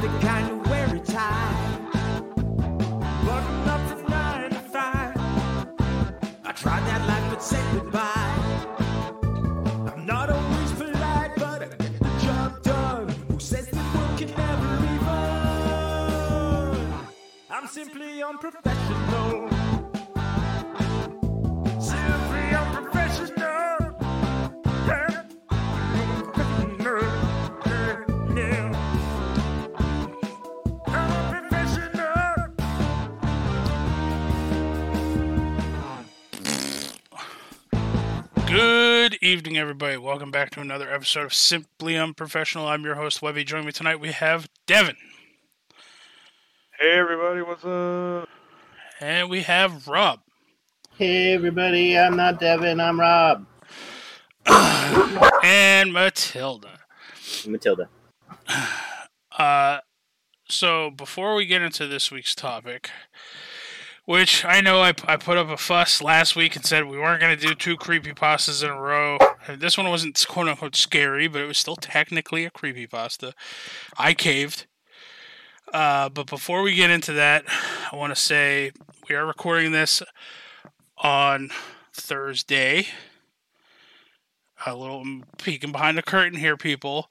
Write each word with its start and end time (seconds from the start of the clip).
the 0.00 0.08
kind 0.20 0.50
up 3.68 4.08
nine 4.08 4.50
to 4.50 4.60
five. 4.74 5.16
I 6.44 6.52
tried 6.52 6.84
that 6.86 7.06
life 7.06 7.30
but 7.30 7.42
said 7.42 7.64
goodbye. 7.74 8.34
I'm 9.92 10.06
not 10.06 10.30
always 10.30 10.72
polite, 10.72 11.32
but 11.36 11.62
I 11.62 11.66
get 11.66 11.98
the 11.98 12.12
job 12.24 12.62
done. 12.62 13.08
Who 13.28 13.38
says 13.38 13.68
world 13.94 14.18
can 14.18 14.30
never 14.30 14.76
be? 14.80 14.90
I'm 17.50 17.66
simply 17.68 18.22
unprofessional. 18.22 19.79
Evening, 39.30 39.56
everybody. 39.56 39.96
Welcome 39.96 40.32
back 40.32 40.50
to 40.50 40.60
another 40.60 40.92
episode 40.92 41.24
of 41.24 41.32
Simply 41.32 41.96
Unprofessional. 41.96 42.66
I'm 42.66 42.82
your 42.82 42.96
host, 42.96 43.22
Webby. 43.22 43.44
Joining 43.44 43.66
me 43.66 43.70
tonight, 43.70 44.00
we 44.00 44.10
have 44.10 44.48
Devin. 44.66 44.96
Hey 46.76 46.98
everybody, 46.98 47.40
what's 47.40 47.64
up? 47.64 48.28
And 49.00 49.30
we 49.30 49.42
have 49.42 49.86
Rob. 49.86 50.18
Hey 50.96 51.32
everybody, 51.32 51.96
I'm 51.96 52.16
not 52.16 52.40
Devin, 52.40 52.80
I'm 52.80 52.98
Rob. 52.98 53.46
and 55.44 55.92
Matilda. 55.92 56.80
Matilda. 57.46 57.88
Uh, 59.38 59.78
so 60.48 60.90
before 60.90 61.36
we 61.36 61.46
get 61.46 61.62
into 61.62 61.86
this 61.86 62.10
week's 62.10 62.34
topic, 62.34 62.90
which 64.04 64.44
I 64.44 64.60
know 64.60 64.80
I, 64.80 64.94
I 65.06 65.16
put 65.16 65.36
up 65.36 65.48
a 65.48 65.56
fuss 65.56 66.02
last 66.02 66.36
week 66.36 66.56
and 66.56 66.64
said 66.64 66.86
we 66.86 66.98
weren't 66.98 67.20
going 67.20 67.36
to 67.36 67.46
do 67.46 67.54
two 67.54 67.76
creepy 67.76 68.12
pastas 68.12 68.64
in 68.64 68.70
a 68.70 68.80
row. 68.80 69.18
This 69.56 69.76
one 69.76 69.88
wasn't 69.88 70.24
quote 70.28 70.48
unquote 70.48 70.76
scary, 70.76 71.28
but 71.28 71.42
it 71.42 71.46
was 71.46 71.58
still 71.58 71.76
technically 71.76 72.44
a 72.44 72.50
creepy 72.50 72.86
pasta. 72.86 73.34
I 73.96 74.14
caved. 74.14 74.66
Uh, 75.72 76.08
but 76.08 76.26
before 76.26 76.62
we 76.62 76.74
get 76.74 76.90
into 76.90 77.12
that, 77.12 77.44
I 77.92 77.96
want 77.96 78.14
to 78.14 78.20
say 78.20 78.72
we 79.08 79.14
are 79.14 79.24
recording 79.24 79.72
this 79.72 80.02
on 80.98 81.50
Thursday. 81.92 82.88
A 84.66 84.74
little 84.74 85.04
peeking 85.38 85.72
behind 85.72 85.96
the 85.96 86.02
curtain 86.02 86.38
here, 86.38 86.56
people. 86.56 87.10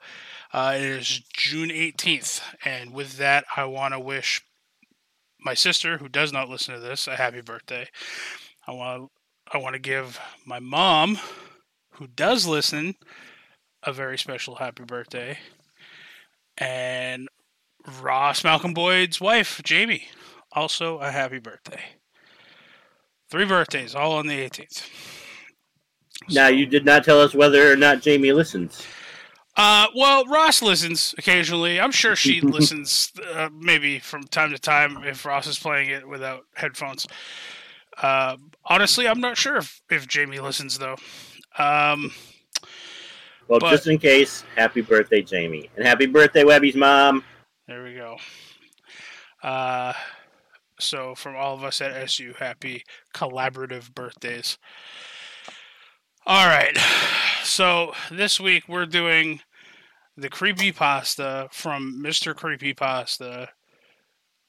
Uh, 0.53 0.73
it 0.75 0.83
is 0.83 1.21
June 1.33 1.69
18th. 1.69 2.41
And 2.65 2.93
with 2.93 3.17
that, 3.17 3.45
I 3.55 3.65
want 3.65 3.93
to 3.93 3.99
wish 3.99 4.43
my 5.39 5.53
sister, 5.53 5.97
who 5.97 6.09
does 6.09 6.31
not 6.33 6.49
listen 6.49 6.75
to 6.75 6.79
this, 6.79 7.07
a 7.07 7.15
happy 7.15 7.41
birthday. 7.41 7.87
I 8.67 8.71
want 8.71 9.03
to 9.03 9.09
I 9.51 9.57
want 9.57 9.73
to 9.73 9.79
give 9.79 10.19
my 10.45 10.59
mom, 10.59 11.17
who 11.93 12.05
does 12.07 12.45
listen, 12.45 12.95
a 13.83 13.91
very 13.91 14.17
special 14.17 14.55
happy 14.55 14.83
birthday. 14.83 15.39
And 16.57 17.27
Ross 18.01 18.43
Malcolm 18.43 18.73
Boyd's 18.73 19.19
wife, 19.19 19.61
Jamie, 19.63 20.09
also 20.51 20.99
a 20.99 21.09
happy 21.09 21.39
birthday. 21.39 21.81
Three 23.31 23.45
birthdays, 23.45 23.95
all 23.95 24.13
on 24.13 24.27
the 24.27 24.37
18th. 24.37 24.87
Now 26.29 26.47
you 26.47 26.65
did 26.65 26.85
not 26.85 27.03
tell 27.03 27.19
us 27.19 27.33
whether 27.33 27.71
or 27.71 27.75
not 27.75 28.01
Jamie 28.01 28.33
listens. 28.33 28.85
Uh, 29.61 29.87
well, 29.93 30.23
Ross 30.25 30.61
listens 30.61 31.13
occasionally. 31.17 31.81
I'm 31.81 31.91
sure 31.91 32.15
she 32.15 32.39
listens, 32.57 33.11
uh, 33.33 33.49
maybe 33.53 33.99
from 33.99 34.23
time 34.23 34.51
to 34.51 34.57
time, 34.57 35.03
if 35.03 35.25
Ross 35.25 35.47
is 35.47 35.59
playing 35.59 35.89
it 35.89 36.07
without 36.07 36.45
headphones. 36.55 37.05
Uh, 38.01 38.37
honestly, 38.63 39.05
I'm 39.05 39.19
not 39.19 39.35
sure 39.35 39.57
if, 39.57 39.81
if 39.91 40.07
Jamie 40.07 40.39
listens 40.39 40.77
though. 40.77 40.95
Um, 41.57 42.13
Well, 43.49 43.59
But- 43.59 43.71
just 43.71 43.87
in 43.87 43.97
case, 43.97 44.45
happy 44.55 44.79
birthday, 44.79 45.21
Jamie. 45.21 45.69
And 45.75 45.85
happy 45.85 46.05
birthday, 46.05 46.45
Webby's 46.45 46.75
mom. 46.77 47.25
there 47.67 47.83
we 47.83 47.95
go. 47.95 48.15
Uh, 49.43 49.91
so 50.79 51.15
from 51.15 51.35
all 51.35 51.53
of 51.53 51.65
us 51.65 51.81
at 51.81 51.91
SU, 51.91 52.33
happy 52.39 52.85
collaborative 53.13 53.93
birthdays. 53.93 54.57
All 56.25 56.47
right. 56.47 56.77
So 57.41 57.93
this 58.11 58.39
week 58.39 58.65
we're 58.67 58.85
doing 58.85 59.39
the 60.19 60.29
creepy 60.29 60.71
pasta 60.71 61.47
from 61.51 62.01
Mr. 62.03 62.35
Creepy 62.35 62.73
Pasta. 62.73 63.49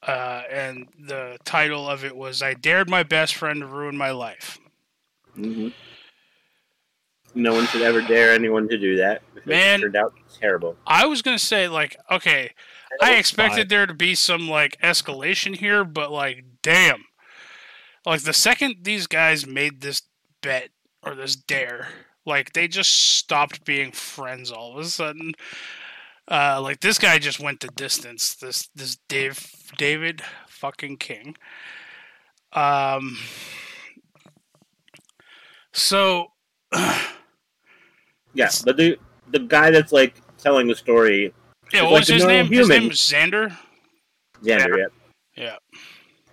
Uh, 0.05 0.41
and 0.49 0.87
the 0.99 1.37
title 1.43 1.87
of 1.87 2.03
it 2.03 2.15
was 2.15 2.41
I 2.41 2.55
Dared 2.55 2.89
My 2.89 3.03
Best 3.03 3.35
Friend 3.35 3.59
to 3.59 3.67
Ruin 3.67 3.95
My 3.95 4.11
Life. 4.11 4.57
Mm-hmm. 5.37 5.69
No 7.33 7.53
one 7.53 7.65
should 7.67 7.83
ever 7.83 8.01
dare 8.01 8.33
anyone 8.33 8.67
to 8.67 8.77
do 8.77 8.97
that. 8.97 9.21
Man. 9.45 9.79
it 9.79 9.83
turned 9.83 9.95
out 9.95 10.13
terrible. 10.39 10.75
I 10.85 11.05
was 11.05 11.21
gonna 11.21 11.39
say 11.39 11.67
like, 11.67 11.97
okay, 12.09 12.51
I 13.01 13.15
expected 13.15 13.69
there 13.69 13.85
to 13.85 13.93
be 13.93 14.15
some 14.15 14.49
like 14.49 14.77
escalation 14.81 15.55
here, 15.55 15.83
but 15.83 16.11
like, 16.11 16.45
damn, 16.61 17.05
like 18.05 18.23
the 18.23 18.33
second 18.33 18.77
these 18.81 19.07
guys 19.07 19.47
made 19.47 19.81
this 19.81 20.01
bet 20.41 20.69
or 21.03 21.15
this 21.15 21.35
dare, 21.35 21.87
like 22.25 22.53
they 22.53 22.67
just 22.67 22.91
stopped 22.91 23.65
being 23.65 23.91
friends 23.91 24.51
all 24.51 24.73
of 24.77 24.85
a 24.85 24.89
sudden. 24.89 25.33
Uh, 26.29 26.59
like 26.61 26.79
this 26.79 26.97
guy 26.97 27.17
just 27.17 27.39
went 27.39 27.59
the 27.59 27.67
distance. 27.69 28.35
This 28.35 28.69
this 28.75 28.97
Dave 29.09 29.39
David 29.77 30.21
fucking 30.47 30.97
King. 30.97 31.35
Um. 32.53 33.17
So. 35.73 36.27
Yeah, 38.33 38.49
but 38.63 38.77
the 38.77 38.97
the 39.31 39.39
guy 39.39 39.71
that's 39.71 39.91
like 39.91 40.15
telling 40.37 40.65
the 40.65 40.75
story, 40.75 41.33
Yeah, 41.73 41.81
what 41.83 41.91
like 41.91 41.99
was 41.99 42.07
his 42.07 42.23
name? 42.25 42.47
His 42.47 42.69
name 42.69 42.83
human. 42.83 42.89
was 42.89 42.97
Xander. 42.99 43.57
Xander, 44.41 44.77
yeah. 44.77 44.85
Yeah. 45.35 45.55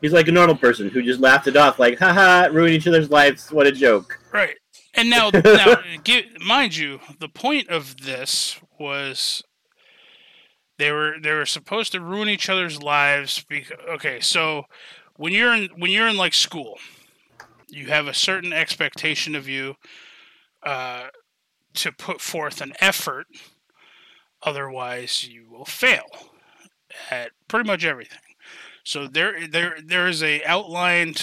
He's 0.01 0.13
like 0.13 0.29
a 0.29 0.33
normal 0.33 0.55
person 0.57 0.89
who 0.89 1.03
just 1.03 1.19
laughed 1.19 1.49
it 1.49 1.57
off, 1.57 1.81
like, 1.81 1.99
haha, 1.99 2.51
ruin 2.53 2.73
each 2.73 2.87
other's 2.87 3.11
lives. 3.11 3.51
What 3.51 3.67
a 3.67 3.73
joke. 3.73 4.21
Right. 4.33 4.55
And 4.99 5.11
now, 5.11 5.31
now, 5.45 5.77
give, 6.03 6.25
mind 6.41 6.77
you, 6.77 6.99
the 7.21 7.29
point 7.29 7.69
of 7.69 7.99
this 8.03 8.61
was 8.79 9.43
they 10.77 10.91
were 10.91 11.15
they 11.23 11.33
were 11.33 11.47
supposed 11.47 11.93
to 11.93 12.01
ruin 12.01 12.29
each 12.29 12.49
other's 12.49 12.83
lives. 12.83 13.45
Because, 13.49 13.79
okay, 13.89 14.19
so 14.21 14.65
when 15.17 15.33
you're 15.33 15.55
in 15.55 15.69
when 15.77 15.93
you're 15.93 16.09
in 16.09 16.17
like 16.17 16.35
school, 16.35 16.79
you 17.69 17.87
have 17.87 18.09
a 18.09 18.15
certain 18.15 18.53
expectation 18.53 19.37
of 19.37 19.49
you 19.49 19.77
uh, 20.65 21.07
to 21.75 21.93
put 21.93 22.21
forth 22.21 22.61
an 22.61 22.73
effort. 22.81 23.27
Otherwise, 24.43 25.29
you 25.29 25.47
will 25.51 25.65
fail 25.65 26.07
at 27.11 27.31
pretty 27.47 27.67
much 27.67 27.85
everything. 27.85 28.19
So 28.85 29.07
there, 29.07 29.47
there, 29.47 29.77
there 29.85 30.09
is 30.09 30.23
a 30.23 30.43
outlined 30.45 31.23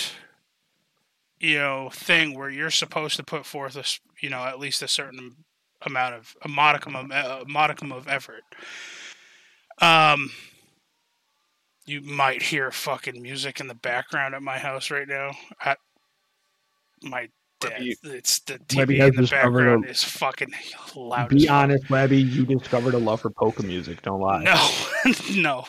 you 1.40 1.58
know 1.58 1.90
thing 1.92 2.34
where 2.38 2.50
you're 2.50 2.70
supposed 2.72 3.16
to 3.18 3.24
put 3.24 3.46
forth 3.46 3.76
a 3.76 3.84
you 4.24 4.30
know 4.30 4.44
at 4.46 4.60
least 4.60 4.82
a 4.82 4.88
certain 4.88 5.36
amount 5.84 6.16
of 6.16 6.36
a 6.44 6.48
modicum 6.48 6.96
of 6.96 7.12
a 7.12 7.44
modicum 7.48 7.92
of 7.92 8.08
effort 8.08 8.44
um 9.82 10.32
you 11.86 12.02
might 12.02 12.42
hear 12.42 12.72
fucking 12.72 13.22
music 13.22 13.60
in 13.60 13.68
the 13.68 13.76
background 13.76 14.34
at 14.34 14.42
my 14.42 14.58
house 14.58 14.90
right 14.90 15.08
now 15.08 15.32
I, 15.62 15.76
my 17.04 17.30
dad 17.60 17.84
You- 17.84 17.96
it's 18.06 18.40
the 18.40 18.58
TV 18.60 18.98
has 18.98 19.10
in 19.10 19.16
the 19.16 19.22
discovered 19.24 19.58
background 19.60 19.86
a- 19.86 19.90
is 19.90 20.04
fucking 20.04 20.54
loud 20.96 21.30
Be 21.30 21.48
honest, 21.50 21.90
Webby. 21.90 22.22
You 22.22 22.46
discovered 22.46 22.94
a 22.94 22.98
love 22.98 23.22
for 23.22 23.30
polka 23.30 23.64
music. 23.64 24.02
Don't 24.02 24.22
lie. 24.22 24.44
no 24.44 25.12
no 25.36 25.66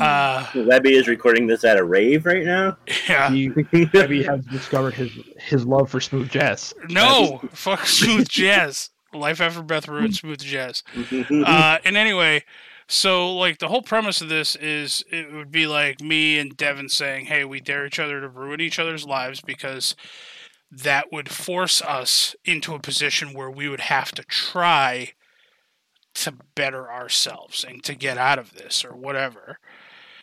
uh 0.00 0.46
Webby 0.54 0.94
is 0.94 1.08
recording 1.08 1.46
this 1.46 1.64
at 1.64 1.76
a 1.78 1.84
rave 1.84 2.24
right 2.26 2.44
now. 2.44 2.76
yeah 3.08 3.30
He, 3.30 3.50
Webby 3.92 4.22
has 4.22 4.44
discovered 4.46 4.94
his 4.94 5.10
his 5.38 5.66
love 5.66 5.90
for 5.90 6.00
smooth 6.00 6.30
jazz. 6.30 6.72
no 6.88 7.40
fuck 7.52 7.86
smooth 7.86 8.28
jazz 8.28 8.90
life 9.12 9.40
after 9.40 9.62
beth 9.62 9.88
ruined 9.88 10.14
smooth 10.16 10.40
jazz 10.40 10.82
uh, 11.30 11.78
and 11.84 11.96
anyway, 11.96 12.42
so 12.88 13.34
like 13.34 13.58
the 13.58 13.68
whole 13.68 13.82
premise 13.82 14.20
of 14.20 14.28
this 14.28 14.56
is 14.56 15.04
it 15.10 15.32
would 15.32 15.50
be 15.50 15.66
like 15.66 16.00
me 16.00 16.38
and 16.38 16.56
Devin 16.56 16.88
saying, 16.88 17.26
"Hey, 17.26 17.44
we 17.44 17.60
dare 17.60 17.86
each 17.86 17.98
other 17.98 18.20
to 18.20 18.28
ruin 18.28 18.60
each 18.60 18.78
other's 18.78 19.06
lives 19.06 19.40
because 19.40 19.94
that 20.70 21.12
would 21.12 21.28
force 21.30 21.80
us 21.82 22.34
into 22.44 22.74
a 22.74 22.78
position 22.80 23.34
where 23.34 23.50
we 23.50 23.68
would 23.68 23.80
have 23.80 24.12
to 24.12 24.22
try 24.24 25.12
to 26.14 26.34
better 26.54 26.90
ourselves 26.90 27.64
and 27.66 27.82
to 27.84 27.94
get 27.94 28.18
out 28.18 28.38
of 28.38 28.54
this 28.54 28.84
or 28.84 28.94
whatever." 28.94 29.58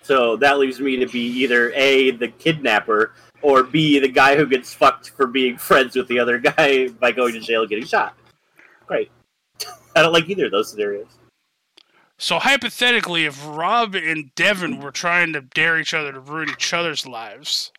So 0.09 0.37
that 0.37 0.57
leaves 0.57 0.79
me 0.79 0.97
to 0.97 1.05
be 1.05 1.19
either 1.19 1.71
A, 1.75 2.09
the 2.09 2.29
kidnapper, 2.29 3.13
or 3.43 3.61
B, 3.61 3.99
the 3.99 4.07
guy 4.07 4.35
who 4.35 4.47
gets 4.47 4.73
fucked 4.73 5.11
for 5.11 5.27
being 5.27 5.55
friends 5.59 5.95
with 5.95 6.07
the 6.07 6.17
other 6.17 6.39
guy 6.39 6.87
by 6.87 7.11
going 7.11 7.35
to 7.35 7.39
jail 7.39 7.61
and 7.61 7.69
getting 7.69 7.85
shot. 7.85 8.17
Great. 8.87 9.11
I 9.95 10.01
don't 10.01 10.11
like 10.11 10.27
either 10.27 10.45
of 10.45 10.51
those 10.51 10.71
scenarios. 10.71 11.05
So 12.17 12.39
hypothetically, 12.39 13.25
if 13.25 13.39
Rob 13.45 13.93
and 13.93 14.33
Devin 14.33 14.79
were 14.79 14.89
trying 14.89 15.31
to 15.33 15.41
dare 15.41 15.77
each 15.77 15.93
other 15.93 16.11
to 16.11 16.19
ruin 16.19 16.49
each 16.49 16.73
other's 16.73 17.05
lives, 17.05 17.71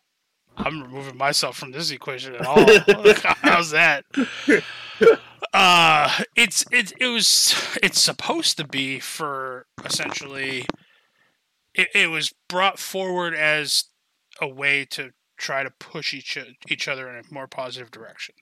I'm 0.55 0.81
removing 0.81 1.17
myself 1.17 1.57
from 1.57 1.73
this 1.73 1.91
equation 1.91 2.35
at 2.35 2.45
all. 2.45 2.65
How's 3.41 3.71
that? 3.71 4.05
Uh, 5.53 6.23
it's 6.37 6.63
it 6.71 6.93
it 6.97 7.07
was 7.07 7.77
it's 7.83 7.99
supposed 7.99 8.55
to 8.55 8.65
be 8.65 9.01
for 9.01 9.65
essentially. 9.83 10.65
It, 11.73 11.89
it 11.93 12.09
was 12.09 12.33
brought 12.47 12.79
forward 12.79 13.33
as 13.33 13.85
a 14.41 14.47
way 14.47 14.85
to 14.91 15.11
try 15.37 15.63
to 15.63 15.71
push 15.71 16.13
each 16.13 16.37
each 16.69 16.87
other 16.87 17.09
in 17.09 17.23
a 17.23 17.33
more 17.33 17.47
positive 17.47 17.91
direction. 17.91 18.35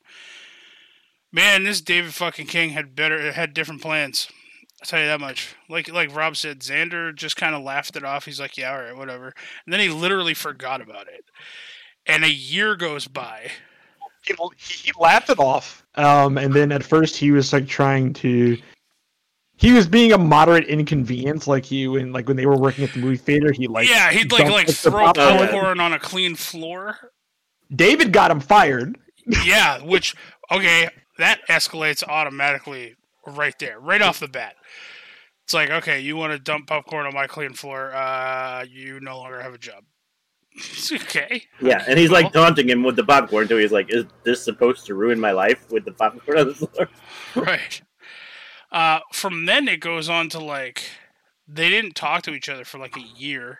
Man, 1.32 1.64
this 1.64 1.82
David 1.82 2.14
fucking 2.14 2.48
King 2.48 2.72
had 2.72 2.96
better 2.96 3.32
had 3.32 3.54
different 3.54 3.82
plans. 3.82 4.28
I'll 4.82 4.88
tell 4.88 5.00
you 5.00 5.08
that 5.08 5.20
much. 5.20 5.56
Like 5.70 5.92
like 5.92 6.16
Rob 6.16 6.36
said, 6.36 6.60
Xander 6.60 7.16
just 7.16 7.36
kind 7.36 7.56
of 7.56 7.64
laughed 7.64 7.96
it 7.96 8.04
off. 8.04 8.26
He's 8.26 8.40
like, 8.40 8.58
"Yeah, 8.58 8.72
all 8.72 8.82
right, 8.82 8.96
whatever," 8.96 9.34
and 9.66 9.74
then 9.74 9.80
he 9.80 9.90
literally 9.90 10.34
forgot 10.34 10.82
about 10.82 11.08
it. 11.08 11.26
And 12.06 12.24
a 12.24 12.32
year 12.32 12.76
goes 12.76 13.08
by. 13.08 13.52
he, 14.24 14.34
he 14.58 14.92
laughed 15.00 15.30
it 15.30 15.40
off. 15.40 15.86
Um, 15.96 16.38
and 16.38 16.54
then 16.54 16.72
at 16.72 16.84
first 16.84 17.16
he 17.16 17.32
was 17.32 17.54
like 17.54 17.68
trying 17.68 18.14
to. 18.14 18.58
He 19.60 19.74
was 19.74 19.88
being 19.88 20.14
a 20.14 20.18
moderate 20.18 20.68
inconvenience, 20.68 21.46
like 21.46 21.70
you 21.70 21.92
when 21.92 22.14
like 22.14 22.30
when 22.30 22.38
they 22.38 22.46
were 22.46 22.58
working 22.58 22.86
at 22.86 22.94
the 22.94 23.00
movie 23.00 23.18
theater. 23.18 23.52
He 23.52 23.68
like 23.68 23.90
yeah, 23.90 24.10
he'd 24.10 24.32
like 24.32 24.50
like 24.50 24.70
throw 24.70 25.04
popcorn. 25.08 25.38
popcorn 25.38 25.80
on 25.82 25.92
a 25.92 26.00
clean 26.00 26.36
floor. 26.36 26.96
David 27.76 28.14
got 28.14 28.32
him 28.32 28.40
fired. 28.40 28.98
Yeah, 29.44 29.84
which 29.84 30.16
okay, 30.50 30.88
that 31.18 31.42
escalates 31.50 32.08
automatically 32.08 32.96
right 33.28 33.54
there, 33.60 33.82
right 33.82 34.02
off 34.02 34.22
the 34.22 34.30
bat. 34.30 34.56
It's 35.44 35.54
like, 35.54 35.70
okay, 35.70 36.00
you 36.00 36.16
want 36.16 36.32
to 36.32 36.40
dump 36.40 36.68
popcorn 36.68 37.06
on 37.06 37.14
my 37.14 37.28
clean 37.28 37.54
floor? 37.54 37.94
Uh, 37.94 38.64
you 38.70 39.02
no 39.02 39.18
longer 39.18 39.42
have 39.42 39.54
a 39.54 39.58
job. 39.58 39.84
okay. 40.92 41.44
Yeah, 41.62 41.84
and 41.86 42.00
he's 42.00 42.12
like 42.12 42.32
taunting 42.32 42.70
him 42.70 42.84
with 42.84 42.96
the 42.96 43.04
popcorn 43.04 43.50
too. 43.50 43.58
He's 43.58 43.74
like, 43.74 43.94
"Is 43.94 44.06
this 44.24 44.42
supposed 44.42 44.86
to 44.86 44.96
ruin 44.96 45.20
my 45.20 45.32
life 45.32 45.70
with 45.70 45.84
the 45.84 45.92
popcorn 45.92 46.40
on 46.40 46.48
the 46.48 46.54
floor?" 46.54 46.90
Right. 47.36 47.82
Uh, 48.72 49.00
from 49.12 49.46
then 49.46 49.68
it 49.68 49.80
goes 49.80 50.10
on 50.10 50.30
to 50.30 50.40
like 50.40 50.84
they 51.48 51.70
didn't 51.70 51.96
talk 51.96 52.22
to 52.24 52.34
each 52.34 52.50
other 52.50 52.64
for 52.64 52.78
like 52.78 52.96
a 52.96 53.20
year, 53.20 53.60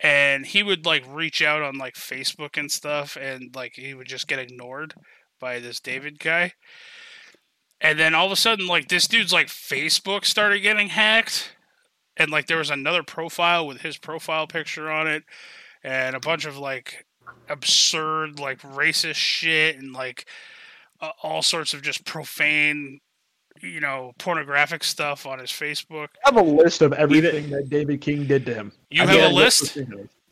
and 0.00 0.46
he 0.46 0.62
would 0.62 0.84
like 0.84 1.04
reach 1.08 1.40
out 1.40 1.62
on 1.62 1.78
like 1.78 1.94
Facebook 1.94 2.58
and 2.58 2.70
stuff, 2.70 3.16
and 3.20 3.54
like 3.54 3.74
he 3.76 3.94
would 3.94 4.08
just 4.08 4.26
get 4.26 4.40
ignored 4.40 4.94
by 5.40 5.60
this 5.60 5.80
David 5.80 6.18
guy. 6.18 6.52
And 7.80 7.98
then 7.98 8.14
all 8.14 8.26
of 8.26 8.32
a 8.32 8.36
sudden, 8.36 8.66
like 8.66 8.88
this 8.88 9.06
dude's 9.06 9.32
like 9.32 9.48
Facebook 9.48 10.24
started 10.24 10.60
getting 10.60 10.88
hacked, 10.88 11.54
and 12.16 12.30
like 12.30 12.46
there 12.46 12.58
was 12.58 12.70
another 12.70 13.02
profile 13.02 13.66
with 13.66 13.82
his 13.82 13.98
profile 13.98 14.46
picture 14.46 14.90
on 14.90 15.06
it, 15.06 15.22
and 15.84 16.16
a 16.16 16.20
bunch 16.20 16.44
of 16.44 16.58
like 16.58 17.06
absurd 17.48 18.38
like 18.38 18.60
racist 18.60 19.14
shit 19.14 19.76
and 19.76 19.92
like 19.92 20.26
uh, 21.00 21.10
all 21.22 21.42
sorts 21.42 21.74
of 21.74 21.82
just 21.82 22.04
profane 22.04 23.00
you 23.62 23.80
know 23.80 24.12
pornographic 24.18 24.82
stuff 24.84 25.24
on 25.26 25.38
his 25.38 25.50
facebook 25.50 26.08
I 26.26 26.34
have 26.34 26.36
a 26.36 26.42
list 26.42 26.82
of 26.82 26.92
everything 26.92 27.48
that 27.50 27.68
David 27.70 28.00
King 28.00 28.26
did 28.26 28.44
to 28.46 28.54
him. 28.54 28.72
you 28.90 29.02
I 29.02 29.06
have 29.06 29.14
made 29.14 29.24
a 29.24 29.28
list. 29.34 29.78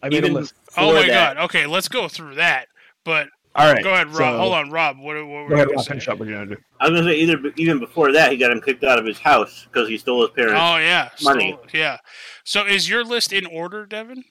I 0.03 0.09
made 0.09 0.17
Even 0.19 0.33
a 0.33 0.35
list. 0.41 0.55
oh 0.77 0.93
my 0.95 1.03
that- 1.07 1.37
god 1.37 1.45
okay 1.45 1.67
let's 1.67 1.89
go 1.89 2.09
through 2.09 2.35
that 2.37 2.67
but 3.05 3.29
All 3.55 3.73
right, 3.73 3.83
go 3.83 3.93
ahead 3.93 4.09
rob 4.09 4.35
so- 4.35 4.39
hold 4.39 4.53
on 4.55 4.71
rob 4.71 4.99
what, 4.99 5.17
what 5.17 5.27
were 5.27 5.27
Go 5.27 5.39
you 5.49 5.55
ahead, 5.55 5.67
gonna 5.69 5.77
Rob, 5.77 5.85
say? 5.85 5.89
finish 5.91 6.09
up 6.09 6.19
what 6.19 6.29
you're 6.29 6.39
gonna 6.45 6.57
do. 6.57 6.63
I 6.81 6.89
was 6.89 7.01
gonna 7.01 7.13
say 7.13 7.19
either 7.19 7.39
even 7.57 7.79
before 7.79 8.13
that, 8.13 8.31
he 8.33 8.37
got 8.39 8.51
him 8.51 8.61
kicked 8.61 8.85
out 8.85 8.99
of 8.99 9.05
his 9.07 9.19
house 9.19 9.67
because 9.71 9.89
he 9.89 9.97
stole 9.99 10.23
his 10.23 10.31
parents. 10.31 10.59
oh 10.61 10.77
yeah 10.79 11.09
Money. 11.23 11.53
stole- 11.53 11.67
yeah 11.81 11.99
so 12.45 12.67
is 12.67 12.89
your 12.89 13.05
list 13.05 13.33
in 13.33 13.47
order 13.47 13.87
devin 13.87 14.25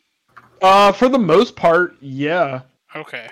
Uh, 0.62 0.92
for 0.92 1.08
the 1.08 1.20
most 1.20 1.56
part, 1.56 1.96
yeah. 2.02 2.62
okay 2.96 3.28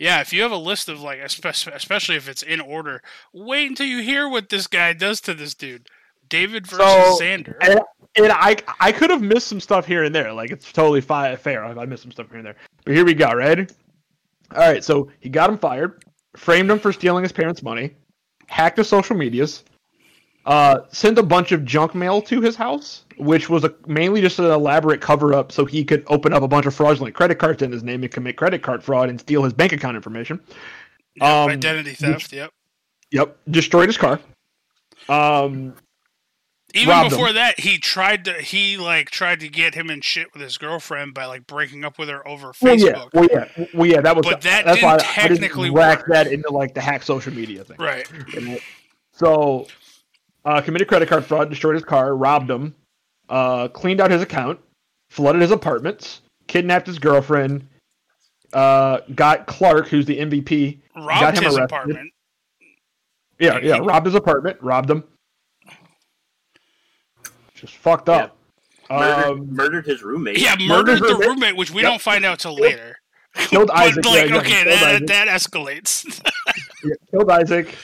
yeah 0.00 0.20
if 0.20 0.32
you 0.32 0.42
have 0.42 0.50
a 0.50 0.56
list 0.56 0.88
of 0.88 1.00
like 1.00 1.20
especially 1.20 2.16
if 2.16 2.28
it's 2.28 2.42
in 2.42 2.60
order 2.60 3.00
wait 3.32 3.68
until 3.70 3.86
you 3.86 4.02
hear 4.02 4.28
what 4.28 4.48
this 4.48 4.66
guy 4.66 4.92
does 4.92 5.20
to 5.20 5.32
this 5.34 5.54
dude 5.54 5.86
david 6.28 6.66
versus 6.66 7.18
So, 7.18 7.18
xander 7.20 7.54
And, 7.60 7.80
and 8.16 8.32
I 8.32 8.56
I 8.80 8.90
could 8.92 9.10
have 9.10 9.22
missed 9.22 9.46
some 9.46 9.60
stuff 9.60 9.86
here 9.86 10.02
and 10.04 10.14
there. 10.14 10.32
Like 10.32 10.50
it's 10.50 10.72
totally 10.72 11.00
fi- 11.00 11.36
fair. 11.36 11.64
if 11.70 11.78
I 11.78 11.84
missed 11.84 12.02
some 12.02 12.12
stuff 12.12 12.28
here 12.28 12.38
and 12.38 12.46
there. 12.46 12.56
But 12.84 12.94
here 12.94 13.04
we 13.04 13.14
go. 13.14 13.32
Ready? 13.32 13.66
All 14.54 14.60
right. 14.60 14.82
So 14.82 15.10
he 15.20 15.28
got 15.28 15.48
him 15.50 15.58
fired, 15.58 16.04
framed 16.36 16.70
him 16.70 16.78
for 16.78 16.92
stealing 16.92 17.22
his 17.22 17.32
parents' 17.32 17.62
money, 17.62 17.94
hacked 18.48 18.78
his 18.78 18.88
social 18.88 19.16
medias, 19.16 19.64
uh, 20.46 20.80
sent 20.90 21.18
a 21.18 21.22
bunch 21.22 21.52
of 21.52 21.64
junk 21.64 21.94
mail 21.94 22.22
to 22.22 22.40
his 22.40 22.56
house, 22.56 23.04
which 23.18 23.48
was 23.50 23.64
a, 23.64 23.74
mainly 23.86 24.20
just 24.20 24.38
an 24.38 24.46
elaborate 24.46 25.00
cover 25.00 25.34
up 25.34 25.52
so 25.52 25.64
he 25.64 25.84
could 25.84 26.02
open 26.06 26.32
up 26.32 26.42
a 26.42 26.48
bunch 26.48 26.66
of 26.66 26.74
fraudulent 26.74 27.14
credit 27.14 27.38
cards 27.38 27.62
in 27.62 27.70
his 27.70 27.82
name 27.82 28.02
and 28.02 28.10
commit 28.12 28.36
credit 28.36 28.62
card 28.62 28.82
fraud 28.82 29.08
and 29.08 29.20
steal 29.20 29.42
his 29.44 29.52
bank 29.52 29.72
account 29.72 29.96
information. 29.96 30.40
Yep, 31.16 31.28
um, 31.28 31.50
identity 31.50 31.92
theft 31.94 32.32
yep 32.32 32.50
Yep. 33.10 33.36
Destroyed 33.50 33.88
his 33.88 33.96
car. 33.98 34.20
Um, 35.08 35.74
Even 36.74 36.88
robbed 36.88 37.06
him. 37.06 37.10
before 37.18 37.32
that, 37.32 37.58
he 37.58 37.78
tried 37.78 38.24
to 38.26 38.34
he 38.34 38.76
like 38.76 39.10
tried 39.10 39.40
to 39.40 39.48
get 39.48 39.74
him 39.74 39.90
in 39.90 40.00
shit 40.00 40.32
with 40.32 40.40
his 40.42 40.56
girlfriend 40.56 41.14
by 41.14 41.24
like 41.26 41.46
breaking 41.48 41.84
up 41.84 41.98
with 41.98 42.08
her 42.08 42.26
over 42.28 42.52
Well, 42.62 42.76
yeah, 42.76 42.92
Facebook. 42.92 43.08
well, 43.12 43.28
yeah, 43.30 43.66
well, 43.74 43.86
yeah. 43.90 44.00
That 44.00 44.16
was, 44.16 44.24
But 44.24 44.40
that 44.42 44.64
that's 44.64 44.80
why 44.82 44.96
didn't 44.98 45.08
I, 45.08 45.10
I 45.10 45.28
didn't 45.28 45.40
technically 45.40 45.70
rack 45.70 45.98
work. 45.98 46.08
that 46.10 46.26
into 46.28 46.50
like 46.50 46.72
the 46.74 46.80
hack 46.80 47.02
social 47.02 47.34
media 47.34 47.64
thing. 47.64 47.76
Right. 47.80 48.08
So, 49.12 49.66
uh, 50.44 50.60
committed 50.60 50.88
credit 50.88 51.08
card 51.08 51.24
fraud, 51.24 51.48
destroyed 51.50 51.74
his 51.74 51.84
car, 51.84 52.14
robbed 52.16 52.50
him, 52.50 52.74
uh, 53.28 53.68
cleaned 53.68 54.00
out 54.00 54.10
his 54.10 54.22
account, 54.22 54.58
flooded 55.10 55.42
his 55.42 55.50
apartments, 55.50 56.22
kidnapped 56.46 56.86
his 56.86 56.98
girlfriend, 56.98 57.66
uh, 58.52 59.00
got 59.14 59.46
Clark, 59.46 59.88
who's 59.88 60.06
the 60.06 60.18
MVP. 60.18 60.80
Robbed 60.96 61.36
him 61.38 61.44
his 61.44 61.54
arrested. 61.56 61.62
apartment. 61.64 62.12
Yeah, 63.38 63.58
yeah, 63.62 63.78
robbed 63.78 64.06
his 64.06 64.14
apartment, 64.14 64.58
robbed 64.60 64.90
him. 64.90 65.04
Just 67.54 67.76
fucked 67.76 68.08
up. 68.08 68.36
Murdered, 68.90 69.24
Um, 69.30 69.54
murdered 69.54 69.86
his 69.86 70.02
roommate. 70.02 70.38
Yeah, 70.38 70.56
Murdered 70.56 70.68
murdered 70.68 71.00
the 71.00 71.14
roommate. 71.14 71.28
roommate, 71.28 71.56
which 71.56 71.70
we 71.70 71.82
Yep. 71.82 71.90
don't 71.92 72.00
find 72.02 72.24
out 72.24 72.38
till 72.40 72.54
later. 72.56 72.96
killed 73.36 73.70
Isaac. 73.74 74.04
yeah, 74.04 74.10
like, 74.10 74.28
yeah, 74.30 74.36
okay, 74.38 74.50
killed 74.50 74.66
that 74.66 74.82
Isaac. 74.94 75.06
that 75.08 75.28
escalates. 75.28 76.20
Yeah, 76.82 76.94
killed 77.10 77.30
Isaac. 77.30 77.74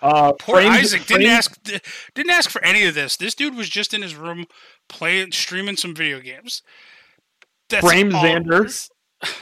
Uh, 0.00 0.32
Poor 0.32 0.56
framed- 0.56 0.74
Isaac 0.76 1.06
didn't 1.06 1.26
ask 1.26 1.60
didn't 2.14 2.30
ask 2.30 2.50
for 2.50 2.62
any 2.64 2.84
of 2.84 2.94
this. 2.94 3.16
This 3.16 3.34
dude 3.34 3.56
was 3.56 3.68
just 3.68 3.92
in 3.92 4.02
his 4.02 4.14
room 4.14 4.46
playing 4.88 5.32
streaming 5.32 5.76
some 5.76 5.94
video 5.94 6.20
games. 6.20 6.62
That's 7.68 7.84
Framed 7.86 8.14
all 8.14 8.22
Xander. 8.24 8.62
was. 8.64 8.90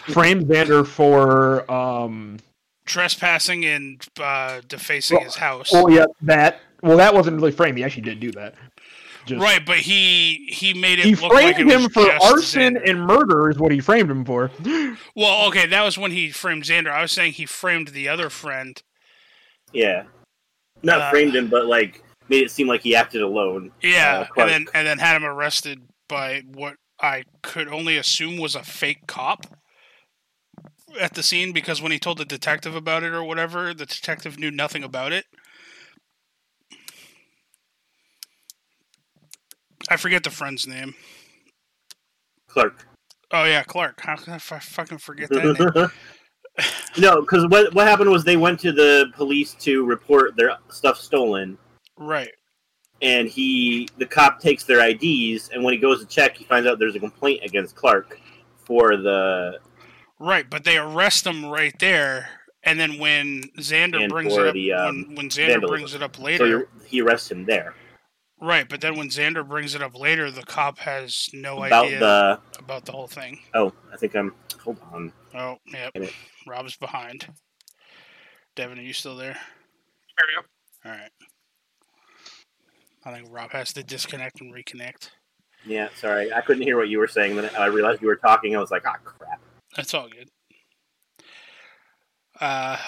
framed 0.08 0.46
Xander 0.46 0.86
for 0.86 1.70
um 1.70 2.38
trespassing 2.86 3.64
and 3.64 4.06
uh, 4.20 4.60
defacing 4.66 5.16
Well, 5.16 5.24
his 5.24 5.34
house. 5.36 5.70
Oh 5.72 5.88
yeah 5.88 6.06
that 6.22 6.60
well 6.82 6.96
that 6.96 7.12
wasn't 7.14 7.36
really 7.36 7.52
framed 7.52 7.76
he 7.78 7.84
actually 7.84 8.02
did 8.02 8.20
do 8.20 8.30
that 8.32 8.54
Just- 9.26 9.42
Right, 9.42 9.64
but 9.66 9.78
he 9.78 10.46
he 10.50 10.72
made 10.72 10.98
it 11.00 11.04
he 11.04 11.14
look 11.16 11.32
like 11.34 11.56
framed 11.56 11.70
it 11.70 11.74
him 11.74 11.82
was 11.84 11.92
for 11.92 12.10
arson 12.32 12.74
Xander. 12.76 12.88
and 12.90 13.00
murder 13.06 13.50
is 13.50 13.58
what 13.58 13.72
he 13.72 13.80
framed 13.80 14.10
him 14.10 14.24
for 14.24 14.50
Well, 15.14 15.48
okay, 15.48 15.66
that 15.66 15.82
was 15.84 15.98
when 15.98 16.12
he 16.12 16.30
framed 16.30 16.62
Xander. 16.64 16.90
I 16.90 17.02
was 17.02 17.12
saying 17.12 17.32
he 17.32 17.44
framed 17.44 17.88
the 17.88 18.08
other 18.08 18.30
friend. 18.30 18.80
Yeah. 19.72 20.04
Not 20.82 21.00
Uh, 21.00 21.10
framed 21.10 21.34
him, 21.34 21.48
but 21.48 21.66
like 21.66 22.02
made 22.28 22.42
it 22.42 22.50
seem 22.50 22.66
like 22.68 22.82
he 22.82 22.94
acted 22.94 23.22
alone. 23.22 23.72
Yeah, 23.82 24.26
Uh, 24.36 24.40
and 24.40 24.50
then 24.50 24.66
and 24.74 24.86
then 24.86 24.98
had 24.98 25.16
him 25.16 25.24
arrested 25.24 25.82
by 26.08 26.42
what 26.46 26.76
I 27.00 27.24
could 27.42 27.68
only 27.68 27.96
assume 27.96 28.36
was 28.36 28.54
a 28.54 28.62
fake 28.62 29.06
cop 29.06 29.46
at 31.00 31.14
the 31.14 31.22
scene 31.22 31.52
because 31.52 31.82
when 31.82 31.92
he 31.92 31.98
told 31.98 32.18
the 32.18 32.24
detective 32.24 32.74
about 32.74 33.02
it 33.02 33.12
or 33.12 33.22
whatever, 33.22 33.74
the 33.74 33.86
detective 33.86 34.38
knew 34.38 34.50
nothing 34.50 34.82
about 34.82 35.12
it. 35.12 35.26
I 39.88 39.96
forget 39.96 40.24
the 40.24 40.30
friend's 40.30 40.66
name. 40.66 40.94
Clark. 42.48 42.86
Oh 43.30 43.44
yeah, 43.44 43.62
Clark. 43.62 44.00
How 44.00 44.16
can 44.16 44.32
I 44.32 44.36
f- 44.36 44.64
fucking 44.64 44.98
forget 44.98 45.28
that 45.30 45.58
name? 45.58 45.90
no, 46.98 47.20
because 47.20 47.46
what 47.48 47.72
what 47.74 47.86
happened 47.86 48.10
was 48.10 48.24
they 48.24 48.36
went 48.36 48.58
to 48.60 48.72
the 48.72 49.06
police 49.14 49.54
to 49.54 49.84
report 49.84 50.36
their 50.36 50.56
stuff 50.70 50.98
stolen, 50.98 51.58
Right. 51.98 52.32
and 53.02 53.28
he 53.28 53.88
the 53.98 54.06
cop 54.06 54.40
takes 54.40 54.64
their 54.64 54.80
IDs, 54.88 55.50
and 55.50 55.62
when 55.62 55.74
he 55.74 55.78
goes 55.78 56.00
to 56.00 56.06
check, 56.06 56.36
he 56.36 56.44
finds 56.44 56.66
out 56.68 56.78
there's 56.78 56.96
a 56.96 57.00
complaint 57.00 57.40
against 57.44 57.76
Clark 57.76 58.18
for 58.64 58.96
the 58.96 59.58
Right, 60.18 60.48
but 60.48 60.64
they 60.64 60.78
arrest 60.78 61.26
him 61.26 61.44
right 61.44 61.78
there, 61.78 62.30
and 62.62 62.80
then 62.80 62.98
when 62.98 63.42
Xander 63.58 64.08
brings 64.08 64.34
it 64.34 64.46
up, 64.46 64.54
the, 64.54 64.72
um, 64.72 65.04
when, 65.08 65.14
when 65.16 65.28
Xander 65.28 65.46
vandalism. 65.48 65.68
brings 65.68 65.94
it 65.94 66.02
up 66.02 66.18
later, 66.18 66.68
he, 66.84 66.88
he 66.88 67.02
arrests 67.02 67.30
him 67.30 67.44
there 67.44 67.74
right? 68.40 68.68
But 68.68 68.80
then 68.80 68.96
when 68.96 69.08
Xander 69.08 69.46
brings 69.46 69.74
it 69.74 69.82
up 69.82 69.98
later, 69.98 70.30
the 70.30 70.42
cop 70.42 70.78
has 70.80 71.28
no 71.32 71.62
about 71.64 71.86
idea 71.86 71.98
the 72.00 72.40
about 72.58 72.84
the 72.84 72.92
whole 72.92 73.06
thing. 73.06 73.40
oh 73.54 73.72
I 73.92 73.96
think 73.96 74.14
I'm 74.14 74.34
hold 74.62 74.78
on 74.92 75.12
Oh, 75.36 75.56
yep. 75.72 75.92
Get 75.92 76.04
it. 76.04 76.12
Rob's 76.46 76.76
behind. 76.76 77.26
Devin, 78.54 78.78
are 78.78 78.82
you 78.82 78.92
still 78.92 79.16
there? 79.16 79.34
There 79.34 80.26
we 80.26 80.42
go. 80.42 80.90
All 80.90 80.96
right. 80.96 81.10
I 83.04 83.12
think 83.12 83.28
Rob 83.30 83.50
has 83.50 83.72
to 83.74 83.84
disconnect 83.84 84.40
and 84.40 84.52
reconnect. 84.52 85.10
Yeah, 85.64 85.88
sorry, 85.94 86.32
I 86.32 86.40
couldn't 86.40 86.62
hear 86.62 86.76
what 86.76 86.88
you 86.88 86.98
were 86.98 87.08
saying. 87.08 87.36
Then 87.36 87.50
I 87.56 87.66
realized 87.66 88.00
you 88.00 88.08
were 88.08 88.16
talking. 88.16 88.56
I 88.56 88.60
was 88.60 88.70
like, 88.70 88.84
ah, 88.86 88.96
crap. 89.04 89.40
That's 89.76 89.94
all 89.94 90.08
good. 90.08 90.28
Uh, 92.40 92.78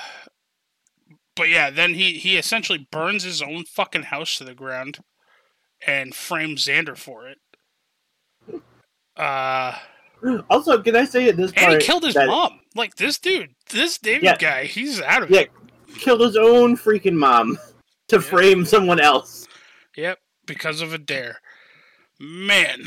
but 1.37 1.49
yeah, 1.49 1.71
then 1.71 1.95
he 1.95 2.15
he 2.15 2.37
essentially 2.37 2.89
burns 2.91 3.25
his 3.25 3.43
own 3.43 3.65
fucking 3.65 4.05
house 4.05 4.39
to 4.39 4.45
the 4.45 4.55
ground, 4.55 4.99
and 5.87 6.15
frames 6.15 6.67
Xander 6.67 6.97
for 6.97 7.29
it. 7.29 7.39
Uh, 9.17 9.77
Also, 10.51 10.83
can 10.83 10.97
I 10.97 11.05
say 11.05 11.29
at 11.29 11.37
this 11.37 11.53
and 11.53 11.67
point 11.67 11.83
he 11.83 11.87
killed 11.87 12.05
his 12.05 12.15
that 12.15 12.27
mom. 12.27 12.61
Like 12.75 12.97
this 12.97 13.19
dude, 13.19 13.55
this 13.71 13.99
David 13.99 14.25
Yeah. 14.25 14.37
guy, 14.37 14.65
he's 14.65 15.01
out 15.01 15.23
of 15.23 15.31
Yeah. 15.31 15.41
it. 15.41 15.51
killed 15.99 16.21
his 16.21 16.37
own 16.37 16.77
freaking 16.77 17.15
mom 17.15 17.59
to 18.09 18.21
frame 18.21 18.65
someone 18.65 19.01
else? 19.01 19.47
Yep, 19.97 20.19
because 20.47 20.81
of 20.81 20.93
a 20.93 20.99
dare. 20.99 21.41
Man. 22.21 22.83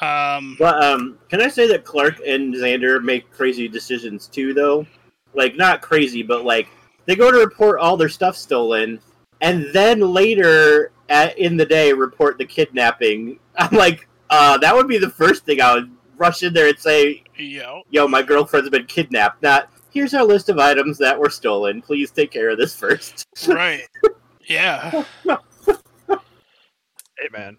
Um. 0.00 0.56
But 0.58 0.82
um, 0.84 1.18
can 1.28 1.40
I 1.40 1.48
say 1.48 1.66
that 1.68 1.84
Clark 1.84 2.18
and 2.26 2.54
Xander 2.54 3.02
make 3.02 3.30
crazy 3.30 3.68
decisions 3.68 4.26
too, 4.26 4.52
though? 4.52 4.86
Like 5.34 5.56
not 5.56 5.82
crazy, 5.82 6.22
but 6.22 6.44
like 6.44 6.68
they 7.06 7.14
go 7.16 7.30
to 7.30 7.38
report 7.38 7.78
all 7.80 7.96
their 7.96 8.08
stuff 8.08 8.36
stolen, 8.36 9.00
and 9.40 9.66
then 9.72 10.00
later 10.00 10.90
at, 11.08 11.38
in 11.38 11.56
the 11.56 11.66
day 11.66 11.92
report 11.92 12.38
the 12.38 12.44
kidnapping. 12.44 13.38
I'm 13.58 13.76
like, 13.76 14.08
uh, 14.30 14.58
that 14.58 14.74
would 14.74 14.88
be 14.88 14.98
the 14.98 15.10
first 15.10 15.44
thing 15.44 15.60
I 15.60 15.74
would 15.74 15.90
rush 16.16 16.42
in 16.42 16.52
there 16.52 16.68
and 16.68 16.78
say, 16.78 17.22
Yo. 17.36 17.82
"Yo, 17.90 18.08
my 18.08 18.22
girlfriend's 18.22 18.70
been 18.70 18.86
kidnapped." 18.86 19.42
Not 19.42 19.70
here's 19.90 20.14
our 20.14 20.24
list 20.24 20.48
of 20.48 20.58
items 20.58 20.98
that 20.98 21.18
were 21.18 21.30
stolen. 21.30 21.80
Please 21.80 22.10
take 22.10 22.30
care 22.30 22.50
of 22.50 22.58
this 22.58 22.76
first. 22.76 23.24
Right. 23.48 23.82
Yeah. 24.46 25.04
Hey 25.26 27.28
man, 27.32 27.56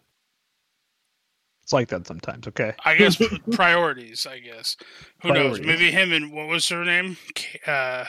it's 1.64 1.74
like 1.74 1.88
that 1.88 2.06
sometimes. 2.06 2.48
Okay. 2.48 2.74
I 2.86 2.96
guess 2.96 3.20
priorities. 3.52 4.28
I 4.28 4.40
guess. 4.40 4.78
Who 5.22 5.34
knows? 5.34 5.60
Maybe 5.60 5.90
him 5.90 6.14
and 6.14 6.32
what 6.32 6.48
was 6.48 6.70
her 6.70 6.86
name? 6.86 7.18
Uh, 7.66 8.06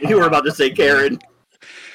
you 0.00 0.16
were 0.16 0.26
about 0.26 0.44
to 0.46 0.52
say 0.52 0.70
Karen. 0.70 1.20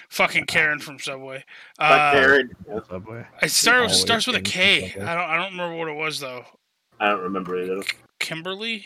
Fucking 0.10 0.46
Karen 0.46 0.80
from 0.80 1.00
Subway. 1.00 1.44
Fuck 1.80 1.90
Uh, 1.92 2.12
Karen. 2.12 2.56
Subway. 2.90 3.26
It 3.42 3.52
starts 3.52 3.94
Always 3.94 4.00
starts 4.00 4.28
with 4.28 4.36
a 4.36 4.42
Karen 4.42 4.82
K. 4.82 4.90
from 4.90 5.02
Subway. 5.02 5.08
I 5.12 5.16
don't 5.16 5.30
I 5.30 5.36
don't 5.38 5.52
remember 5.52 5.76
what 5.78 5.88
it 5.90 5.96
was 5.96 6.20
though. 6.20 6.46
I 7.00 7.10
don't 7.10 7.22
remember 7.22 7.58
either. 7.62 7.84
Kimberly. 8.20 8.86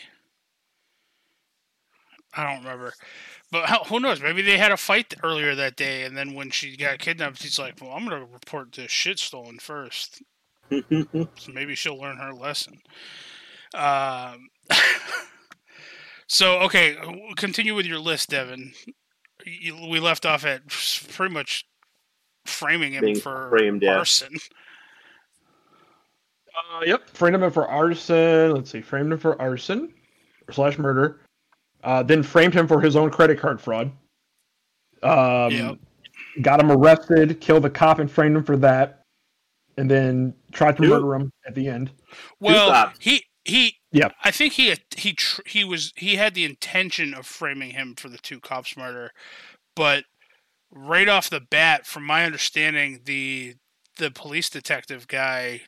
I 2.34 2.44
don't 2.44 2.62
remember, 2.64 2.94
but 3.50 3.66
how, 3.68 3.84
who 3.84 4.00
knows? 4.00 4.22
Maybe 4.22 4.40
they 4.40 4.56
had 4.56 4.72
a 4.72 4.76
fight 4.78 5.12
earlier 5.22 5.54
that 5.54 5.76
day, 5.76 6.04
and 6.04 6.16
then 6.16 6.32
when 6.32 6.48
she 6.50 6.78
got 6.78 6.98
kidnapped, 6.98 7.42
she's 7.42 7.58
like, 7.58 7.74
"Well, 7.78 7.92
I'm 7.92 8.04
gonna 8.04 8.24
report 8.24 8.72
this 8.72 8.90
shit 8.90 9.18
stolen 9.18 9.58
first. 9.58 10.22
So 10.70 11.52
maybe 11.52 11.74
she'll 11.74 11.98
learn 12.00 12.16
her 12.16 12.32
lesson." 12.32 12.80
Um. 13.74 14.48
so 16.26 16.60
okay, 16.60 16.96
continue 17.36 17.74
with 17.74 17.84
your 17.84 17.98
list, 17.98 18.30
Devin. 18.30 18.72
You, 19.46 19.76
we 19.88 20.00
left 20.00 20.24
off 20.26 20.44
at 20.44 20.66
pretty 20.68 21.32
much 21.32 21.66
framing 22.46 22.92
him 22.92 23.02
Being 23.02 23.18
for 23.20 23.48
framed, 23.50 23.82
yeah. 23.82 23.98
arson. 23.98 24.36
Uh, 26.74 26.80
yep. 26.84 27.08
Framed 27.10 27.36
him 27.42 27.50
for 27.50 27.66
arson. 27.66 28.52
Let's 28.52 28.70
see. 28.70 28.80
Framed 28.82 29.12
him 29.12 29.18
for 29.18 29.40
arson 29.40 29.92
slash 30.50 30.78
murder. 30.78 31.20
Uh, 31.82 32.02
then 32.02 32.22
framed 32.22 32.54
him 32.54 32.68
for 32.68 32.80
his 32.80 32.94
own 32.94 33.10
credit 33.10 33.38
card 33.40 33.60
fraud. 33.60 33.90
Um, 35.02 35.50
Yep. 35.52 35.78
Got 36.42 36.60
him 36.60 36.70
arrested. 36.70 37.40
Killed 37.40 37.64
the 37.64 37.70
cop 37.70 37.98
and 37.98 38.10
framed 38.10 38.36
him 38.36 38.44
for 38.44 38.56
that. 38.58 39.02
And 39.76 39.90
then 39.90 40.34
tried 40.52 40.76
to 40.76 40.82
Two- 40.82 40.90
murder 40.90 41.14
him 41.14 41.32
at 41.46 41.54
the 41.54 41.66
end. 41.68 41.90
Well, 42.40 42.92
he 42.98 43.24
he. 43.44 43.76
Yeah. 43.92 44.08
I 44.24 44.30
think 44.30 44.54
he 44.54 44.74
he 44.96 45.12
tr- 45.12 45.42
he 45.46 45.64
was 45.64 45.92
he 45.96 46.16
had 46.16 46.34
the 46.34 46.44
intention 46.44 47.14
of 47.14 47.26
framing 47.26 47.70
him 47.70 47.94
for 47.94 48.08
the 48.08 48.18
two 48.18 48.40
cops 48.40 48.76
murder, 48.76 49.12
but 49.76 50.04
right 50.70 51.08
off 51.08 51.30
the 51.30 51.40
bat, 51.40 51.86
from 51.86 52.04
my 52.04 52.24
understanding, 52.24 53.00
the 53.04 53.56
the 53.98 54.10
police 54.10 54.48
detective 54.48 55.06
guy 55.08 55.62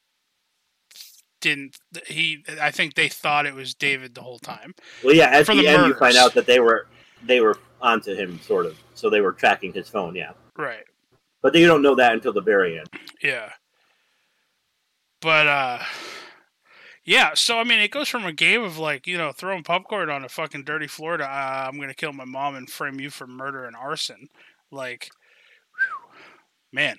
didn't. 1.40 1.76
He 2.06 2.44
I 2.60 2.70
think 2.70 2.94
they 2.94 3.08
thought 3.08 3.46
it 3.46 3.54
was 3.54 3.74
David 3.74 4.14
the 4.14 4.22
whole 4.22 4.38
time. 4.38 4.74
Well, 5.04 5.14
yeah. 5.14 5.28
At 5.28 5.46
For 5.46 5.54
the, 5.54 5.62
the 5.62 5.68
end, 5.68 5.86
you 5.88 5.94
find 5.94 6.16
out 6.16 6.32
that 6.34 6.46
they 6.46 6.60
were 6.60 6.86
they 7.22 7.40
were 7.40 7.58
onto 7.82 8.14
him, 8.14 8.40
sort 8.40 8.64
of. 8.66 8.78
So 8.94 9.10
they 9.10 9.20
were 9.20 9.32
tracking 9.32 9.72
his 9.72 9.88
phone, 9.88 10.14
yeah. 10.14 10.32
Right. 10.56 10.84
But 11.42 11.54
you 11.54 11.66
don't 11.66 11.82
know 11.82 11.94
that 11.96 12.14
until 12.14 12.32
the 12.32 12.40
very 12.40 12.78
end. 12.78 12.88
Yeah. 13.22 13.50
But 15.20 15.46
uh 15.46 15.78
yeah, 17.04 17.32
so 17.34 17.58
I 17.58 17.64
mean 17.64 17.80
it 17.80 17.90
goes 17.90 18.08
from 18.08 18.24
a 18.24 18.32
game 18.32 18.62
of 18.62 18.78
like, 18.78 19.06
you 19.06 19.18
know, 19.18 19.32
throwing 19.32 19.62
popcorn 19.62 20.10
on 20.10 20.24
a 20.24 20.28
fucking 20.28 20.64
dirty 20.64 20.86
floor 20.86 21.16
to 21.16 21.24
uh, 21.24 21.70
I'm 21.72 21.80
to 21.80 21.94
kill 21.94 22.12
my 22.12 22.24
mom 22.24 22.54
and 22.56 22.68
frame 22.70 23.00
you 23.00 23.10
for 23.10 23.26
murder 23.26 23.64
and 23.64 23.76
arson. 23.76 24.28
Like 24.70 25.10
whew, 25.78 26.20
man. 26.72 26.96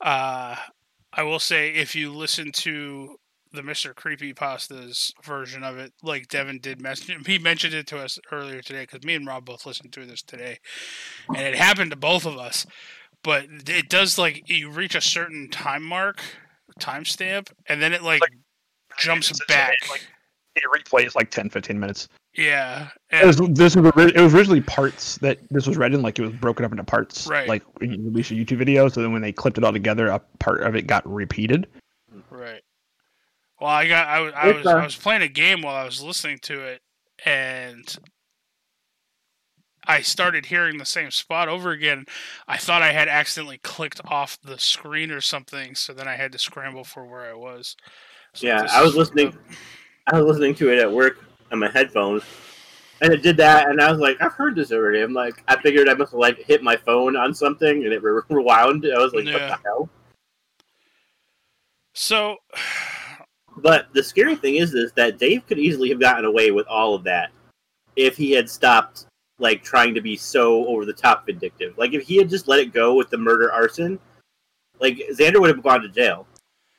Uh 0.00 0.56
I 1.12 1.22
will 1.22 1.38
say 1.38 1.70
if 1.70 1.94
you 1.94 2.12
listen 2.12 2.52
to 2.52 3.16
the 3.52 3.62
Mr. 3.62 3.94
Creepy 3.94 4.34
Pasta's 4.34 5.14
version 5.24 5.64
of 5.64 5.78
it, 5.78 5.92
like 6.02 6.28
Devin 6.28 6.58
did 6.60 6.80
mention, 6.80 7.22
he 7.26 7.38
mentioned 7.38 7.72
it 7.72 7.86
to 7.88 7.98
us 7.98 8.18
earlier 8.30 8.60
today 8.60 8.82
because 8.82 9.04
me 9.04 9.14
and 9.14 9.26
Rob 9.26 9.46
both 9.46 9.64
listened 9.64 9.92
to 9.94 10.04
this 10.04 10.22
today, 10.22 10.58
and 11.28 11.38
it 11.38 11.54
happened 11.54 11.90
to 11.92 11.96
both 11.96 12.26
of 12.26 12.36
us 12.38 12.66
but 13.22 13.46
it 13.68 13.88
does 13.88 14.18
like 14.18 14.48
you 14.48 14.70
reach 14.70 14.94
a 14.94 15.00
certain 15.00 15.48
time 15.50 15.82
mark, 15.82 16.22
timestamp, 16.80 17.50
and 17.68 17.82
then 17.82 17.92
it 17.92 18.02
like 18.02 18.20
Like, 18.20 18.32
jumps 18.98 19.30
it's- 19.30 19.46
back. 19.48 19.74
it, 19.82 19.90
like, 19.90 20.06
It 20.56 20.62
replays 20.74 21.14
like 21.14 21.30
10, 21.30 21.50
15 21.50 21.78
minutes. 21.78 22.08
yeah, 22.34 22.88
It 23.10 23.26
was, 23.26 23.36
this 23.36 23.76
was 23.76 23.92
it 23.96 24.20
was 24.20 24.34
originally 24.34 24.60
parts 24.62 25.16
that 25.18 25.38
this 25.50 25.66
was 25.66 25.76
read 25.76 25.92
in, 25.94 26.02
like 26.02 26.18
it 26.18 26.22
was 26.22 26.32
broken 26.32 26.64
up 26.64 26.70
into 26.72 26.84
parts. 26.84 27.26
Right. 27.26 27.48
Like 27.48 27.62
when 27.80 27.92
you 27.92 27.98
release 28.10 28.30
a 28.30 28.34
YouTube 28.34 28.58
video, 28.58 28.88
so 28.88 29.00
then 29.02 29.12
when 29.12 29.22
they 29.22 29.32
clipped 29.32 29.58
it 29.58 29.64
all 29.64 29.72
together, 29.72 30.08
a 30.08 30.18
part 30.38 30.62
of 30.62 30.74
it 30.76 30.86
got 30.86 31.06
repeated. 31.10 31.66
right. 32.30 32.62
Well, 33.60 33.70
I 33.70 33.88
got 33.88 34.06
I, 34.06 34.20
was- 34.20 34.34
I 34.36 34.46
was 34.52 34.66
I 34.66 34.84
was 34.84 34.96
playing 34.96 35.22
a 35.22 35.28
game 35.28 35.62
while 35.62 35.74
I 35.76 35.84
was 35.84 36.02
listening 36.02 36.38
to 36.42 36.60
it, 36.62 36.82
and 37.24 37.96
I 39.88 40.00
started 40.02 40.46
hearing 40.46 40.78
the 40.78 40.84
same 40.84 41.10
spot 41.10 41.48
over 41.48 41.70
again. 41.70 42.06
I 42.48 42.56
thought 42.58 42.82
I 42.82 42.92
had 42.92 43.08
accidentally 43.08 43.58
clicked 43.58 44.00
off 44.04 44.36
the 44.42 44.58
screen 44.58 45.10
or 45.12 45.20
something, 45.20 45.74
so 45.74 45.92
then 45.94 46.08
I 46.08 46.16
had 46.16 46.32
to 46.32 46.38
scramble 46.38 46.82
for 46.84 47.06
where 47.06 47.30
I 47.30 47.34
was. 47.34 47.76
Yeah, 48.42 48.66
I 48.70 48.82
was 48.82 48.92
is- 48.92 48.96
listening. 48.96 49.36
I 50.06 50.20
was 50.20 50.26
listening 50.26 50.54
to 50.56 50.72
it 50.72 50.78
at 50.78 50.90
work 50.90 51.24
on 51.50 51.58
my 51.58 51.70
headphones, 51.70 52.22
and 53.00 53.12
it 53.12 53.22
did 53.22 53.36
that, 53.38 53.68
and 53.68 53.80
I 53.80 53.90
was 53.90 53.98
like, 54.00 54.20
I've 54.20 54.32
heard 54.32 54.54
this 54.54 54.70
already. 54.72 55.00
I'm 55.00 55.12
like, 55.12 55.42
I 55.48 55.60
figured 55.60 55.88
I 55.88 55.94
must 55.94 56.12
have 56.12 56.20
like 56.20 56.44
hit 56.44 56.62
my 56.62 56.76
phone 56.76 57.16
on 57.16 57.34
something, 57.34 57.84
and 57.84 57.92
it 57.92 58.02
re- 58.02 58.22
rewound. 58.30 58.86
I 58.86 58.98
was 58.98 59.12
like, 59.12 59.26
what 59.26 59.34
the 59.48 59.58
hell? 59.64 59.88
So, 61.94 62.36
But 63.56 63.92
the 63.94 64.02
scary 64.02 64.36
thing 64.36 64.56
is, 64.56 64.74
is 64.74 64.92
that 64.92 65.18
Dave 65.18 65.46
could 65.46 65.58
easily 65.58 65.88
have 65.88 66.00
gotten 66.00 66.24
away 66.26 66.50
with 66.50 66.66
all 66.66 66.94
of 66.94 67.02
that 67.04 67.30
if 67.96 68.16
he 68.16 68.30
had 68.32 68.50
stopped 68.50 69.06
like 69.38 69.62
trying 69.62 69.94
to 69.94 70.00
be 70.00 70.16
so 70.16 70.66
over 70.66 70.84
the 70.84 70.92
top 70.92 71.26
vindictive. 71.26 71.76
Like 71.78 71.94
if 71.94 72.02
he 72.02 72.16
had 72.16 72.28
just 72.28 72.48
let 72.48 72.60
it 72.60 72.72
go 72.72 72.94
with 72.94 73.10
the 73.10 73.18
murder 73.18 73.52
arson, 73.52 73.98
like 74.80 74.98
Xander 75.12 75.40
would 75.40 75.48
have 75.48 75.62
gone 75.62 75.80
to 75.80 75.88
jail. 75.88 76.26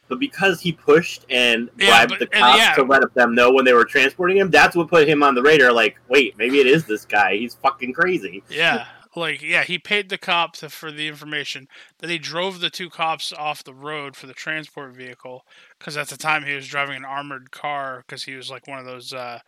But 0.10 0.20
because 0.20 0.62
he 0.62 0.72
pushed 0.72 1.26
and 1.30 1.70
Yeah, 1.78 1.90
bribed 1.90 2.10
but- 2.12 2.20
the 2.20 2.28
cops 2.28 2.58
yeah. 2.60 2.74
to 2.76 2.84
let 2.84 3.14
them 3.14 3.36
know 3.36 3.52
when 3.52 3.66
they 3.66 3.74
were 3.74 3.86
transporting 3.86 4.38
him, 4.38 4.50
that's 4.50 4.76
what 4.76 4.88
put 4.88 5.08
him 5.08 5.22
on 5.24 5.36
the 5.36 5.42
radar. 5.42 5.72
Like, 5.72 5.98
wait, 6.08 6.38
maybe 6.38 6.60
it 6.60 6.68
is 6.68 6.86
this 6.86 7.06
guy. 7.06 7.36
He's 7.36 7.56
fucking 7.56 7.94
crazy. 7.94 8.44
Yeah, 8.50 8.86
like 9.16 9.42
yeah, 9.42 9.64
he 9.64 9.78
paid 9.80 10.10
the 10.10 10.18
cops 10.18 10.64
for 10.74 10.92
the 10.92 11.08
information. 11.08 11.68
Then 12.00 12.10
he 12.10 12.18
drove 12.18 12.60
the 12.62 12.70
two 12.70 12.90
cops 12.90 13.34
off 13.34 13.64
the 13.64 13.74
road 13.74 14.16
for 14.16 14.28
the 14.28 14.34
transport 14.34 14.96
vehicle 14.96 15.46
because 15.78 15.98
at 15.98 16.08
the 16.08 16.18
time 16.18 16.44
he 16.46 16.54
was 16.54 16.68
driving 16.68 16.96
an 16.98 17.06
armored 17.06 17.52
car 17.52 18.04
because 18.06 18.24
he 18.24 18.36
was 18.36 18.50
like 18.50 18.68
one 18.68 18.80
of 18.80 18.86
those 18.86 19.12
uh, 19.14 19.40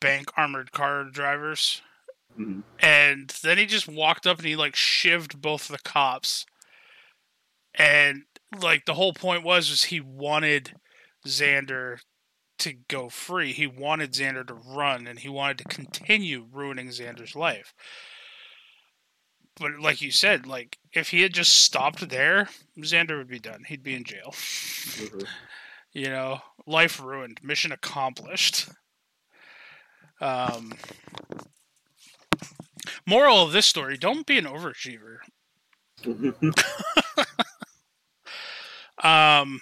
bank 0.00 0.30
armored 0.36 0.72
car 0.72 1.04
drivers. 1.04 1.82
Mhm. 2.38 2.62
And 2.80 3.28
then 3.42 3.58
he 3.58 3.66
just 3.66 3.88
walked 3.88 4.26
up 4.26 4.38
and 4.38 4.46
he 4.46 4.56
like 4.56 4.74
shivved 4.74 5.40
both 5.40 5.68
the 5.68 5.78
cops. 5.78 6.46
And 7.74 8.22
like 8.60 8.84
the 8.84 8.94
whole 8.94 9.12
point 9.12 9.42
was 9.44 9.70
was 9.70 9.84
he 9.84 10.00
wanted 10.00 10.74
Xander 11.26 11.98
to 12.58 12.72
go 12.88 13.08
free. 13.08 13.52
He 13.52 13.66
wanted 13.66 14.12
Xander 14.12 14.46
to 14.46 14.54
run 14.54 15.06
and 15.06 15.18
he 15.18 15.28
wanted 15.28 15.58
to 15.58 15.64
continue 15.64 16.46
ruining 16.50 16.88
Xander's 16.88 17.36
life. 17.36 17.74
But 19.58 19.80
like 19.80 20.02
you 20.02 20.10
said, 20.10 20.46
like 20.46 20.78
if 20.92 21.10
he 21.10 21.22
had 21.22 21.32
just 21.32 21.52
stopped 21.64 22.08
there, 22.08 22.48
Xander 22.78 23.18
would 23.18 23.28
be 23.28 23.38
done. 23.38 23.64
He'd 23.66 23.82
be 23.82 23.94
in 23.94 24.04
jail. 24.04 24.30
Mhm. 24.32 25.26
You 25.92 26.10
know, 26.10 26.40
life 26.66 27.00
ruined, 27.00 27.40
mission 27.42 27.72
accomplished. 27.72 28.68
Um, 30.20 30.74
moral 33.06 33.42
of 33.42 33.52
this 33.52 33.64
story: 33.66 33.96
Don't 33.96 34.26
be 34.26 34.36
an 34.36 34.44
overachiever. 34.44 35.20
Um. 39.02 39.60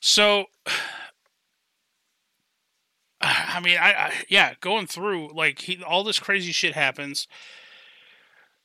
So, 0.00 0.46
I 3.20 3.60
mean, 3.60 3.76
I, 3.78 3.92
I 3.92 4.12
yeah, 4.28 4.54
going 4.60 4.86
through 4.86 5.32
like 5.34 5.60
he 5.60 5.82
all 5.82 6.04
this 6.04 6.18
crazy 6.18 6.52
shit 6.52 6.74
happens. 6.74 7.28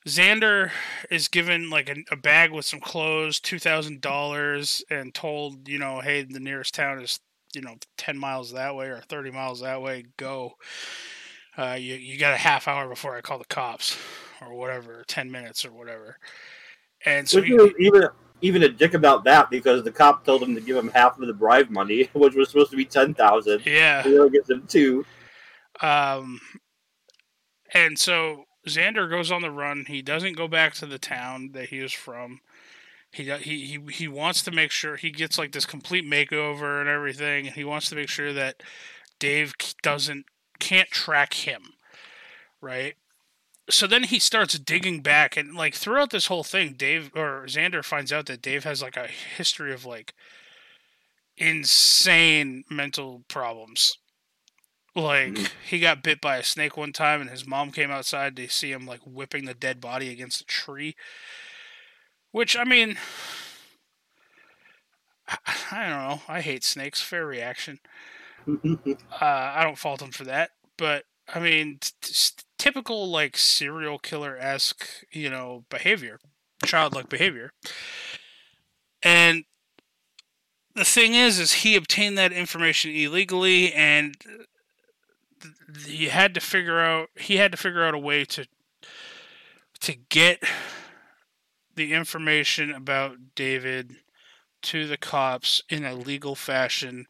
Xander 0.06 0.70
is 1.10 1.26
given 1.26 1.68
like 1.68 1.88
a, 1.88 1.96
a 2.12 2.16
bag 2.16 2.52
with 2.52 2.64
some 2.64 2.80
clothes, 2.80 3.40
two 3.40 3.58
thousand 3.58 4.00
dollars, 4.00 4.84
and 4.88 5.12
told 5.12 5.68
you 5.68 5.78
know, 5.78 6.00
hey, 6.00 6.22
the 6.22 6.40
nearest 6.40 6.74
town 6.74 7.00
is 7.00 7.20
you 7.54 7.60
know 7.60 7.74
ten 7.96 8.16
miles 8.16 8.52
that 8.52 8.76
way 8.76 8.86
or 8.86 9.00
thirty 9.00 9.30
miles 9.30 9.60
that 9.60 9.82
way. 9.82 10.06
Go. 10.16 10.54
Uh, 11.58 11.76
you 11.78 11.94
you 11.94 12.18
got 12.18 12.34
a 12.34 12.38
half 12.38 12.68
hour 12.68 12.88
before 12.88 13.16
I 13.16 13.20
call 13.20 13.38
the 13.38 13.44
cops, 13.46 13.98
or 14.40 14.54
whatever, 14.54 15.04
ten 15.08 15.30
minutes 15.30 15.64
or 15.64 15.72
whatever. 15.72 16.18
And 17.04 17.28
so 17.28 17.42
he, 17.42 17.52
even 17.78 18.08
even 18.40 18.62
a 18.62 18.68
dick 18.68 18.94
about 18.94 19.24
that 19.24 19.50
because 19.50 19.82
the 19.82 19.92
cop 19.92 20.24
told 20.24 20.42
him 20.42 20.54
to 20.54 20.60
give 20.60 20.76
him 20.76 20.88
half 20.88 21.18
of 21.18 21.26
the 21.26 21.34
bribe 21.34 21.70
money, 21.70 22.08
which 22.12 22.34
was 22.34 22.50
supposed 22.50 22.70
to 22.70 22.76
be 22.76 22.84
ten 22.84 23.14
thousand. 23.14 23.64
yeah, 23.64 24.02
He 24.02 24.18
only 24.18 24.30
gives 24.30 24.50
him 24.50 24.66
two. 24.66 25.04
Um, 25.80 26.40
and 27.74 27.98
so 27.98 28.44
Xander 28.66 29.08
goes 29.08 29.30
on 29.30 29.42
the 29.42 29.50
run. 29.50 29.84
He 29.86 30.02
doesn't 30.02 30.36
go 30.36 30.48
back 30.48 30.74
to 30.74 30.86
the 30.86 30.98
town 30.98 31.50
that 31.52 31.68
he 31.68 31.80
was 31.80 31.92
from. 31.92 32.40
He 33.12 33.30
he 33.38 33.66
he 33.66 33.92
he 33.92 34.08
wants 34.08 34.42
to 34.42 34.50
make 34.50 34.70
sure 34.70 34.96
he 34.96 35.10
gets 35.10 35.38
like 35.38 35.52
this 35.52 35.66
complete 35.66 36.04
makeover 36.04 36.80
and 36.80 36.88
everything. 36.88 37.46
He 37.46 37.64
wants 37.64 37.88
to 37.88 37.96
make 37.96 38.08
sure 38.08 38.32
that 38.32 38.62
Dave 39.18 39.54
doesn't 39.82 40.26
can't 40.58 40.90
track 40.90 41.34
him, 41.34 41.62
right? 42.60 42.94
So 43.68 43.86
then 43.86 44.04
he 44.04 44.18
starts 44.20 44.58
digging 44.58 45.00
back 45.00 45.36
and 45.36 45.54
like 45.54 45.74
throughout 45.74 46.10
this 46.10 46.26
whole 46.26 46.44
thing, 46.44 46.74
Dave 46.74 47.10
or 47.14 47.44
Xander 47.46 47.84
finds 47.84 48.12
out 48.12 48.26
that 48.26 48.42
Dave 48.42 48.64
has 48.64 48.82
like 48.82 48.96
a 48.96 49.08
history 49.08 49.72
of 49.72 49.84
like 49.84 50.14
insane 51.36 52.64
mental 52.70 53.24
problems. 53.28 53.98
Like 54.94 55.34
Mhm. 55.34 55.50
he 55.68 55.78
got 55.78 56.02
bit 56.02 56.20
by 56.20 56.38
a 56.38 56.42
snake 56.42 56.76
one 56.76 56.92
time, 56.92 57.20
and 57.20 57.30
his 57.30 57.46
mom 57.46 57.70
came 57.70 57.90
outside 57.90 58.34
to 58.36 58.48
see 58.48 58.72
him 58.72 58.86
like 58.86 59.00
whipping 59.04 59.44
the 59.44 59.54
dead 59.54 59.80
body 59.80 60.10
against 60.10 60.40
a 60.40 60.44
tree. 60.46 60.96
Which 62.30 62.56
I 62.56 62.64
mean, 62.64 62.98
I, 65.28 65.36
I 65.72 65.88
don't 65.88 66.08
know. 66.08 66.22
I 66.28 66.40
hate 66.40 66.64
snakes. 66.64 67.00
Fair 67.00 67.26
reaction. 67.26 67.80
Uh, 69.20 69.24
I 69.24 69.64
don't 69.64 69.78
fault 69.78 70.02
him 70.02 70.12
for 70.12 70.24
that, 70.24 70.50
but 70.76 71.04
I 71.34 71.40
mean, 71.40 71.78
t- 71.80 71.90
t- 72.00 72.44
typical 72.66 73.08
like 73.08 73.36
serial 73.36 73.96
killer 73.96 74.36
esque, 74.36 74.84
you 75.12 75.30
know, 75.30 75.64
behavior, 75.70 76.18
childlike 76.64 77.08
behavior. 77.08 77.52
And 79.04 79.44
the 80.74 80.84
thing 80.84 81.14
is, 81.14 81.38
is 81.38 81.52
he 81.52 81.76
obtained 81.76 82.18
that 82.18 82.32
information 82.32 82.90
illegally, 82.90 83.72
and 83.72 84.16
he 85.86 86.06
had 86.06 86.34
to 86.34 86.40
figure 86.40 86.80
out 86.80 87.10
he 87.14 87.36
had 87.36 87.52
to 87.52 87.56
figure 87.56 87.84
out 87.84 87.94
a 87.94 87.98
way 87.98 88.24
to 88.24 88.46
to 89.80 89.94
get 90.08 90.42
the 91.76 91.92
information 91.92 92.72
about 92.72 93.18
David 93.36 93.94
to 94.62 94.88
the 94.88 94.96
cops 94.96 95.62
in 95.70 95.84
a 95.84 95.94
legal 95.94 96.34
fashion 96.34 97.06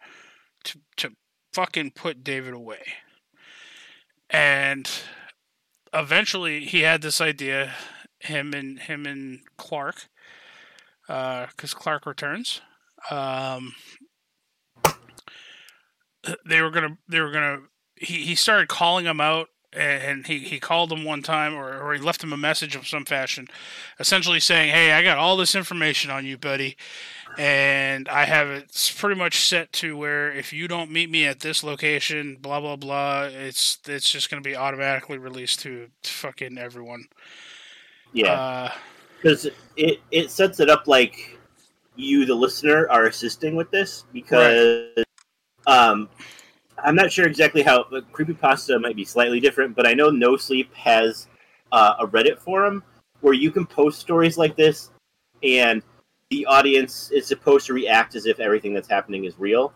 to 0.64 0.80
to 0.98 1.12
fucking 1.54 1.92
put 1.92 2.22
David 2.22 2.52
away. 2.52 2.84
And 4.28 4.90
eventually 5.96 6.64
he 6.64 6.82
had 6.82 7.02
this 7.02 7.20
idea 7.20 7.74
him 8.20 8.52
and 8.54 8.78
him 8.78 9.06
and 9.06 9.40
Clark 9.56 10.08
because 11.06 11.74
Clark 11.74 12.06
returns. 12.06 12.60
Um, 13.10 13.74
they 16.44 16.60
were 16.60 16.70
gonna. 16.70 16.98
They 17.08 17.20
were 17.20 17.30
gonna. 17.30 17.58
He, 17.96 18.24
he 18.24 18.34
started 18.34 18.68
calling 18.68 19.06
him 19.06 19.20
out, 19.20 19.48
and 19.72 20.26
he, 20.26 20.38
he 20.40 20.58
called 20.60 20.92
him 20.92 21.04
one 21.04 21.22
time, 21.22 21.54
or, 21.54 21.78
or 21.80 21.94
he 21.94 22.00
left 22.00 22.22
him 22.22 22.32
a 22.32 22.36
message 22.36 22.76
of 22.76 22.86
some 22.86 23.04
fashion, 23.04 23.48
essentially 23.98 24.40
saying, 24.40 24.70
"Hey, 24.70 24.92
I 24.92 25.02
got 25.02 25.18
all 25.18 25.36
this 25.36 25.54
information 25.54 26.10
on 26.10 26.24
you, 26.24 26.38
buddy, 26.38 26.76
and 27.38 28.08
I 28.08 28.24
have 28.24 28.48
it 28.48 28.94
pretty 28.98 29.18
much 29.18 29.40
set 29.40 29.72
to 29.74 29.96
where 29.96 30.32
if 30.32 30.52
you 30.52 30.68
don't 30.68 30.90
meet 30.90 31.10
me 31.10 31.26
at 31.26 31.40
this 31.40 31.62
location, 31.62 32.36
blah 32.40 32.60
blah 32.60 32.76
blah, 32.76 33.24
it's 33.24 33.78
it's 33.86 34.10
just 34.10 34.30
gonna 34.30 34.42
be 34.42 34.56
automatically 34.56 35.18
released 35.18 35.60
to, 35.60 35.88
to 36.02 36.10
fucking 36.10 36.58
everyone." 36.58 37.04
yeah, 38.12 38.32
Uh, 38.32 38.72
because 39.16 39.46
it 39.76 40.00
it 40.10 40.30
sets 40.30 40.60
it 40.60 40.70
up 40.70 40.86
like 40.86 41.38
you, 41.96 42.24
the 42.24 42.34
listener, 42.34 42.88
are 42.90 43.06
assisting 43.06 43.56
with 43.56 43.70
this 43.70 44.04
because 44.12 44.88
um, 45.66 46.08
I'm 46.78 46.94
not 46.94 47.12
sure 47.12 47.26
exactly 47.26 47.62
how 47.62 47.86
but 47.90 48.10
creepypasta 48.12 48.80
might 48.80 48.96
be 48.96 49.04
slightly 49.04 49.40
different, 49.40 49.74
but 49.74 49.86
I 49.86 49.94
know 49.94 50.10
No 50.10 50.36
Sleep 50.36 50.72
has 50.74 51.28
uh, 51.72 51.94
a 52.00 52.06
Reddit 52.06 52.38
forum 52.38 52.82
where 53.20 53.34
you 53.34 53.50
can 53.50 53.66
post 53.66 54.00
stories 54.00 54.36
like 54.38 54.56
this, 54.56 54.90
and 55.42 55.82
the 56.30 56.46
audience 56.46 57.10
is 57.10 57.26
supposed 57.26 57.66
to 57.66 57.74
react 57.74 58.14
as 58.14 58.26
if 58.26 58.40
everything 58.40 58.74
that's 58.74 58.88
happening 58.88 59.24
is 59.24 59.38
real. 59.38 59.72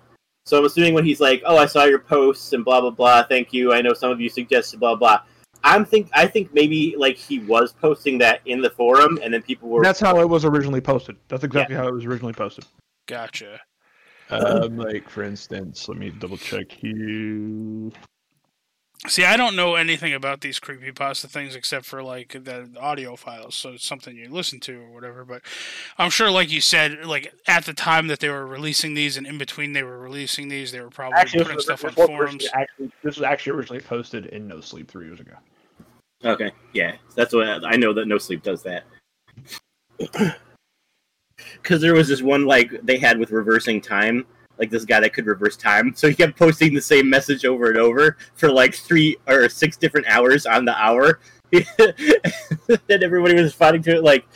So 0.47 0.59
I'm 0.59 0.65
assuming 0.65 0.95
when 0.95 1.05
he's 1.05 1.21
like, 1.21 1.43
"Oh, 1.45 1.57
I 1.57 1.67
saw 1.67 1.85
your 1.85 1.99
posts 1.99 2.53
and 2.53 2.65
blah 2.65 2.81
blah 2.81 2.91
blah. 2.91 3.23
Thank 3.25 3.53
you. 3.53 3.73
I 3.73 3.81
know 3.81 3.93
some 3.93 4.11
of 4.11 4.21
you 4.21 4.29
suggested 4.29 4.81
blah 4.81 4.97
blah." 4.97 5.23
I'm 5.63 5.85
think 5.85 6.09
I 6.13 6.27
think 6.27 6.53
maybe 6.55 6.95
like 6.97 7.17
he 7.17 7.41
was 7.41 7.73
posting 7.73 8.19
that 8.19 8.41
in 8.47 8.61
the 8.61 8.71
forum, 8.71 9.19
and 9.23 9.33
then 9.33 9.43
people 9.43 9.69
were 9.69 9.83
That's 9.83 10.01
how 10.01 10.21
it 10.21 10.29
was 10.29 10.45
originally 10.45 10.81
posted. 10.81 11.17
That's 11.29 11.45
exactly 11.45 11.77
how 11.77 11.87
it 11.87 11.95
was 11.95 12.05
originally 12.05 12.33
posted. 12.33 12.65
gotcha. 13.07 13.61
Um, 14.41 14.77
like 14.77 15.09
for 15.09 15.25
instance, 15.25 15.89
let 15.89 15.99
me 15.99 16.11
double 16.11 16.37
check 16.37 16.71
here. 16.71 17.91
See, 19.09 19.25
I 19.25 19.39
don't 19.39 19.57
know 19.57 19.77
anything 19.77 20.13
about 20.13 20.43
these 20.43 20.61
creepypasta 20.61 21.27
things 21.27 21.55
except 21.57 21.87
for 21.87 22.03
like 22.03 22.33
the 22.45 22.69
audio 22.79 23.17
files, 23.17 23.55
so 23.55 23.71
it's 23.71 23.87
something 23.87 24.15
you 24.15 24.29
listen 24.29 24.61
to 24.61 24.79
or 24.83 24.91
whatever. 24.91 25.25
But 25.25 25.41
I'm 25.97 26.11
sure, 26.11 26.31
like 26.31 26.53
you 26.53 26.61
said, 26.61 27.07
like 27.07 27.33
at 27.47 27.65
the 27.65 27.73
time 27.73 28.09
that 28.09 28.21
they 28.21 28.29
were 28.29 28.47
releasing 28.47 28.93
these, 28.93 29.17
and 29.17 29.27
in 29.27 29.39
between 29.39 29.73
they 29.73 29.83
were 29.83 29.99
releasing 29.99 30.49
these, 30.49 30.71
they 30.71 30.83
were 30.83 30.91
probably 30.91 31.19
Actually, 31.19 31.45
putting 31.45 31.57
was, 31.57 31.65
stuff 31.65 31.85
on 31.85 31.93
forums. 31.93 32.47
actually, 32.53 32.93
this 33.03 33.17
was 33.17 33.23
actually 33.23 33.57
originally 33.57 33.83
posted 33.83 34.27
in 34.27 34.47
No 34.47 34.61
Sleep 34.61 34.91
three 34.91 35.07
years 35.07 35.21
ago. 35.21 35.35
Okay, 36.23 36.53
yeah, 36.75 36.97
that's 37.17 37.33
what 37.33 37.65
I 37.65 37.77
know 37.77 37.95
that 37.95 38.07
No 38.07 38.19
Sleep 38.19 38.43
does 38.43 38.63
that. 38.65 38.85
Because 41.63 41.81
there 41.81 41.95
was 41.95 42.09
this 42.09 42.23
one 42.23 42.45
like 42.45 42.73
they 42.83 42.99
had 42.99 43.19
with 43.19 43.31
reversing 43.31 43.81
time, 43.81 44.27
like 44.59 44.71
this 44.71 44.85
guy 44.85 45.01
that 45.01 45.13
could 45.13 45.27
reverse 45.27 45.57
time, 45.57 45.95
so 45.95 46.09
he 46.09 46.15
kept 46.15 46.39
posting 46.39 46.75
the 46.75 46.81
same 46.81 47.09
message 47.09 47.45
over 47.45 47.69
and 47.69 47.79
over 47.79 48.17
for 48.35 48.51
like 48.51 48.75
three 48.75 49.17
or 49.27 49.49
six 49.49 49.77
different 49.77 50.07
hours 50.09 50.47
on 50.47 50.65
the 50.65 50.77
hour. 50.77 51.21
then 51.51 53.03
everybody 53.03 53.35
was 53.35 53.45
responding 53.45 53.83
to 53.83 53.97
it 53.97 54.05
like, 54.05 54.27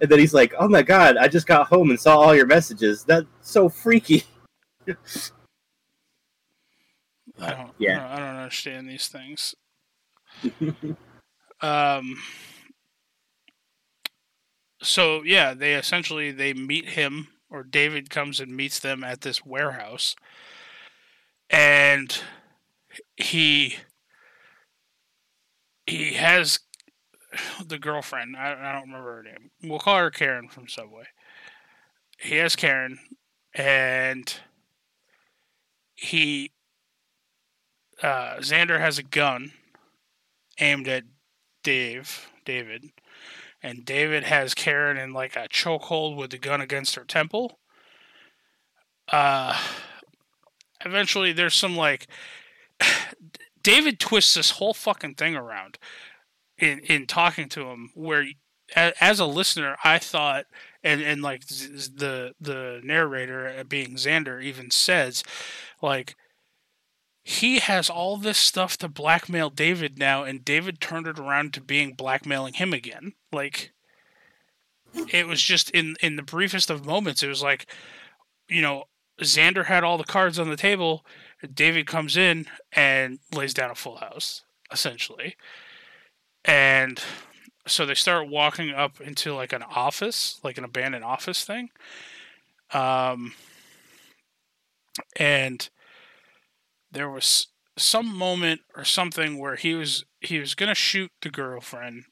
and 0.00 0.10
then 0.10 0.18
he's 0.18 0.34
like, 0.34 0.52
"Oh 0.58 0.68
my 0.68 0.82
god, 0.82 1.16
I 1.16 1.28
just 1.28 1.46
got 1.46 1.68
home 1.68 1.90
and 1.90 2.00
saw 2.00 2.18
all 2.18 2.34
your 2.34 2.46
messages. 2.46 3.04
That's 3.04 3.26
so 3.40 3.68
freaky." 3.68 4.24
I 7.40 7.50
don't, 7.50 7.70
Yeah. 7.78 7.98
I 7.98 8.02
don't, 8.02 8.10
I 8.10 8.18
don't 8.18 8.36
understand 8.36 8.88
these 8.88 9.08
things. 9.08 9.54
um. 11.60 12.16
So 14.82 15.22
yeah, 15.22 15.54
they 15.54 15.74
essentially 15.74 16.30
they 16.30 16.52
meet 16.52 16.90
him, 16.90 17.28
or 17.50 17.62
David 17.62 18.10
comes 18.10 18.40
and 18.40 18.56
meets 18.56 18.78
them 18.78 19.02
at 19.02 19.22
this 19.22 19.44
warehouse, 19.44 20.14
and 21.50 22.22
he 23.16 23.76
he 25.86 26.14
has 26.14 26.60
the 27.66 27.78
girlfriend. 27.78 28.36
I, 28.36 28.52
I 28.52 28.72
don't 28.72 28.88
remember 28.88 29.16
her 29.16 29.22
name. 29.22 29.50
We'll 29.62 29.78
call 29.78 29.98
her 29.98 30.10
Karen 30.10 30.48
from 30.48 30.68
Subway. 30.68 31.04
He 32.18 32.36
has 32.36 32.56
Karen, 32.56 32.98
and 33.54 34.32
he 35.94 36.52
uh, 38.02 38.36
Xander 38.38 38.78
has 38.78 38.98
a 38.98 39.02
gun 39.02 39.52
aimed 40.58 40.88
at 40.88 41.04
Dave, 41.62 42.30
David, 42.44 42.90
and 43.62 43.84
David 43.84 44.24
has 44.24 44.54
Karen 44.54 44.96
in 44.96 45.12
like 45.12 45.36
a 45.36 45.48
chokehold 45.48 46.16
with 46.16 46.30
the 46.30 46.38
gun 46.38 46.60
against 46.60 46.94
her 46.94 47.04
temple. 47.04 47.58
Uh, 49.10 49.56
eventually, 50.84 51.32
there's 51.32 51.54
some 51.54 51.76
like 51.76 52.06
David 53.62 53.98
twists 53.98 54.34
this 54.34 54.52
whole 54.52 54.74
fucking 54.74 55.14
thing 55.14 55.36
around 55.36 55.78
in 56.58 56.80
in 56.80 57.06
talking 57.06 57.48
to 57.50 57.68
him, 57.68 57.90
where 57.94 58.26
as 58.74 59.20
a 59.20 59.26
listener, 59.26 59.76
I 59.84 59.98
thought, 59.98 60.46
and 60.82 61.00
and 61.00 61.22
like 61.22 61.46
the 61.46 62.34
the 62.40 62.80
narrator 62.82 63.48
uh, 63.48 63.64
being 63.64 63.94
Xander 63.94 64.42
even 64.42 64.70
says, 64.70 65.22
like 65.82 66.16
he 67.28 67.58
has 67.58 67.90
all 67.90 68.16
this 68.16 68.38
stuff 68.38 68.76
to 68.76 68.88
blackmail 68.88 69.50
David 69.50 69.98
now, 69.98 70.22
and 70.22 70.44
David 70.44 70.80
turned 70.80 71.08
it 71.08 71.18
around 71.18 71.52
to 71.54 71.60
being 71.60 71.92
blackmailing 71.92 72.54
him 72.54 72.72
again. 72.72 73.14
Like, 73.32 73.72
it 75.12 75.26
was 75.26 75.42
just 75.42 75.68
in 75.70 75.96
in 76.00 76.14
the 76.14 76.22
briefest 76.22 76.70
of 76.70 76.86
moments. 76.86 77.24
It 77.24 77.28
was 77.28 77.42
like, 77.42 77.66
you 78.48 78.62
know, 78.62 78.84
Xander 79.20 79.64
had 79.64 79.82
all 79.82 79.98
the 79.98 80.04
cards 80.04 80.38
on 80.38 80.50
the 80.50 80.56
table. 80.56 81.04
David 81.52 81.88
comes 81.88 82.16
in 82.16 82.46
and 82.70 83.18
lays 83.34 83.52
down 83.52 83.72
a 83.72 83.74
full 83.74 83.96
house, 83.96 84.44
essentially. 84.70 85.34
And 86.44 87.02
so 87.66 87.84
they 87.86 87.94
start 87.94 88.28
walking 88.28 88.70
up 88.70 89.00
into 89.00 89.34
like 89.34 89.52
an 89.52 89.64
office, 89.64 90.38
like 90.44 90.58
an 90.58 90.64
abandoned 90.64 91.02
office 91.02 91.44
thing. 91.44 91.70
Um, 92.72 93.34
and 95.16 95.68
there 96.96 97.10
was 97.10 97.48
some 97.76 98.16
moment 98.16 98.62
or 98.74 98.82
something 98.82 99.38
where 99.38 99.56
he 99.56 99.74
was 99.74 100.06
he 100.20 100.38
was 100.38 100.54
gonna 100.54 100.74
shoot 100.74 101.10
the 101.20 101.28
girlfriend, 101.28 102.04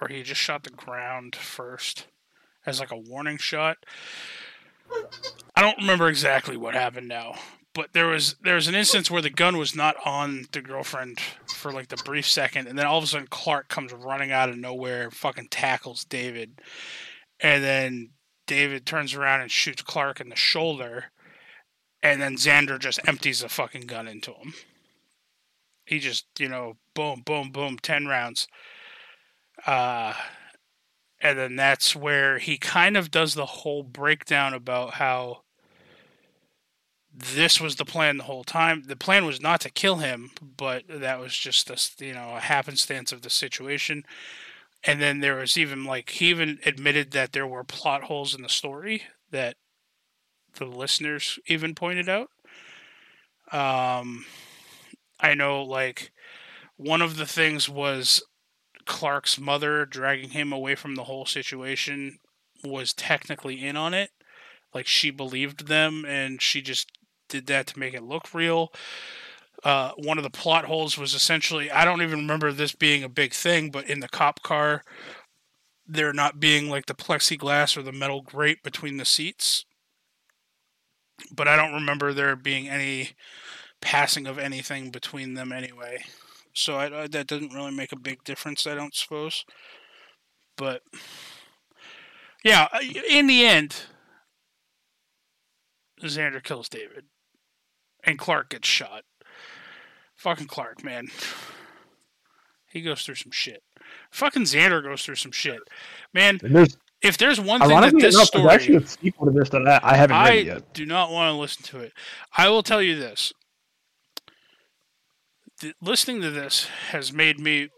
or 0.00 0.06
he 0.06 0.22
just 0.22 0.40
shot 0.40 0.62
the 0.62 0.70
ground 0.70 1.34
first 1.34 2.06
as 2.64 2.78
like 2.78 2.92
a 2.92 2.96
warning 2.96 3.36
shot. 3.36 3.78
I 5.56 5.62
don't 5.62 5.78
remember 5.78 6.08
exactly 6.08 6.56
what 6.56 6.74
happened 6.74 7.08
now, 7.08 7.34
but 7.74 7.92
there 7.94 8.06
was 8.06 8.36
there 8.44 8.54
was 8.54 8.68
an 8.68 8.76
instance 8.76 9.10
where 9.10 9.22
the 9.22 9.28
gun 9.28 9.56
was 9.56 9.74
not 9.74 9.96
on 10.04 10.46
the 10.52 10.60
girlfriend 10.60 11.18
for 11.48 11.72
like 11.72 11.88
the 11.88 11.96
brief 11.96 12.28
second, 12.28 12.68
and 12.68 12.78
then 12.78 12.86
all 12.86 12.98
of 12.98 13.04
a 13.04 13.08
sudden 13.08 13.26
Clark 13.28 13.66
comes 13.66 13.92
running 13.92 14.30
out 14.30 14.48
of 14.48 14.56
nowhere, 14.56 15.02
and 15.02 15.12
fucking 15.12 15.48
tackles 15.50 16.04
David, 16.04 16.60
and 17.40 17.64
then 17.64 18.10
David 18.46 18.86
turns 18.86 19.14
around 19.14 19.40
and 19.40 19.50
shoots 19.50 19.82
Clark 19.82 20.20
in 20.20 20.28
the 20.28 20.36
shoulder, 20.36 21.06
and 22.06 22.22
then 22.22 22.36
Xander 22.36 22.78
just 22.78 23.00
empties 23.06 23.42
a 23.42 23.48
fucking 23.48 23.86
gun 23.86 24.06
into 24.06 24.32
him. 24.32 24.54
He 25.84 25.98
just 25.98 26.26
you 26.38 26.48
know 26.48 26.76
boom 26.94 27.22
boom 27.24 27.50
boom 27.50 27.78
ten 27.78 28.06
rounds. 28.06 28.48
Uh, 29.66 30.14
and 31.20 31.38
then 31.38 31.56
that's 31.56 31.96
where 31.96 32.38
he 32.38 32.58
kind 32.58 32.96
of 32.96 33.10
does 33.10 33.34
the 33.34 33.46
whole 33.46 33.82
breakdown 33.82 34.52
about 34.54 34.94
how 34.94 35.42
this 37.12 37.60
was 37.60 37.76
the 37.76 37.84
plan 37.84 38.18
the 38.18 38.24
whole 38.24 38.44
time. 38.44 38.84
The 38.86 38.96
plan 38.96 39.24
was 39.24 39.40
not 39.40 39.62
to 39.62 39.70
kill 39.70 39.96
him, 39.96 40.30
but 40.56 40.84
that 40.88 41.18
was 41.18 41.34
just 41.34 41.68
this, 41.68 41.96
you 41.98 42.12
know, 42.12 42.36
a 42.36 42.40
happenstance 42.40 43.12
of 43.12 43.22
the 43.22 43.30
situation. 43.30 44.04
And 44.84 45.00
then 45.00 45.20
there 45.20 45.36
was 45.36 45.56
even 45.56 45.84
like 45.84 46.10
he 46.10 46.26
even 46.26 46.58
admitted 46.66 47.12
that 47.12 47.32
there 47.32 47.46
were 47.46 47.64
plot 47.64 48.04
holes 48.04 48.34
in 48.34 48.42
the 48.42 48.48
story 48.50 49.04
that 49.30 49.56
the 50.64 50.66
listeners 50.66 51.38
even 51.46 51.74
pointed 51.74 52.08
out. 52.08 52.30
Um, 53.52 54.24
I 55.20 55.34
know 55.34 55.62
like 55.62 56.12
one 56.76 57.02
of 57.02 57.16
the 57.16 57.26
things 57.26 57.68
was 57.68 58.22
Clark's 58.84 59.38
mother 59.38 59.84
dragging 59.84 60.30
him 60.30 60.52
away 60.52 60.74
from 60.74 60.94
the 60.94 61.04
whole 61.04 61.26
situation 61.26 62.18
was 62.64 62.92
technically 62.92 63.64
in 63.64 63.76
on 63.76 63.94
it. 63.94 64.10
Like 64.74 64.86
she 64.86 65.10
believed 65.10 65.68
them 65.68 66.04
and 66.06 66.40
she 66.40 66.60
just 66.60 66.90
did 67.28 67.46
that 67.46 67.66
to 67.68 67.78
make 67.78 67.94
it 67.94 68.02
look 68.02 68.34
real. 68.34 68.72
Uh, 69.64 69.92
one 69.96 70.18
of 70.18 70.24
the 70.24 70.30
plot 70.30 70.66
holes 70.66 70.98
was 70.98 71.14
essentially 71.14 71.70
I 71.70 71.84
don't 71.84 72.02
even 72.02 72.20
remember 72.20 72.52
this 72.52 72.72
being 72.72 73.02
a 73.02 73.08
big 73.08 73.32
thing, 73.32 73.70
but 73.70 73.88
in 73.88 74.00
the 74.00 74.08
cop 74.08 74.42
car, 74.42 74.82
there 75.86 76.12
not 76.12 76.40
being 76.40 76.68
like 76.68 76.86
the 76.86 76.94
plexiglass 76.94 77.76
or 77.76 77.82
the 77.82 77.92
metal 77.92 78.20
grate 78.20 78.62
between 78.62 78.96
the 78.96 79.04
seats. 79.04 79.64
But 81.34 81.48
I 81.48 81.56
don't 81.56 81.74
remember 81.74 82.12
there 82.12 82.36
being 82.36 82.68
any 82.68 83.10
passing 83.80 84.26
of 84.26 84.38
anything 84.38 84.90
between 84.90 85.34
them 85.34 85.52
anyway. 85.52 86.04
So 86.52 86.76
I, 86.76 87.02
I, 87.02 87.06
that 87.08 87.26
doesn't 87.26 87.52
really 87.52 87.70
make 87.70 87.92
a 87.92 87.98
big 87.98 88.24
difference, 88.24 88.66
I 88.66 88.74
don't 88.74 88.94
suppose. 88.94 89.44
But 90.56 90.82
yeah, 92.44 92.68
in 93.10 93.26
the 93.26 93.44
end, 93.44 93.76
Xander 96.02 96.42
kills 96.42 96.68
David, 96.68 97.04
and 98.04 98.18
Clark 98.18 98.50
gets 98.50 98.68
shot. 98.68 99.02
Fucking 100.16 100.46
Clark, 100.46 100.82
man. 100.82 101.08
He 102.70 102.80
goes 102.80 103.02
through 103.02 103.16
some 103.16 103.32
shit. 103.32 103.62
Fucking 104.10 104.42
Xander 104.42 104.82
goes 104.82 105.04
through 105.04 105.16
some 105.16 105.32
shit, 105.32 105.60
man. 106.12 106.38
And 106.42 106.54
there's 106.54 106.76
If 107.02 107.18
there's 107.18 107.40
one 107.40 107.60
thing 107.60 107.68
that 107.80 107.94
this 107.94 108.14
enough, 108.14 108.26
story, 108.28 108.48
actually 108.48 108.76
a 108.76 108.86
sequel 108.86 109.26
to 109.26 109.32
this 109.32 109.50
that 109.50 109.66
I, 109.66 109.80
I 109.82 109.96
haven't 109.96 110.16
read 110.16 110.26
I 110.28 110.32
yet. 110.34 110.74
do 110.74 110.86
not 110.86 111.10
want 111.10 111.32
to 111.34 111.38
listen 111.38 111.62
to 111.64 111.80
it. 111.80 111.92
I 112.36 112.48
will 112.48 112.62
tell 112.62 112.80
you 112.82 112.96
this. 112.98 113.32
Th- 115.60 115.74
listening 115.80 116.22
to 116.22 116.30
this 116.30 116.66
has 116.90 117.12
made 117.12 117.38
me 117.38 117.68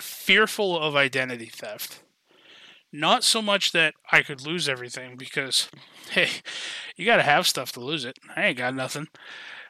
fearful 0.00 0.78
of 0.78 0.96
identity 0.96 1.46
theft. 1.46 2.02
Not 2.92 3.24
so 3.24 3.42
much 3.42 3.72
that 3.72 3.94
I 4.10 4.22
could 4.22 4.40
lose 4.46 4.68
everything 4.68 5.16
because, 5.16 5.68
hey, 6.10 6.28
you 6.96 7.04
got 7.04 7.16
to 7.16 7.22
have 7.22 7.46
stuff 7.46 7.72
to 7.72 7.80
lose 7.80 8.04
it. 8.04 8.18
I 8.34 8.46
ain't 8.46 8.58
got 8.58 8.74
nothing. 8.74 9.08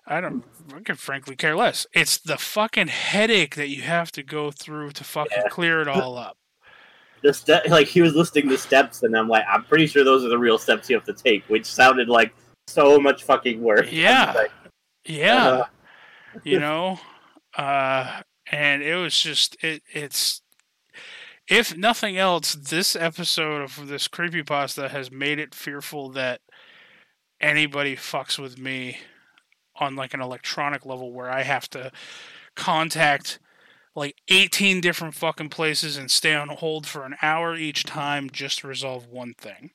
I 0.07 0.21
don't. 0.21 0.45
I 0.73 0.81
could 0.81 1.01
frankly 1.01 1.35
care 1.35 1.57
less. 1.57 1.87
It's 1.93 2.19
the 2.19 2.39
fucking 2.39 2.87
headache 2.89 3.57
that 3.57 3.69
you 3.69 3.83
have 3.83 4.13
to 4.13 4.23
go 4.23 4.53
through 4.53 4.93
to 4.93 5.03
fucking 5.05 5.39
Yeah. 5.45 5.49
clear 5.51 5.81
it 5.81 5.89
all 5.89 6.17
up. 6.17 6.37
The 7.27 7.35
step, 7.35 7.67
like 7.69 7.89
he 7.89 8.01
was 8.03 8.15
listing 8.15 8.49
the 8.49 8.57
steps, 8.57 9.03
and 9.03 9.17
I'm 9.17 9.29
like, 9.29 9.45
I'm 9.51 9.65
pretty 9.65 9.89
sure 9.89 10.05
those 10.05 10.25
are 10.25 10.29
the 10.29 10.39
real 10.39 10.59
steps 10.59 10.89
you 10.89 10.95
have 10.95 11.05
to 11.07 11.13
take, 11.13 11.43
which 11.49 11.67
sounded 11.67 12.09
like 12.09 12.33
so 12.69 13.01
much 13.01 13.25
fucking 13.25 13.61
work. 13.61 13.89
Yeah. 13.91 14.33
like, 14.37 14.53
Yeah. 15.05 15.47
uh, 15.47 15.65
you 16.45 16.61
know 16.61 17.01
uh 17.57 18.21
and 18.53 18.83
it 18.83 18.95
was 18.97 19.19
just 19.19 19.57
it 19.65 19.83
it's 19.91 20.43
if 21.49 21.75
nothing 21.75 22.19
else 22.19 22.53
this 22.53 22.95
episode 22.95 23.63
of 23.63 23.89
this 23.89 24.07
creepypasta 24.07 24.91
has 24.91 25.11
made 25.11 25.39
it 25.39 25.55
fearful 25.55 26.11
that 26.11 26.43
anybody 27.41 27.97
fucks 27.97 28.39
with 28.39 28.59
me 28.59 28.99
on 29.77 29.97
like 29.97 30.13
an 30.13 30.21
electronic 30.21 30.85
level 30.85 31.11
where 31.11 31.31
i 31.31 31.43
have 31.43 31.71
to 31.71 31.91
contact 32.55 33.39
like 33.97 34.15
18 34.29 34.81
different 34.81 35.15
fucking 35.15 35.49
places 35.49 35.97
and 35.97 36.11
stay 36.11 36.35
on 36.35 36.49
hold 36.49 36.87
for 36.87 37.05
an 37.05 37.17
hour 37.23 37.57
each 37.57 37.83
time 37.83 38.31
just 38.31 38.61
to 38.61 38.69
resolve 38.69 39.09
one 39.09 39.35
thing 39.35 39.71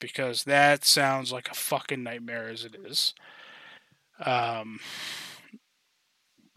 because 0.00 0.42
that 0.44 0.84
sounds 0.84 1.30
like 1.30 1.48
a 1.48 1.54
fucking 1.54 2.02
nightmare 2.02 2.48
as 2.48 2.64
it 2.64 2.74
is 2.74 3.14
um 4.24 4.80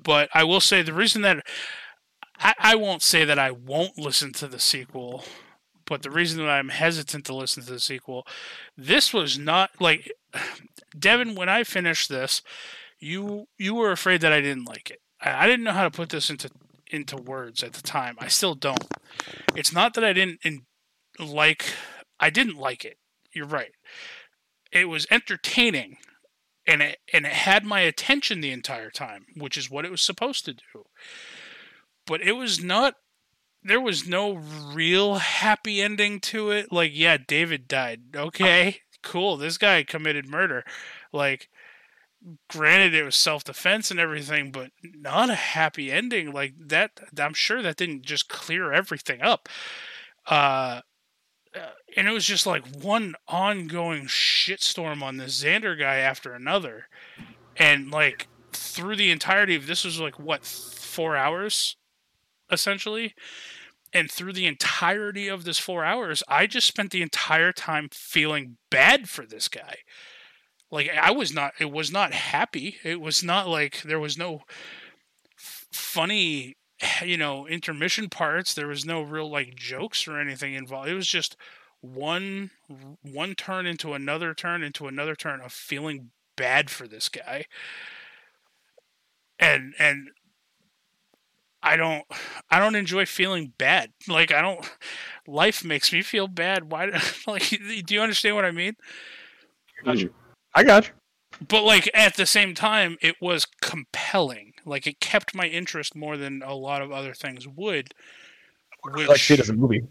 but 0.03 0.29
I 0.33 0.43
will 0.43 0.59
say 0.59 0.81
the 0.81 0.93
reason 0.93 1.21
that 1.21 1.45
I, 2.39 2.53
I 2.59 2.75
won't 2.75 3.01
say 3.01 3.25
that 3.25 3.39
I 3.39 3.51
won't 3.51 3.97
listen 3.97 4.33
to 4.33 4.47
the 4.47 4.59
sequel, 4.59 5.23
but 5.85 6.01
the 6.01 6.11
reason 6.11 6.39
that 6.39 6.51
I'm 6.51 6.69
hesitant 6.69 7.25
to 7.25 7.35
listen 7.35 7.63
to 7.63 7.73
the 7.73 7.79
sequel, 7.79 8.27
this 8.77 9.13
was 9.13 9.37
not 9.37 9.71
like 9.79 10.11
Devin. 10.99 11.35
When 11.35 11.49
I 11.49 11.63
finished 11.63 12.09
this, 12.09 12.41
you 12.99 13.47
you 13.57 13.75
were 13.75 13.91
afraid 13.91 14.21
that 14.21 14.33
I 14.33 14.41
didn't 14.41 14.65
like 14.65 14.89
it. 14.89 14.99
I, 15.23 15.47
didn't 15.47 15.63
know 15.63 15.71
how 15.71 15.83
to 15.83 15.91
put 15.91 16.09
this 16.09 16.29
into 16.29 16.49
into 16.87 17.17
words 17.17 17.63
at 17.63 17.73
the 17.73 17.81
time. 17.81 18.17
I 18.19 18.27
still 18.27 18.55
don't. 18.55 18.85
It's 19.55 19.73
not 19.73 19.93
that 19.95 20.03
I 20.03 20.13
didn't 20.13 20.39
in, 20.43 20.63
like. 21.19 21.65
I 22.19 22.29
didn't 22.29 22.57
like 22.57 22.85
it. 22.85 22.97
You're 23.33 23.47
right. 23.47 23.71
It 24.71 24.85
was 24.85 25.07
entertaining 25.11 25.97
and 26.65 26.81
it 26.81 26.99
and 27.11 27.25
it 27.25 27.33
had 27.33 27.65
my 27.65 27.81
attention 27.81 28.41
the 28.41 28.51
entire 28.51 28.89
time, 28.89 29.25
which 29.35 29.57
is 29.57 29.69
what 29.69 29.85
it 29.85 29.91
was 29.91 30.01
supposed 30.01 30.45
to 30.45 30.53
do. 30.53 30.85
But 32.05 32.21
it 32.21 32.33
was 32.33 32.63
not 32.63 32.95
there 33.63 33.81
was 33.81 34.07
no 34.07 34.33
real 34.33 35.15
happy 35.15 35.81
ending 35.81 36.19
to 36.19 36.51
it. 36.51 36.71
Like, 36.71 36.91
yeah, 36.93 37.17
David 37.17 37.67
died. 37.67 38.01
Okay, 38.15 38.81
cool. 39.01 39.37
This 39.37 39.57
guy 39.57 39.83
committed 39.83 40.27
murder. 40.27 40.65
Like 41.11 41.49
granted 42.49 42.93
it 42.93 43.03
was 43.03 43.15
self-defense 43.15 43.91
and 43.91 43.99
everything, 43.99 44.51
but 44.51 44.71
not 44.81 45.29
a 45.29 45.35
happy 45.35 45.91
ending 45.91 46.31
like 46.31 46.53
that 46.57 46.91
I'm 47.19 47.33
sure 47.33 47.61
that 47.61 47.77
didn't 47.77 48.03
just 48.03 48.29
clear 48.29 48.71
everything 48.71 49.21
up. 49.21 49.49
Uh 50.25 50.81
uh, 51.55 51.69
and 51.95 52.07
it 52.07 52.11
was 52.11 52.25
just 52.25 52.47
like 52.47 52.65
one 52.81 53.15
ongoing 53.27 54.05
shitstorm 54.05 55.03
on 55.03 55.17
this 55.17 55.43
Xander 55.43 55.77
guy 55.77 55.97
after 55.97 56.33
another, 56.33 56.87
and 57.57 57.91
like 57.91 58.27
through 58.51 58.95
the 58.95 59.11
entirety 59.11 59.55
of 59.55 59.67
this 59.67 59.83
was 59.83 59.99
like 59.99 60.19
what 60.19 60.45
four 60.45 61.15
hours, 61.15 61.75
essentially, 62.51 63.13
and 63.93 64.09
through 64.09 64.33
the 64.33 64.47
entirety 64.47 65.27
of 65.27 65.43
this 65.43 65.59
four 65.59 65.85
hours, 65.85 66.23
I 66.27 66.47
just 66.47 66.67
spent 66.67 66.91
the 66.91 67.03
entire 67.03 67.51
time 67.51 67.89
feeling 67.91 68.57
bad 68.71 69.07
for 69.07 69.25
this 69.25 69.47
guy. 69.47 69.77
Like 70.73 70.89
I 70.89 71.11
was 71.11 71.31
not, 71.31 71.53
it 71.59 71.71
was 71.71 71.91
not 71.91 72.13
happy. 72.13 72.77
It 72.83 72.99
was 72.99 73.23
not 73.23 73.47
like 73.47 73.83
there 73.83 73.99
was 73.99 74.17
no 74.17 74.41
funny 75.37 76.57
you 77.05 77.15
know 77.15 77.47
intermission 77.47 78.09
parts 78.09 78.53
there 78.53 78.67
was 78.67 78.85
no 78.85 79.01
real 79.01 79.29
like 79.29 79.55
jokes 79.55 80.05
or 80.05 80.19
anything 80.19 80.53
involved 80.53 80.89
it 80.89 80.93
was 80.93 81.07
just 81.07 81.37
one 81.79 82.49
one 83.01 83.35
turn 83.35 83.65
into 83.65 83.93
another 83.93 84.33
turn 84.33 84.63
into 84.63 84.87
another 84.87 85.15
turn 85.15 85.39
of 85.39 85.53
feeling 85.53 86.11
bad 86.35 86.69
for 86.69 86.87
this 86.87 87.07
guy 87.07 87.45
and 89.39 89.73
and 89.79 90.09
I 91.61 91.77
don't 91.77 92.03
I 92.49 92.59
don't 92.59 92.75
enjoy 92.75 93.05
feeling 93.05 93.53
bad. 93.57 93.91
Like 94.07 94.33
I 94.33 94.41
don't 94.41 94.69
life 95.25 95.63
makes 95.63 95.93
me 95.93 96.01
feel 96.01 96.27
bad. 96.27 96.69
Why 96.69 96.91
like 97.27 97.49
do 97.49 97.95
you 97.95 98.01
understand 98.01 98.35
what 98.35 98.43
I 98.43 98.51
mean? 98.51 98.75
Got 99.85 99.99
you. 99.99 100.13
I 100.55 100.63
got 100.63 100.87
you. 100.87 100.93
But 101.47 101.63
like 101.63 101.89
at 101.93 102.15
the 102.15 102.25
same 102.25 102.53
time 102.53 102.97
it 103.01 103.15
was 103.21 103.45
compelling. 103.61 104.53
Like 104.65 104.87
it 104.87 104.99
kept 104.99 105.35
my 105.35 105.47
interest 105.47 105.95
more 105.95 106.17
than 106.17 106.41
a 106.43 106.53
lot 106.53 106.81
of 106.81 106.91
other 106.91 107.13
things 107.13 107.47
would. 107.47 107.93
I 108.85 109.05
like 109.05 109.31
it 109.31 109.39
as 109.39 109.49
a 109.49 109.53
movie. 109.53 109.83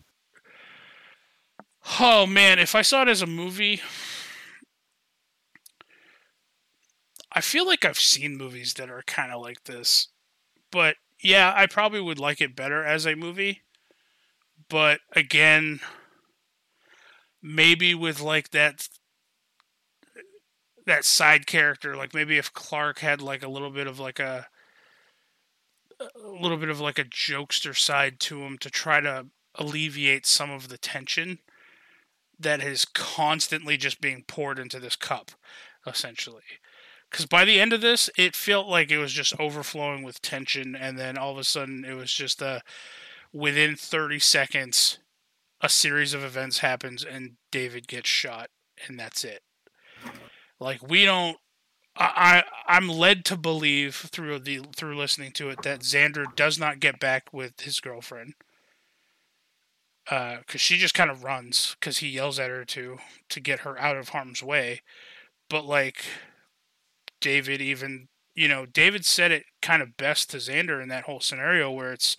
Oh 2.01 2.27
man, 2.27 2.59
if 2.59 2.75
I 2.75 2.83
saw 2.83 3.03
it 3.03 3.09
as 3.09 3.23
a 3.23 3.27
movie, 3.27 3.81
I 7.33 7.41
feel 7.41 7.67
like 7.67 7.85
I've 7.85 7.99
seen 7.99 8.37
movies 8.37 8.75
that 8.75 8.91
are 8.91 9.03
kind 9.07 9.33
of 9.33 9.43
like 9.43 9.65
this. 9.65 10.09
But 10.71 10.97
yeah, 11.21 11.53
I 11.57 11.67
probably 11.67 12.01
would 12.01 12.19
like 12.19 12.41
it 12.41 12.55
better 12.55 12.85
as 12.85 13.07
a 13.07 13.17
movie. 13.17 13.63
But 14.69 15.01
again, 15.15 15.81
maybe 17.43 17.95
with 17.95 18.21
like 18.21 18.51
that 18.51 18.89
that 20.87 21.05
side 21.05 21.47
character, 21.47 21.97
like 21.97 22.15
maybe 22.15 22.39
if 22.39 22.53
Clark 22.53 23.01
had 23.01 23.21
like 23.21 23.43
a 23.43 23.49
little 23.49 23.71
bit 23.71 23.87
of 23.87 23.99
like 23.99 24.19
a 24.19 24.49
a 26.01 26.29
little 26.29 26.57
bit 26.57 26.69
of 26.69 26.81
like 26.81 26.99
a 26.99 27.05
jokester 27.05 27.77
side 27.77 28.19
to 28.19 28.41
him 28.41 28.59
to 28.59 28.69
try 28.69 29.01
to 29.01 29.27
alleviate 29.55 30.27
some 30.27 30.51
of 30.51 30.69
the 30.69 30.79
tension 30.79 31.39
that 32.39 32.61
is 32.61 32.85
constantly 32.85 33.77
just 33.77 34.01
being 34.01 34.25
poured 34.27 34.59
into 34.59 34.81
this 34.81 34.97
cup 34.97 35.31
essentially 35.87 36.43
because 37.13 37.27
by 37.27 37.45
the 37.45 37.61
end 37.61 37.75
of 37.75 37.83
this, 37.83 38.09
it 38.17 38.35
felt 38.35 38.67
like 38.67 38.91
it 38.91 38.97
was 38.97 39.13
just 39.13 39.39
overflowing 39.39 40.03
with 40.03 40.23
tension, 40.23 40.75
and 40.75 40.99
then 40.99 41.19
all 41.19 41.33
of 41.33 41.39
a 41.39 41.45
sudden, 41.45 41.85
it 41.85 41.93
was 41.93 42.11
just 42.11 42.41
a 42.41 42.63
within 43.35 43.77
30 43.77 44.19
seconds, 44.19 44.99
a 45.61 45.69
series 45.69 46.15
of 46.15 46.25
events 46.25 46.59
happens, 46.59 47.05
and 47.05 47.33
David 47.51 47.87
gets 47.87 48.09
shot, 48.09 48.49
and 48.89 48.99
that's 48.99 49.25
it. 49.25 49.43
Like 50.63 50.89
we 50.89 51.05
don't. 51.05 51.37
I, 51.97 52.43
I 52.67 52.77
I'm 52.77 52.89
led 52.89 53.25
to 53.27 53.37
believe 53.37 53.95
through 53.95 54.39
the 54.39 54.63
through 54.75 54.97
listening 54.97 55.33
to 55.33 55.51
it 55.51 55.63
that 55.63 55.81
Xander 55.81 56.25
does 56.37 56.59
not 56.59 56.81
get 56.81 57.01
back 57.01 57.33
with 57.33 57.61
his 57.61 57.81
girlfriend 57.81 58.35
because 60.05 60.39
uh, 60.55 60.59
she 60.59 60.79
just 60.79 60.95
kind 60.95 61.11
of 61.11 61.25
runs 61.25 61.77
because 61.79 61.99
he 61.99 62.09
yells 62.09 62.39
at 62.39 62.51
her 62.51 62.65
to 62.65 62.99
to 63.29 63.41
get 63.41 63.61
her 63.61 63.79
out 63.79 63.97
of 63.97 64.11
harm's 64.11 64.43
way. 64.43 64.81
But 65.51 65.67
like 65.67 66.05
David 67.21 67.61
even 67.61 68.09
you 68.35 68.49
know 68.49 68.65
David 68.65 69.05
said 69.05 69.33
it 69.33 69.45
kind 69.61 69.83
of 69.83 69.97
best 69.97 70.31
to 70.31 70.39
Xander 70.39 70.83
in 70.83 70.89
that 70.89 71.05
whole 71.05 71.21
scenario 71.21 71.71
where 71.71 71.93
it's 71.93 72.17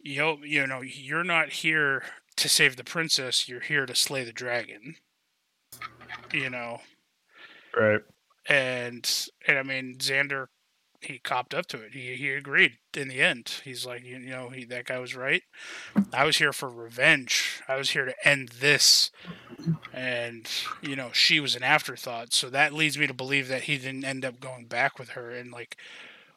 you 0.00 0.18
know 0.18 0.38
you 0.42 0.66
know 0.66 0.80
you're 0.82 1.24
not 1.24 1.50
here 1.50 2.02
to 2.36 2.48
save 2.48 2.76
the 2.76 2.84
princess 2.84 3.48
you're 3.48 3.60
here 3.60 3.86
to 3.86 3.94
slay 3.94 4.24
the 4.24 4.32
dragon 4.32 4.96
you 6.32 6.50
know 6.50 6.80
right 7.76 8.00
and 8.48 9.28
and 9.46 9.58
I 9.58 9.62
mean 9.62 9.96
Xander 9.98 10.46
he 11.04 11.18
copped 11.18 11.54
up 11.54 11.66
to 11.66 11.80
it. 11.80 11.92
He 11.92 12.14
he 12.14 12.30
agreed 12.32 12.78
in 12.94 13.08
the 13.08 13.20
end. 13.20 13.60
He's 13.64 13.86
like, 13.86 14.04
you, 14.04 14.18
you 14.18 14.30
know, 14.30 14.48
he 14.50 14.64
that 14.66 14.86
guy 14.86 14.98
was 14.98 15.14
right. 15.14 15.42
I 16.12 16.24
was 16.24 16.38
here 16.38 16.52
for 16.52 16.68
revenge. 16.68 17.62
I 17.68 17.76
was 17.76 17.90
here 17.90 18.04
to 18.04 18.28
end 18.28 18.50
this, 18.60 19.10
and 19.92 20.48
you 20.82 20.96
know, 20.96 21.10
she 21.12 21.40
was 21.40 21.54
an 21.54 21.62
afterthought. 21.62 22.32
So 22.32 22.50
that 22.50 22.72
leads 22.72 22.98
me 22.98 23.06
to 23.06 23.14
believe 23.14 23.48
that 23.48 23.62
he 23.62 23.78
didn't 23.78 24.04
end 24.04 24.24
up 24.24 24.40
going 24.40 24.66
back 24.66 24.98
with 24.98 25.10
her. 25.10 25.30
And 25.30 25.52
like, 25.52 25.76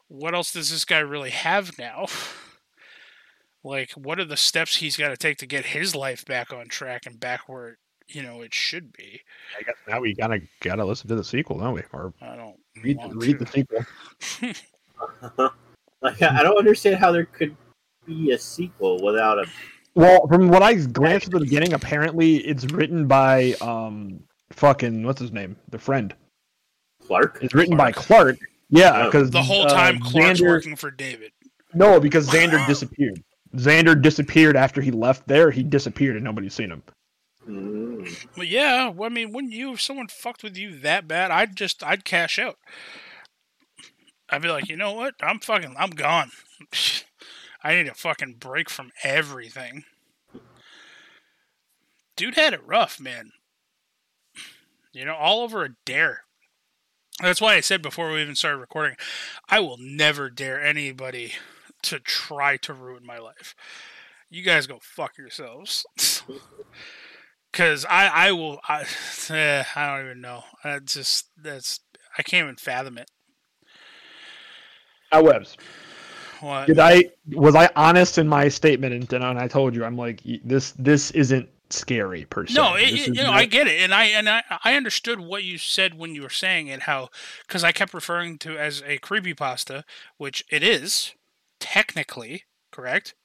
what 0.07 0.35
else 0.35 0.51
does 0.51 0.71
this 0.71 0.85
guy 0.85 0.99
really 0.99 1.31
have 1.31 1.77
now? 1.77 2.05
like, 3.63 3.91
what 3.91 4.19
are 4.19 4.25
the 4.25 4.37
steps 4.37 4.77
he's 4.77 4.97
got 4.97 5.09
to 5.09 5.17
take 5.17 5.37
to 5.39 5.47
get 5.47 5.67
his 5.67 5.95
life 5.95 6.25
back 6.25 6.53
on 6.53 6.67
track 6.67 7.05
and 7.05 7.19
back 7.19 7.47
where 7.47 7.69
it, 7.69 7.77
you 8.09 8.23
know 8.23 8.41
it 8.41 8.53
should 8.53 8.91
be? 8.93 9.21
I 9.57 9.63
guess 9.63 9.75
now 9.87 9.99
we 10.01 10.13
gotta 10.13 10.39
gotta 10.61 10.85
listen 10.85 11.07
to 11.09 11.15
the 11.15 11.23
sequel, 11.23 11.59
don't 11.59 11.73
we? 11.73 11.81
Or 11.93 12.13
I 12.21 12.35
don't 12.35 12.57
read 12.83 12.97
want 12.97 13.15
read 13.15 13.39
to. 13.39 13.45
the 13.45 13.51
sequel. 13.51 13.85
like 16.01 16.21
I 16.21 16.43
don't 16.43 16.57
understand 16.57 16.97
how 16.97 17.11
there 17.11 17.25
could 17.25 17.55
be 18.05 18.31
a 18.31 18.37
sequel 18.37 19.03
without 19.03 19.39
a. 19.39 19.45
Well, 19.95 20.27
from 20.27 20.49
what 20.49 20.61
I 20.61 20.75
glanced 20.75 21.27
at 21.27 21.33
the 21.33 21.39
beginning, 21.39 21.73
apparently 21.73 22.37
it's 22.37 22.65
written 22.65 23.07
by 23.07 23.53
um 23.61 24.19
fucking 24.51 25.03
what's 25.03 25.19
his 25.21 25.31
name, 25.31 25.55
the 25.69 25.79
friend. 25.79 26.13
Clark. 27.05 27.39
It's 27.41 27.53
written 27.53 27.77
by 27.77 27.91
Clark. 27.91 28.37
Yeah, 28.69 28.91
Oh. 28.93 29.05
because 29.05 29.31
The 29.31 29.41
whole 29.41 29.65
uh, 29.65 29.69
time 29.69 29.99
Clark's 29.99 30.41
Xander, 30.41 30.47
working 30.47 30.75
for 30.75 30.91
David. 30.91 31.31
No, 31.73 31.99
because 31.99 32.27
Xander 32.29 32.65
disappeared. 32.67 33.23
Xander 33.55 33.99
disappeared 33.99 34.57
after 34.57 34.81
he 34.81 34.91
left 34.91 35.25
there. 35.27 35.49
He 35.51 35.63
disappeared 35.63 36.15
and 36.17 36.25
nobody's 36.25 36.53
seen 36.53 36.69
him. 36.69 36.83
Mm. 37.47 38.27
But 38.35 38.47
yeah, 38.47 38.89
well, 38.89 39.09
I 39.09 39.13
mean, 39.13 39.31
wouldn't 39.31 39.53
you 39.53 39.73
if 39.73 39.81
someone 39.81 40.07
fucked 40.07 40.43
with 40.43 40.57
you 40.57 40.77
that 40.79 41.07
bad? 41.07 41.31
I'd 41.31 41.55
just 41.55 41.83
I'd 41.83 42.05
cash 42.05 42.37
out. 42.37 42.57
I'd 44.29 44.41
be 44.41 44.49
like, 44.49 44.67
you 44.67 44.75
know 44.75 44.93
what? 44.93 45.15
I'm 45.21 45.39
fucking 45.39 45.75
I'm 45.77 45.91
gone. 45.91 46.31
I 47.63 47.75
need 47.75 47.87
a 47.87 47.93
fucking 47.93 48.35
break 48.39 48.69
from 48.69 48.91
everything. 49.03 49.85
Dude 52.15 52.35
had 52.35 52.53
it 52.53 52.65
rough, 52.65 52.99
man. 52.99 53.31
You 54.91 55.05
know, 55.05 55.15
all 55.15 55.41
over 55.41 55.63
a 55.63 55.75
dare. 55.85 56.21
That's 57.21 57.41
why 57.41 57.55
I 57.55 57.61
said 57.61 57.81
before 57.81 58.11
we 58.11 58.21
even 58.21 58.35
started 58.35 58.59
recording, 58.59 58.95
I 59.49 59.59
will 59.59 59.77
never 59.79 60.29
dare 60.29 60.63
anybody 60.63 61.33
to 61.83 61.99
try 61.99 62.57
to 62.57 62.73
ruin 62.73 63.05
my 63.05 63.17
life. 63.17 63.55
You 64.29 64.43
guys 64.43 64.67
go 64.67 64.79
fuck 64.81 65.17
yourselves. 65.17 65.85
Cause 67.57 67.87
I, 67.89 68.27
I 68.27 68.31
will, 68.33 68.59
I, 68.69 68.85
eh, 69.31 69.63
I 69.75 69.87
don't 69.87 70.05
even 70.05 70.21
know. 70.21 70.43
I 70.63 70.77
just 70.77 71.25
that's 71.41 71.79
I 72.15 72.21
can't 72.21 72.43
even 72.45 72.55
fathom 72.55 72.99
it. 72.99 73.09
Now, 75.11 75.23
Webbs, 75.23 75.57
What? 76.39 76.67
did 76.67 76.77
I 76.77 77.09
was 77.31 77.55
I 77.55 77.67
honest 77.75 78.19
in 78.19 78.27
my 78.27 78.47
statement? 78.47 78.93
And, 78.93 79.23
and 79.23 79.39
I 79.39 79.47
told 79.47 79.73
you, 79.75 79.83
I'm 79.85 79.97
like 79.97 80.21
this. 80.43 80.73
This 80.73 81.09
isn't 81.11 81.49
scary 81.71 82.25
per 82.25 82.45
se. 82.45 82.53
No, 82.53 82.75
it, 82.75 83.07
you 83.07 83.23
know 83.23 83.31
I 83.31 83.45
get 83.45 83.65
it, 83.65 83.81
and 83.81 83.91
I 83.91 84.03
and 84.05 84.29
I, 84.29 84.43
I 84.63 84.75
understood 84.75 85.19
what 85.19 85.43
you 85.43 85.57
said 85.57 85.97
when 85.97 86.13
you 86.13 86.21
were 86.21 86.29
saying 86.29 86.67
it. 86.67 86.83
How 86.83 87.09
because 87.47 87.63
I 87.63 87.71
kept 87.71 87.91
referring 87.91 88.37
to 88.39 88.55
as 88.55 88.83
a 88.85 88.99
creepy 88.99 89.33
pasta, 89.33 89.83
which 90.17 90.45
it 90.51 90.61
is 90.61 91.15
technically 91.59 92.43
correct, 92.71 93.15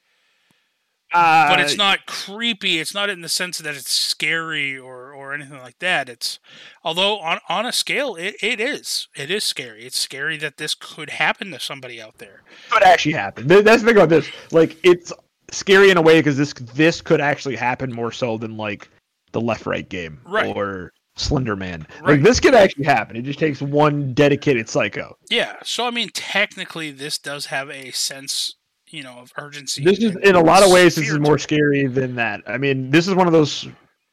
but 1.12 1.60
it's 1.60 1.74
Uh, 1.74 1.76
not 1.76 2.06
creepy. 2.06 2.78
It's 2.80 2.94
not 2.94 3.10
in 3.10 3.20
the 3.20 3.28
sense 3.28 3.58
that 3.58 3.74
it's 3.74 3.92
scary 3.92 4.78
or 4.78 5.12
or 5.12 5.34
anything 5.34 5.58
like 5.58 5.78
that. 5.80 6.08
It's 6.08 6.38
although 6.82 7.18
on 7.20 7.38
on 7.48 7.66
a 7.66 7.72
scale, 7.72 8.16
it, 8.16 8.36
it 8.42 8.60
is 8.60 9.08
it 9.16 9.30
is 9.30 9.44
scary. 9.44 9.84
It's 9.84 9.98
scary 9.98 10.36
that 10.38 10.56
this 10.56 10.74
could 10.74 11.10
happen 11.10 11.50
to 11.52 11.60
somebody 11.60 12.00
out 12.00 12.18
there. 12.18 12.42
could 12.70 12.82
actually 12.82 13.12
happen. 13.12 13.46
That's 13.46 13.64
the 13.82 13.88
thing 13.88 13.96
about 13.96 14.08
this. 14.08 14.26
Like, 14.50 14.76
it's 14.84 15.12
scary 15.50 15.90
in 15.90 15.96
a 15.96 16.02
way 16.02 16.18
because 16.18 16.36
this 16.36 16.52
this 16.74 17.00
could 17.00 17.20
actually 17.20 17.56
happen 17.56 17.92
more 17.92 18.10
so 18.12 18.38
than 18.38 18.56
like 18.56 18.88
the 19.32 19.40
left 19.40 19.66
right 19.66 19.88
game 19.88 20.20
Right. 20.24 20.54
or 20.54 20.92
Slender 21.16 21.56
Man. 21.56 21.86
Right. 22.00 22.12
Like 22.12 22.22
this 22.22 22.40
could 22.40 22.54
actually 22.54 22.84
happen. 22.84 23.16
It 23.16 23.22
just 23.22 23.38
takes 23.38 23.60
one 23.60 24.14
dedicated 24.14 24.68
psycho. 24.68 25.14
Yeah. 25.30 25.56
So 25.62 25.86
I 25.86 25.90
mean, 25.90 26.08
technically, 26.14 26.90
this 26.90 27.18
does 27.18 27.46
have 27.46 27.68
a 27.70 27.90
sense, 27.90 28.54
you 28.92 29.02
know, 29.02 29.18
of 29.18 29.32
urgency. 29.36 29.82
This 29.84 29.98
is 29.98 30.16
in 30.16 30.34
a 30.34 30.40
lot 30.42 30.62
of 30.62 30.70
ways 30.70 30.94
this 30.94 31.08
is 31.10 31.18
more 31.18 31.38
scary 31.38 31.86
than 31.86 32.14
that. 32.16 32.42
I 32.46 32.58
mean, 32.58 32.90
this 32.90 33.08
is 33.08 33.14
one 33.14 33.26
of 33.26 33.32
those 33.32 33.68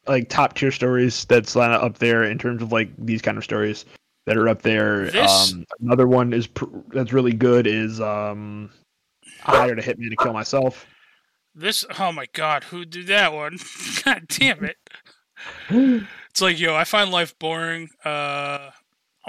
like 0.07 0.29
top 0.29 0.55
tier 0.55 0.71
stories 0.71 1.25
that's 1.25 1.55
up 1.55 1.97
there 1.99 2.23
in 2.23 2.37
terms 2.37 2.61
of 2.61 2.71
like 2.71 2.89
these 2.97 3.21
kind 3.21 3.37
of 3.37 3.43
stories 3.43 3.85
that 4.25 4.37
are 4.37 4.47
up 4.49 4.61
there. 4.61 5.11
This- 5.11 5.53
Um, 5.53 5.65
another 5.81 6.07
one 6.07 6.33
is 6.33 6.47
pr- 6.47 6.65
that's 6.89 7.13
really 7.13 7.33
good 7.33 7.67
is 7.67 7.99
um, 8.01 8.69
I 9.45 9.57
hired 9.57 9.79
a 9.79 9.81
hitman 9.81 10.09
to 10.09 10.15
kill 10.15 10.33
myself. 10.33 10.85
This. 11.55 11.83
Oh 11.99 12.11
my 12.11 12.25
God, 12.33 12.63
who 12.65 12.85
did 12.85 13.07
that 13.07 13.33
one? 13.33 13.59
God 14.05 14.25
damn 14.27 14.63
it! 14.65 14.77
It's 16.29 16.41
like, 16.41 16.59
yo, 16.59 16.75
I 16.75 16.83
find 16.83 17.09
life 17.11 17.37
boring. 17.39 17.89
Uh, 18.05 18.69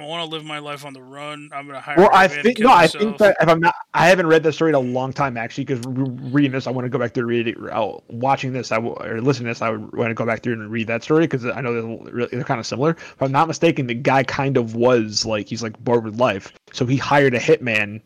I 0.01 0.07
want 0.07 0.25
to 0.29 0.31
live 0.35 0.45
my 0.45 0.59
life 0.59 0.85
on 0.85 0.93
the 0.93 1.03
run. 1.03 1.51
I'm 1.53 1.67
gonna 1.67 1.81
hire. 1.81 1.97
Well, 1.97 2.09
a 2.11 2.15
I 2.15 2.27
man 2.29 2.37
to 2.37 2.43
think 2.43 2.57
kill 2.59 2.69
no, 2.69 2.75
I 2.75 2.87
think 2.87 3.19
that 3.19 3.37
if 3.41 3.49
I'm 3.49 3.61
not, 3.61 3.75
I 3.95 4.09
haven't 4.09 4.27
read 4.27 4.43
that 4.43 4.53
story 4.53 4.71
in 4.71 4.75
a 4.75 4.81
long 4.81 5.13
time 5.13 5.37
actually. 5.37 5.65
Because 5.65 5.85
reading 5.87 6.53
this, 6.53 6.67
I 6.67 6.71
want 6.71 6.85
to 6.87 6.89
go 6.89 6.99
back 6.99 7.13
through 7.15 7.27
read 7.27 7.49
it. 7.49 7.57
oh, 7.73 8.03
Watching 8.09 8.53
this, 8.53 8.73
I 8.73 8.77
w- 8.77 8.95
or 8.99 9.21
listening 9.21 9.47
to 9.47 9.51
this, 9.51 9.63
I 9.63 9.71
would 9.71 9.93
want 9.95 10.11
to 10.11 10.15
go 10.15 10.25
back 10.27 10.43
through 10.43 10.55
and 10.55 10.71
read 10.71 10.87
that 10.87 11.03
story 11.03 11.25
because 11.27 11.45
I 11.47 11.61
know 11.61 11.75
they're, 11.75 12.13
really, 12.13 12.29
they're 12.33 12.45
kind 12.45 12.61
of 12.61 12.67
similar. 12.67 12.91
If 12.91 13.23
I'm 13.23 13.33
not 13.33 13.49
mistaken, 13.49 13.87
the 13.87 13.95
guy 13.95 14.23
kind 14.25 14.57
of 14.57 14.75
was 14.75 15.25
like 15.27 15.49
he's 15.49 15.63
like 15.63 15.79
bored 15.85 16.05
with 16.05 16.19
life, 16.19 16.53
so 16.73 16.87
he 16.87 16.97
hired 16.97 17.35
a 17.35 17.41
hitman 17.41 18.01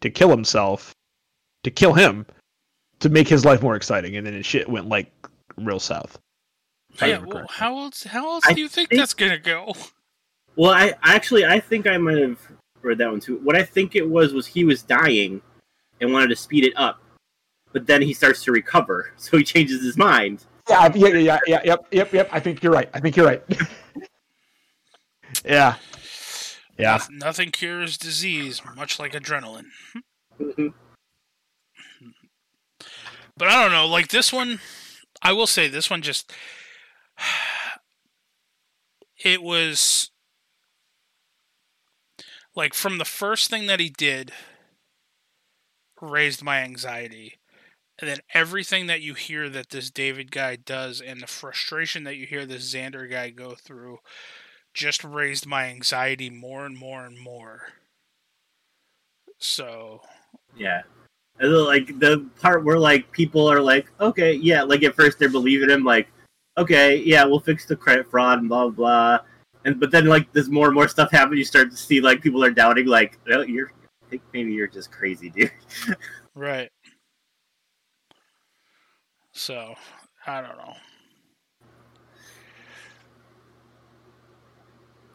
to 0.00 0.10
kill 0.10 0.30
himself, 0.30 0.94
to 1.64 1.70
kill 1.70 1.92
him, 1.92 2.24
to 3.00 3.08
make 3.08 3.28
his 3.28 3.44
life 3.44 3.62
more 3.62 3.76
exciting, 3.76 4.16
and 4.16 4.26
then 4.26 4.34
his 4.34 4.46
shit 4.46 4.68
went 4.68 4.88
like 4.88 5.10
real 5.56 5.80
south. 5.80 6.18
Yeah. 7.00 7.18
Well, 7.18 7.46
how 7.48 7.78
else? 7.78 8.02
How 8.04 8.28
else 8.30 8.44
I 8.46 8.52
do 8.52 8.60
you 8.60 8.68
think, 8.68 8.90
think- 8.90 9.00
that's 9.00 9.14
gonna 9.14 9.38
go? 9.38 9.74
Well, 10.56 10.72
I 10.72 10.94
actually 11.02 11.44
I 11.46 11.60
think 11.60 11.86
I 11.86 11.96
might 11.96 12.18
have 12.18 12.38
read 12.82 12.98
that 12.98 13.10
one 13.10 13.20
too. 13.20 13.38
What 13.38 13.56
I 13.56 13.62
think 13.62 13.94
it 13.94 14.08
was 14.08 14.32
was 14.32 14.46
he 14.46 14.64
was 14.64 14.82
dying, 14.82 15.40
and 16.00 16.12
wanted 16.12 16.28
to 16.28 16.36
speed 16.36 16.64
it 16.64 16.72
up, 16.76 17.00
but 17.72 17.86
then 17.86 18.02
he 18.02 18.12
starts 18.12 18.42
to 18.44 18.52
recover, 18.52 19.12
so 19.16 19.36
he 19.38 19.44
changes 19.44 19.82
his 19.82 19.96
mind. 19.96 20.44
Yeah, 20.68 20.78
I- 20.80 20.92
yeah, 20.94 21.08
yeah, 21.08 21.38
yeah, 21.46 21.60
yep, 21.64 21.86
yep, 21.90 22.12
yep. 22.12 22.28
I 22.32 22.40
think 22.40 22.62
you're 22.62 22.72
right. 22.72 22.88
I 22.94 23.00
think 23.00 23.16
you're 23.16 23.26
right. 23.26 23.42
yeah. 25.44 25.76
Yeah. 26.78 26.98
Nothing 27.10 27.50
cures 27.50 27.98
disease, 27.98 28.62
much 28.74 28.98
like 28.98 29.12
adrenaline. 29.12 29.66
Mhm. 30.40 30.72
But 33.36 33.48
I 33.48 33.62
don't 33.62 33.72
know, 33.72 33.86
like 33.86 34.08
this 34.08 34.34
one, 34.34 34.60
I 35.22 35.32
will 35.32 35.46
say 35.46 35.66
this 35.66 35.88
one 35.88 36.02
just 36.02 36.30
it 39.24 39.42
was 39.42 40.10
like 42.54 42.74
from 42.74 42.98
the 42.98 43.04
first 43.04 43.50
thing 43.50 43.66
that 43.66 43.80
he 43.80 43.88
did 43.88 44.32
raised 46.00 46.42
my 46.42 46.58
anxiety. 46.60 47.38
And 47.98 48.08
then 48.08 48.18
everything 48.32 48.86
that 48.86 49.02
you 49.02 49.12
hear 49.12 49.50
that 49.50 49.70
this 49.70 49.90
David 49.90 50.30
guy 50.30 50.56
does 50.56 51.02
and 51.02 51.20
the 51.20 51.26
frustration 51.26 52.04
that 52.04 52.16
you 52.16 52.24
hear 52.26 52.46
this 52.46 52.74
Xander 52.74 53.10
guy 53.10 53.28
go 53.28 53.54
through 53.54 53.98
just 54.72 55.04
raised 55.04 55.46
my 55.46 55.64
anxiety 55.66 56.30
more 56.30 56.64
and 56.64 56.78
more 56.78 57.04
and 57.04 57.18
more. 57.18 57.74
So, 59.38 60.00
Yeah. 60.56 60.82
Like 61.42 61.98
the 61.98 62.26
part 62.40 62.64
where 62.64 62.78
like 62.78 63.10
people 63.12 63.50
are 63.50 63.60
like, 63.60 63.90
okay, 64.00 64.34
yeah, 64.34 64.62
like 64.62 64.82
at 64.82 64.94
first 64.94 65.18
they're 65.18 65.30
believing 65.30 65.70
him, 65.70 65.84
like, 65.84 66.08
okay, 66.58 66.96
yeah, 66.96 67.24
we'll 67.24 67.40
fix 67.40 67.64
the 67.64 67.76
credit 67.76 68.10
fraud 68.10 68.40
and 68.40 68.48
blah 68.48 68.68
blah. 68.68 69.20
And 69.64 69.78
but 69.78 69.90
then 69.90 70.06
like 70.06 70.32
there's 70.32 70.48
more 70.48 70.66
and 70.66 70.74
more 70.74 70.88
stuff 70.88 71.10
happen. 71.10 71.36
You 71.36 71.44
start 71.44 71.70
to 71.70 71.76
see 71.76 72.00
like 72.00 72.22
people 72.22 72.42
are 72.44 72.50
doubting, 72.50 72.86
like, 72.86 73.18
oh, 73.30 73.42
you're, 73.42 73.72
I 74.06 74.10
think 74.10 74.22
maybe 74.32 74.52
you're 74.52 74.66
just 74.66 74.90
crazy, 74.90 75.30
dude. 75.30 75.50
right. 76.34 76.70
So, 79.32 79.74
I 80.26 80.40
don't 80.40 80.56
know. 80.58 80.74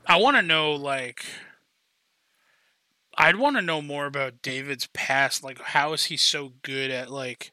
I 0.07 0.17
want 0.17 0.37
to 0.37 0.41
know, 0.41 0.73
like, 0.73 1.25
I'd 3.17 3.35
want 3.35 3.55
to 3.55 3.61
know 3.61 3.81
more 3.81 4.05
about 4.05 4.41
David's 4.41 4.87
past. 4.93 5.43
Like, 5.43 5.59
how 5.59 5.93
is 5.93 6.05
he 6.05 6.17
so 6.17 6.53
good 6.61 6.91
at, 6.91 7.09
like, 7.09 7.51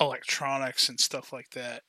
electronics 0.00 0.88
and 0.88 0.98
stuff 0.98 1.32
like 1.32 1.50
that? 1.50 1.82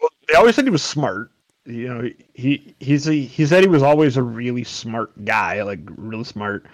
Well, 0.00 0.10
they 0.28 0.34
always 0.34 0.54
said 0.54 0.64
he 0.64 0.70
was 0.70 0.82
smart. 0.82 1.30
You 1.66 1.88
know, 1.88 2.10
he 2.34 2.74
he's 2.78 3.08
a, 3.08 3.12
he 3.12 3.46
said 3.46 3.62
he 3.62 3.68
was 3.68 3.82
always 3.82 4.16
a 4.16 4.22
really 4.22 4.64
smart 4.64 5.24
guy, 5.24 5.62
like 5.62 5.80
really 5.96 6.24
smart. 6.24 6.66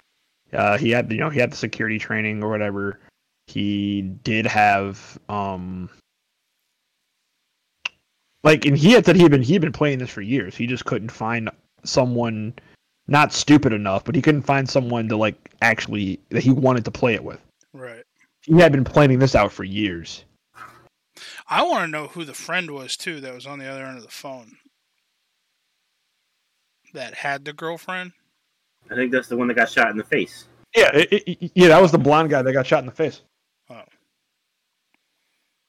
Uh, 0.51 0.77
he 0.77 0.91
had 0.91 1.11
you 1.11 1.17
know 1.17 1.29
he 1.29 1.39
had 1.39 1.51
the 1.51 1.57
security 1.57 1.97
training 1.97 2.43
or 2.43 2.49
whatever. 2.49 2.99
He 3.47 4.01
did 4.01 4.45
have 4.45 5.19
um 5.29 5.89
like 8.43 8.65
and 8.65 8.77
he 8.77 8.91
had 8.91 9.05
said 9.05 9.15
he 9.15 9.23
had 9.23 9.31
been 9.31 9.41
he 9.41 9.53
had 9.53 9.61
been 9.61 9.71
playing 9.71 9.99
this 9.99 10.09
for 10.09 10.21
years. 10.21 10.55
He 10.55 10.67
just 10.67 10.85
couldn't 10.85 11.09
find 11.09 11.49
someone 11.83 12.53
not 13.07 13.33
stupid 13.33 13.73
enough, 13.73 14.03
but 14.03 14.15
he 14.15 14.21
couldn't 14.21 14.43
find 14.43 14.69
someone 14.69 15.09
to 15.09 15.17
like 15.17 15.51
actually 15.61 16.19
that 16.29 16.43
he 16.43 16.51
wanted 16.51 16.85
to 16.85 16.91
play 16.91 17.15
it 17.15 17.23
with. 17.23 17.41
Right. 17.73 18.03
He 18.43 18.59
had 18.59 18.71
been 18.71 18.83
planning 18.83 19.19
this 19.19 19.35
out 19.35 19.51
for 19.51 19.63
years. 19.63 20.23
I 21.49 21.63
want 21.63 21.85
to 21.85 21.91
know 21.91 22.07
who 22.07 22.25
the 22.25 22.33
friend 22.33 22.71
was, 22.71 22.97
too, 22.97 23.21
that 23.21 23.33
was 23.33 23.45
on 23.45 23.59
the 23.59 23.67
other 23.67 23.85
end 23.85 23.97
of 23.97 24.03
the 24.03 24.09
phone. 24.09 24.57
That 26.93 27.13
had 27.15 27.43
the 27.45 27.53
girlfriend. 27.53 28.11
I 28.91 28.95
think 28.95 29.11
that's 29.11 29.27
the 29.27 29.37
one 29.37 29.47
that 29.47 29.55
got 29.55 29.69
shot 29.69 29.89
in 29.91 29.97
the 29.97 30.03
face. 30.03 30.45
Yeah, 30.75 30.89
it, 30.93 31.11
it- 31.27 31.51
yeah, 31.55 31.69
that 31.69 31.81
was 31.81 31.91
the 31.91 31.97
blonde 31.97 32.29
guy 32.29 32.41
that 32.41 32.53
got 32.53 32.65
shot 32.67 32.79
in 32.79 32.85
the 32.85 32.91
face. 32.91 33.21
Oh. 33.69 33.81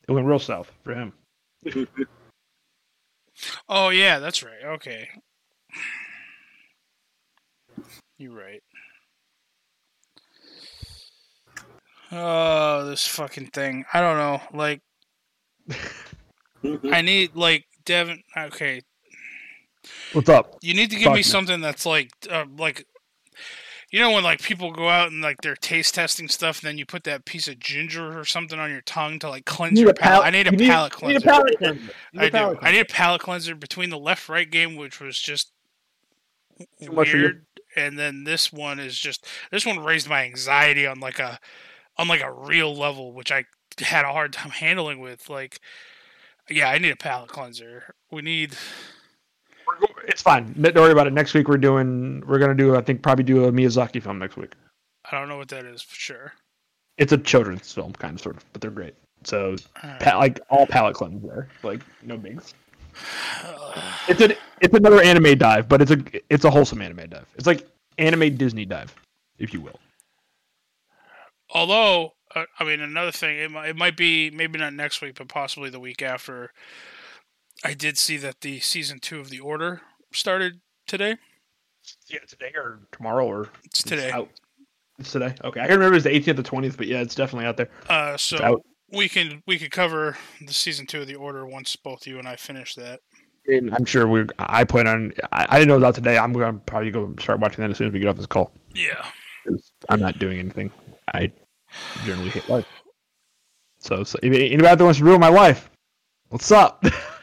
It 0.09 0.13
went 0.13 0.27
real 0.27 0.39
south 0.39 0.71
for 0.83 0.95
him. 0.95 1.13
Oh 3.69 3.89
yeah, 3.89 4.21
that's 4.21 4.45
right. 4.45 4.65
Okay. 4.65 5.09
You're 8.17 8.33
right. 8.33 8.63
Oh, 12.13 12.87
this 12.87 13.07
fucking 13.07 13.49
thing. 13.49 13.85
I 13.93 14.01
don't 14.01 14.19
know. 14.19 14.41
Like, 14.57 14.83
I 16.93 17.03
need 17.03 17.35
like 17.35 17.65
Devin. 17.85 18.23
Okay, 18.37 18.83
What's 20.13 20.29
up? 20.29 20.59
you 20.63 20.75
need 20.75 20.91
to 20.91 20.97
give 20.97 21.05
Fuck 21.05 21.13
me 21.15 21.19
me. 21.19 21.23
something 21.23 21.61
that's 21.61 21.85
like, 21.87 22.11
uh, 22.31 22.45
like, 22.57 22.87
you 23.91 24.01
know, 24.01 24.11
when 24.13 24.25
like 24.25 24.43
people 24.43 24.73
go 24.73 24.89
out 24.89 25.13
and 25.13 25.23
like 25.23 25.41
they're 25.43 25.55
taste 25.57 25.95
testing 25.95 26.27
stuff, 26.29 26.61
and 26.63 26.69
then 26.69 26.79
you 26.79 26.87
put 26.87 27.05
that 27.05 27.25
piece 27.25 27.47
of 27.47 27.59
ginger 27.61 28.19
or 28.19 28.25
something 28.25 28.59
on 28.59 28.71
your 28.71 28.81
tongue 28.81 29.19
to 29.21 29.29
like 29.29 29.45
cleanse 29.45 29.81
your 29.81 29.95
palate. 29.95 30.27
I 30.27 30.31
need 30.31 30.49
a 30.49 30.53
you 30.53 30.69
palate 30.69 31.01
you 31.01 31.09
need 31.09 31.17
a 31.17 31.21
cleanser. 31.21 31.29
palate 31.29 31.59
cleanser. 31.59 31.93
You 32.13 32.21
need 32.21 32.35
I 32.35 32.53
do. 32.53 32.59
I 32.61 32.73
need 32.73 32.81
a 32.81 32.85
palate 32.87 33.21
cleanser 33.21 33.55
between 33.55 33.91
the 33.91 33.99
left 33.99 34.29
right 34.29 34.51
game, 34.51 34.75
which 34.77 35.01
was 35.01 35.19
just 35.19 35.53
Too 36.83 36.91
weird, 36.93 37.47
and 37.77 37.97
then 37.99 38.25
this 38.25 38.53
one 38.53 38.81
is 38.81 38.99
just 38.99 39.27
this 39.53 39.65
one 39.67 39.79
raised 39.79 40.09
my 40.09 40.25
anxiety 40.25 40.87
on 40.87 40.99
like 40.99 41.19
a 41.21 41.39
on 41.97 42.09
like 42.09 42.21
a 42.23 42.33
real 42.33 42.75
level, 42.75 43.13
which 43.13 43.31
I 43.31 43.45
had 43.79 44.05
a 44.05 44.13
hard 44.13 44.33
time 44.33 44.51
handling 44.51 44.99
with. 44.99 45.29
Like, 45.31 45.61
yeah, 46.51 46.69
I 46.69 46.79
need 46.79 46.91
a 46.91 46.97
palate 46.97 47.31
cleanser. 47.31 47.95
We 48.11 48.23
need. 48.23 48.57
It's 50.07 50.23
fine. 50.23 50.53
Don't 50.61 50.75
worry 50.75 50.93
about 50.93 51.07
it. 51.07 51.13
Next 51.13 51.35
week 51.35 51.49
we're 51.49 51.57
doing. 51.57 52.23
We're 52.27 52.39
gonna 52.39 52.55
do. 52.55 52.77
I 52.77 52.83
think 52.83 53.03
probably 53.03 53.25
do 53.25 53.45
a 53.45 53.53
Miyazaki 53.53 54.03
film 54.03 54.19
next 54.19 54.37
week. 54.37 54.53
I 55.11 55.19
don't 55.19 55.29
know 55.29 55.37
what 55.37 55.49
that 55.49 55.65
is 55.65 55.83
for 55.83 55.95
sure. 55.95 56.33
It's 56.97 57.13
a 57.13 57.19
children's 57.19 57.73
film, 57.73 57.93
kind 57.93 58.15
of 58.15 58.21
sort 58.21 58.37
of, 58.37 58.45
but 58.53 58.61
they're 58.61 58.71
great. 58.71 58.95
So, 59.25 59.57
pa- 60.01 60.19
like 60.19 60.41
all 60.51 60.67
palate 60.67 60.95
cleanse 60.95 61.23
there, 61.23 61.49
like 61.63 61.81
no 62.03 62.17
bigs. 62.17 62.55
It's 64.07 64.21
an. 64.21 64.35
It's 64.61 64.75
another 64.75 65.03
anime 65.03 65.39
dive, 65.39 65.67
but 65.69 65.81
it's 65.81 65.91
a. 65.91 65.99
It's 66.29 66.45
a 66.45 66.51
wholesome 66.51 66.83
anime 66.83 67.09
dive. 67.09 67.27
It's 67.37 67.47
like 67.47 67.67
anime 67.99 68.37
Disney 68.37 68.67
dive, 68.67 68.95
if 69.39 69.53
you 69.55 69.61
will. 69.61 69.81
Although, 71.51 72.13
uh, 72.35 72.45
I 72.59 72.65
mean, 72.65 72.81
another 72.81 73.13
thing, 73.13 73.39
it 73.39 73.51
might, 73.51 73.69
it 73.71 73.77
might 73.77 73.97
be 73.97 74.31
maybe 74.31 74.59
not 74.59 74.75
next 74.75 75.01
week, 75.01 75.15
but 75.17 75.29
possibly 75.29 75.71
the 75.71 75.81
week 75.81 76.03
after. 76.03 76.53
I 77.65 77.75
did 77.75 77.97
see 77.99 78.17
that 78.19 78.43
the 78.43 78.61
season 78.61 78.99
two 78.99 79.21
of 79.21 79.31
The 79.31 79.41
Order 79.41 79.81
started 80.13 80.61
today. 80.87 81.17
Yeah, 82.09 82.19
today 82.29 82.53
or 82.55 82.81
tomorrow 82.93 83.27
or 83.27 83.49
It's 83.65 83.83
today. 83.83 84.11
out. 84.11 84.29
It's 84.99 85.13
today. 85.13 85.35
Okay, 85.43 85.61
I 85.61 85.67
can 85.67 85.75
remember 85.77 85.97
it's 85.97 86.05
the 86.05 86.11
18th 86.11 86.39
or 86.39 86.43
20th, 86.43 86.77
but 86.77 86.87
yeah, 86.87 87.01
it's 87.01 87.15
definitely 87.15 87.47
out 87.47 87.57
there. 87.57 87.69
Uh, 87.89 88.17
so 88.17 88.63
we 88.93 89.09
can 89.09 89.43
we 89.47 89.59
could 89.59 89.71
cover 89.71 90.17
the 90.47 90.53
season 90.53 90.87
two 90.87 91.01
of 91.01 91.07
The 91.07 91.17
Order 91.17 91.47
once 91.47 91.75
both 91.75 92.07
you 92.07 92.19
and 92.19 92.29
I 92.29 92.37
finish 92.37 92.75
that. 92.77 93.01
And 93.47 93.75
I'm 93.75 93.85
sure 93.85 94.07
we. 94.07 94.27
I 94.39 94.65
plan 94.65 94.87
on. 94.87 95.13
I, 95.33 95.47
I 95.49 95.59
didn't 95.59 95.69
know 95.69 95.75
it 95.75 95.79
was 95.79 95.85
out 95.85 95.95
today. 95.97 96.17
I'm 96.17 96.33
gonna 96.33 96.55
probably 96.67 96.91
go 96.91 97.13
start 97.19 97.41
watching 97.41 97.63
that 97.63 97.71
as 97.71 97.79
soon 97.79 97.89
as 97.89 97.93
we 97.93 97.99
get 98.01 98.09
off 98.09 98.17
this 98.17 98.27
call. 98.27 98.53
Yeah. 98.75 99.05
I'm 99.91 100.01
not 100.01 100.19
doing 100.19 100.39
anything. 100.39 100.71
I 101.13 101.31
generally 102.07 102.31
hate 102.31 102.49
life. 102.49 102.67
So, 103.79 104.03
so 104.05 104.19
if 104.23 104.33
anybody 104.33 104.67
out 104.67 104.79
there 104.79 104.87
wants 104.87 105.01
to 105.01 105.05
ruin 105.05 105.21
my 105.21 105.29
life, 105.29 105.69
what's 106.31 106.51
up? 106.51 106.83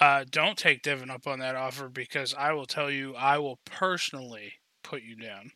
Uh, 0.00 0.24
don't 0.30 0.56
take 0.56 0.82
Devin 0.82 1.10
up 1.10 1.26
on 1.26 1.40
that 1.40 1.56
offer 1.56 1.88
because 1.88 2.34
I 2.34 2.52
will 2.52 2.64
tell 2.64 2.90
you, 2.90 3.14
I 3.14 3.38
will 3.38 3.58
personally 3.66 4.54
put 4.82 5.02
you 5.02 5.14
down. 5.14 5.52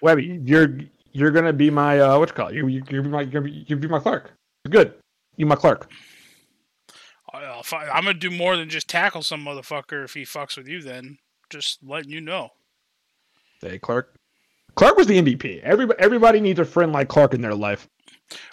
Webby, 0.00 0.40
you're 0.44 0.78
you're 1.12 1.30
gonna 1.30 1.52
be 1.52 1.70
my 1.70 1.98
uh, 2.00 2.18
what 2.18 2.28
you 2.28 2.34
call 2.34 2.48
it? 2.48 2.54
You 2.54 2.66
you 2.68 2.82
you're 2.88 3.02
my 3.02 3.22
you're 3.22 3.46
you're 3.46 3.78
be 3.78 3.88
my 3.88 3.98
Clark. 3.98 4.32
Good. 4.68 4.94
You 5.36 5.46
my 5.46 5.56
Clark. 5.56 5.90
I- 7.32 7.62
I'm 7.72 8.04
gonna 8.04 8.14
do 8.14 8.30
more 8.30 8.56
than 8.56 8.68
just 8.68 8.88
tackle 8.88 9.22
some 9.22 9.44
motherfucker 9.44 10.04
if 10.04 10.14
he 10.14 10.22
fucks 10.22 10.56
with 10.56 10.68
you. 10.68 10.82
Then 10.82 11.18
just 11.50 11.78
letting 11.82 12.10
you 12.10 12.20
know. 12.20 12.50
Hey, 13.60 13.78
Clark. 13.78 14.14
Clark 14.74 14.96
was 14.96 15.06
the 15.06 15.18
MVP. 15.20 15.60
Everybody 15.62 16.00
everybody 16.00 16.40
needs 16.40 16.60
a 16.60 16.64
friend 16.64 16.92
like 16.92 17.08
Clark 17.08 17.34
in 17.34 17.40
their 17.40 17.54
life. 17.54 17.88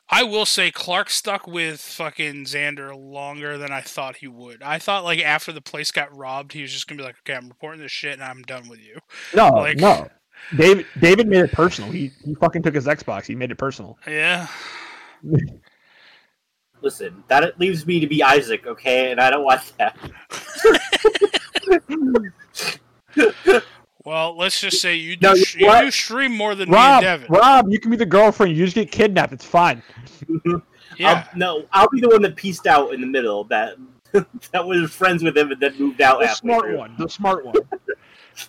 I 0.09 0.23
will 0.23 0.45
say 0.45 0.71
Clark 0.71 1.09
stuck 1.09 1.45
with 1.47 1.79
fucking 1.81 2.45
Xander 2.45 2.95
longer 2.99 3.57
than 3.57 3.71
I 3.71 3.81
thought 3.81 4.17
he 4.17 4.27
would. 4.27 4.63
I 4.63 4.79
thought 4.79 5.03
like 5.03 5.19
after 5.21 5.51
the 5.51 5.61
place 5.61 5.91
got 5.91 6.15
robbed, 6.15 6.53
he 6.53 6.61
was 6.63 6.71
just 6.71 6.87
gonna 6.87 6.97
be 6.97 7.03
like, 7.03 7.17
"Okay, 7.19 7.35
I'm 7.35 7.47
reporting 7.49 7.81
this 7.81 7.91
shit 7.91 8.13
and 8.13 8.23
I'm 8.23 8.41
done 8.43 8.67
with 8.69 8.79
you." 8.79 8.97
No, 9.35 9.49
Like- 9.49 9.77
no. 9.77 10.07
David 10.55 10.85
David 10.99 11.27
made 11.27 11.41
it 11.43 11.51
personal. 11.51 11.91
He 11.91 12.11
he 12.23 12.33
fucking 12.35 12.63
took 12.63 12.73
his 12.73 12.85
Xbox. 12.85 13.25
He 13.25 13.35
made 13.35 13.51
it 13.51 13.57
personal. 13.57 13.99
Yeah. 14.07 14.47
Listen, 16.81 17.23
that 17.27 17.59
leaves 17.59 17.85
me 17.85 17.99
to 17.99 18.07
be 18.07 18.23
Isaac, 18.23 18.65
okay, 18.65 19.11
and 19.11 19.19
I 19.19 19.29
don't 19.29 19.43
want 19.43 19.73
that. 19.77 19.97
Well, 24.05 24.35
let's 24.37 24.59
just 24.61 24.81
say 24.81 24.95
you 24.95 25.15
do 25.17 25.27
No, 25.27 25.33
you 25.33 25.45
you 25.57 25.81
do 25.81 25.91
stream 25.91 26.35
more 26.35 26.55
than 26.55 26.69
Rob, 26.69 27.01
me 27.03 27.07
and 27.07 27.21
Devin. 27.21 27.35
Rob, 27.35 27.69
you 27.69 27.79
can 27.79 27.91
be 27.91 27.97
the 27.97 28.05
girlfriend. 28.05 28.55
You 28.55 28.63
just 28.65 28.75
get 28.75 28.91
kidnapped. 28.91 29.33
It's 29.33 29.45
fine. 29.45 29.83
Mm-hmm. 30.25 30.55
Yeah. 30.97 31.25
I'll, 31.31 31.37
no, 31.37 31.65
I'll 31.73 31.89
be 31.89 32.01
the 32.01 32.09
one 32.09 32.21
that 32.23 32.35
pieced 32.35 32.65
out 32.67 32.93
in 32.93 33.01
the 33.01 33.07
middle. 33.07 33.43
That 33.45 33.75
that 34.51 34.65
was 34.65 34.91
friends 34.91 35.21
with 35.23 35.37
him 35.37 35.51
and 35.51 35.59
then 35.61 35.77
moved 35.77 36.01
out. 36.01 36.23
After. 36.23 36.25
The 36.25 36.27
halfway 36.27 36.47
smart 36.49 36.65
through. 36.65 36.77
one. 36.77 36.95
The 36.97 37.09
smart 37.09 37.45
one. 37.45 37.55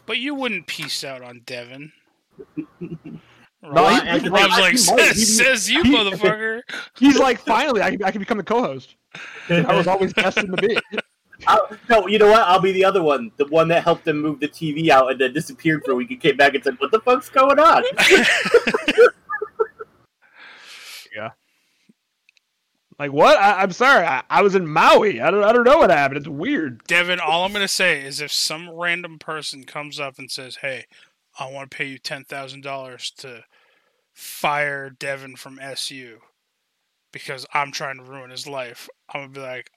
But 0.07 0.19
you 0.19 0.37
wouldn't 0.37 0.69
piece 0.69 1.03
out 1.03 1.21
on 1.21 1.41
Devin. 1.47 1.91
Rob- 3.63 4.03
he- 4.05 4.19
he- 4.21 4.29
Rob's 4.29 4.55
he- 4.57 4.61
like, 4.63 4.71
he- 4.73 4.77
says, 4.79 5.37
says 5.37 5.71
you, 5.71 5.83
motherfucker. 5.83 6.63
He's 6.97 7.19
like, 7.19 7.41
finally, 7.41 7.83
I 7.83 7.91
can, 7.91 8.05
I 8.05 8.11
can 8.13 8.21
become 8.21 8.39
the 8.39 8.45
co-host. 8.45 8.95
I 9.49 9.75
was 9.77 9.89
always 9.89 10.13
destined 10.13 10.57
to 10.57 10.63
be. 10.67 10.79
I'll- 11.47 11.69
no, 11.89 12.07
you 12.07 12.19
know 12.19 12.31
what? 12.31 12.43
I'll 12.43 12.61
be 12.61 12.73
the 12.73 12.85
other 12.85 13.03
one, 13.03 13.31
the 13.37 13.47
one 13.47 13.69
that 13.69 13.83
helped 13.85 14.05
them 14.05 14.21
move 14.21 14.41
the 14.41 14.49
TV 14.49 14.89
out 14.91 15.11
and 15.11 15.21
then 15.21 15.33
disappeared 15.33 15.83
for 15.85 15.93
a 15.93 15.95
week 15.95 16.11
and 16.11 16.21
came 16.21 16.37
back 16.37 16.55
and 16.55 16.63
said, 16.63 16.75
"What 16.79 16.91
the 16.91 17.01
fuck's 17.01 17.29
going 17.31 17.59
on?" 17.59 17.83
Yeah. 21.15 21.31
Like 22.99 23.13
what? 23.13 23.37
I, 23.39 23.63
I'm 23.63 23.73
sorry. 23.73 24.07
I, 24.07 24.23
I 24.31 24.43
was 24.43 24.55
in 24.55 24.67
Maui. 24.67 25.21
I 25.21 25.31
don't. 25.31 25.43
I 25.43 25.53
don't 25.53 25.65
know 25.65 25.79
what 25.79 25.91
happened. 25.91 26.19
It's 26.19 26.29
weird. 26.29 26.85
Devin, 26.87 27.19
all 27.19 27.45
I'm 27.45 27.53
gonna 27.53 27.67
say 27.67 28.01
is 28.05 28.21
if 28.21 28.31
some 28.33 28.69
random 28.71 29.19
person 29.19 29.65
comes 29.65 29.99
up 29.99 30.19
and 30.19 30.31
says, 30.31 30.57
"Hey, 30.57 30.85
I 31.39 31.51
want 31.51 31.71
to 31.71 31.77
pay 31.77 31.87
you 31.87 31.99
ten 31.99 32.25
thousand 32.25 32.63
dollars 32.63 33.11
to 33.19 33.45
fire 34.13 34.91
Devin 34.91 35.37
from 35.37 35.59
SU 35.59 36.19
because 37.13 37.47
I'm 37.55 37.73
trying 37.73 37.97
to 37.97 38.05
ruin 38.05 38.31
his 38.31 38.47
life," 38.47 38.89
I'm 39.13 39.23
gonna 39.23 39.33
be 39.33 39.41
like, 39.41 39.71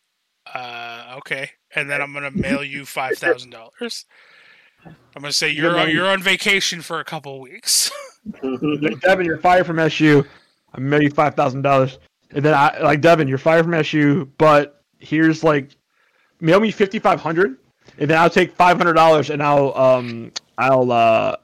"Uh, 0.52 1.16
okay," 1.18 1.52
and 1.76 1.90
then 1.90 2.02
I'm 2.02 2.14
gonna 2.14 2.32
mail 2.32 2.64
you 2.64 2.86
five 2.86 3.18
thousand 3.18 3.52
dollars. 3.52 4.06
I'm 4.86 5.22
gonna 5.22 5.32
say 5.32 5.50
you're 5.52 5.78
on, 5.78 5.90
you're 5.90 6.08
on 6.08 6.22
vacation 6.22 6.82
for 6.82 7.00
a 7.00 7.06
couple 7.06 7.40
weeks. 7.40 7.92
Like, 8.42 9.02
Devin, 9.02 9.26
you're 9.26 9.38
fired 9.38 9.66
from 9.66 9.80
SU. 9.80 10.24
I 10.74 10.80
mail 10.80 11.04
you 11.04 11.10
five 11.10 11.36
thousand 11.36 11.62
dollars. 11.62 12.00
And 12.32 12.44
then 12.44 12.54
I 12.54 12.80
like 12.80 13.02
Devin, 13.02 13.28
you're 13.28 13.38
fired 13.38 13.66
from 13.66 13.74
SU, 13.74 14.32
but 14.38 14.82
here's 15.00 15.44
like 15.44 15.76
mail 16.40 16.62
me 16.62 16.72
fifty 16.72 17.00
five 17.00 17.20
hundred, 17.20 17.58
and 17.98 18.10
then 18.10 18.18
I'll 18.18 18.30
take 18.30 18.54
five 18.54 18.78
hundred 18.78 18.94
dollars 18.94 19.30
and 19.30 19.44
I'll 19.44 19.78
um 19.78 20.32
I'll 20.58 20.92
uh 20.92 21.36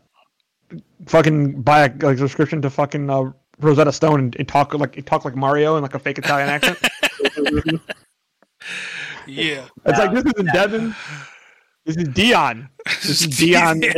fucking 1.06 1.62
buy 1.62 1.86
a 1.86 1.94
like, 2.02 2.18
subscription 2.18 2.62
to 2.62 2.70
fucking 2.70 3.10
uh, 3.10 3.32
Rosetta 3.60 3.92
Stone 3.92 4.20
and, 4.20 4.36
and 4.38 4.48
talk 4.48 4.74
like 4.74 5.04
talk 5.06 5.26
like 5.26 5.36
Mario 5.36 5.76
in 5.76 5.84
like 5.84 5.96
a 5.96 6.00
fake 6.00 6.18
Italian 6.18 6.50
accent. 6.50 6.80
yeah, 9.28 9.66
It's 9.86 10.00
like 10.00 10.12
this 10.14 10.26
isn't 10.34 10.54
Devin. 10.54 10.96
This 11.86 11.98
is 11.98 12.08
Dion. 12.10 12.70
This 12.86 13.22
is 13.22 13.28
Dion. 13.38 13.82
Yeah. 13.82 13.92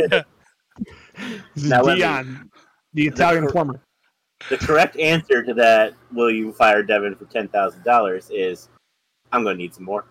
This 1.54 1.64
is 1.64 1.68
Now 1.70 1.82
let 1.82 1.94
me- 1.94 2.00
Dion, 2.00 2.50
the 2.94 3.06
Italian 3.06 3.46
plumber. 3.48 3.80
the 4.48 4.56
correct 4.58 4.96
answer 4.98 5.42
to 5.42 5.54
that, 5.54 5.94
"Will 6.12 6.30
you 6.30 6.52
fire 6.52 6.82
Devin 6.82 7.14
for 7.16 7.24
ten 7.26 7.48
thousand 7.48 7.82
dollars?" 7.84 8.30
is, 8.32 8.68
"I'm 9.32 9.42
going 9.42 9.56
to 9.56 9.62
need 9.62 9.74
some 9.74 9.84
more. 9.84 10.06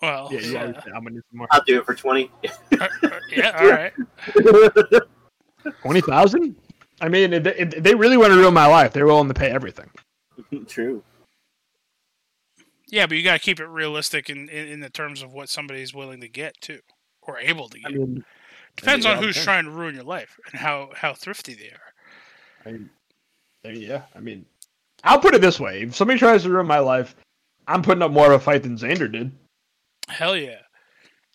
Well, 0.00 0.28
Yeah, 0.32 0.40
yeah, 0.40 0.50
yeah. 0.66 0.80
I'm 0.96 1.04
gonna 1.04 1.10
need 1.10 1.22
some 1.30 1.38
more. 1.38 1.46
I'll 1.52 1.62
do 1.64 1.78
it 1.78 1.86
for 1.86 1.94
20 1.94 2.28
Uh, 2.72 2.88
uh, 3.04 3.10
yeah, 3.30 3.50
all 3.60 3.70
right. 3.70 3.92
Twenty 5.82 6.00
thousand? 6.00 6.56
I 7.00 7.08
mean, 7.08 7.32
if 7.32 7.44
they, 7.44 7.54
if 7.54 7.70
they 7.70 7.94
really 7.94 8.16
want 8.16 8.32
to 8.32 8.36
ruin 8.36 8.52
my 8.52 8.66
life, 8.66 8.92
they're 8.92 9.06
willing 9.06 9.28
to 9.28 9.34
pay 9.34 9.50
everything. 9.50 9.88
True. 10.66 11.04
Yeah, 12.92 13.06
but 13.06 13.16
you 13.16 13.24
got 13.24 13.32
to 13.32 13.38
keep 13.38 13.58
it 13.58 13.66
realistic 13.66 14.28
in, 14.28 14.50
in 14.50 14.68
in 14.68 14.80
the 14.80 14.90
terms 14.90 15.22
of 15.22 15.32
what 15.32 15.48
somebody's 15.48 15.94
willing 15.94 16.20
to 16.20 16.28
get 16.28 16.60
too, 16.60 16.80
or 17.22 17.38
able 17.38 17.68
to 17.70 17.78
I 17.84 17.90
get. 17.90 17.98
mean, 17.98 18.24
Depends 18.76 19.06
on 19.06 19.22
who's 19.22 19.42
trying 19.42 19.64
to 19.64 19.70
ruin 19.70 19.94
your 19.94 20.04
life 20.04 20.38
and 20.50 20.60
how 20.60 20.90
how 20.94 21.14
thrifty 21.14 21.54
they 21.54 21.70
are. 21.70 22.84
I, 23.64 23.70
yeah. 23.70 24.02
I 24.14 24.20
mean, 24.20 24.44
I'll 25.04 25.18
put 25.18 25.34
it 25.34 25.40
this 25.40 25.58
way: 25.58 25.82
if 25.82 25.96
somebody 25.96 26.18
tries 26.18 26.42
to 26.42 26.50
ruin 26.50 26.66
my 26.66 26.80
life, 26.80 27.16
I'm 27.66 27.82
putting 27.82 28.02
up 28.02 28.12
more 28.12 28.26
of 28.26 28.32
a 28.32 28.38
fight 28.38 28.62
than 28.62 28.76
Xander 28.76 29.10
did. 29.10 29.32
Hell 30.08 30.36
yeah! 30.36 30.60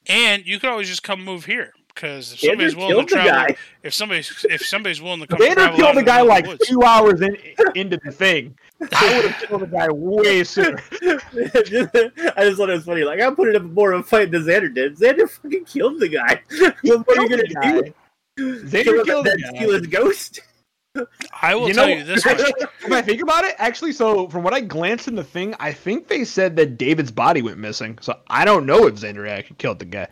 And 0.06 0.46
you 0.46 0.60
could 0.60 0.70
always 0.70 0.88
just 0.88 1.02
come 1.02 1.24
move 1.24 1.46
here 1.46 1.74
because 1.88 2.34
if 2.34 2.40
Xander 2.40 2.50
somebody's 2.50 2.76
willing 2.76 3.08
to 3.08 3.14
travel, 3.14 3.56
if 3.82 3.94
somebody's 3.96 4.46
if 4.48 4.64
somebody's 4.64 5.02
willing 5.02 5.22
to 5.22 5.28
come 5.28 5.40
Xander 5.40 5.76
killed 5.76 5.98
the 5.98 6.04
guy 6.04 6.22
of 6.22 6.28
like 6.28 6.46
woods- 6.46 6.68
two 6.68 6.84
hours 6.84 7.22
in, 7.22 7.36
into 7.74 8.00
the 8.04 8.12
thing. 8.12 8.56
I 8.94 9.18
would 9.22 9.32
have 9.32 9.42
killed 9.48 9.62
the 9.62 9.68
guy 9.68 9.88
way 9.90 10.44
sooner. 10.44 10.82
I 12.38 12.44
just 12.46 12.58
thought 12.58 12.70
it 12.70 12.74
was 12.74 12.86
funny. 12.86 13.04
Like 13.04 13.20
I'm 13.22 13.36
putting 13.36 13.56
up 13.56 13.64
more 13.64 13.92
of 13.94 14.02
a 14.02 14.04
fight 14.04 14.32
than 14.32 14.44
Xander 14.44 14.74
did. 14.74 14.98
Xander 14.98 15.30
fucking 15.30 15.66
killed 15.66 16.00
the 16.00 16.10
guy. 16.10 16.42
what 16.50 16.62
are 16.62 16.76
you 16.84 17.04
killed 17.04 17.30
gonna 17.30 17.38
the 17.38 17.94
do? 18.38 18.64
Xander 18.66 18.84
Kill 18.84 19.06
killed 19.06 19.28
and 19.28 19.40
the 19.40 19.42
then 19.44 19.52
guy. 19.54 19.58
steal 19.60 19.72
his 19.74 19.88
ghost? 19.88 20.40
I 21.42 21.54
will 21.56 21.68
You 21.68 21.74
tell 21.76 21.88
know- 21.88 21.94
you 21.96 22.04
this 22.04 22.26
much: 22.26 22.42
When 22.84 22.94
I 22.94 23.02
think 23.02 23.22
about 23.22 23.46
it, 23.46 23.56
actually, 23.58 23.92
so 23.94 24.28
from 24.30 24.44
what 24.44 24.54
I 24.54 24.62
glanced 24.62 25.08
in 25.08 25.16
the 25.16 25.24
thing, 25.24 25.54
I 25.60 25.72
think 25.72 26.08
they 26.08 26.24
said 26.24 26.56
that 26.58 26.78
David's 26.78 27.12
body 27.12 27.42
went 27.42 27.58
missing. 27.60 27.98
So 28.02 28.20
I 28.30 28.46
don't 28.46 28.66
know 28.66 28.88
if 28.88 28.96
Xander 28.96 29.28
actually 29.30 29.58
killed 29.58 29.80
the 29.80 29.86
guy. 29.86 30.08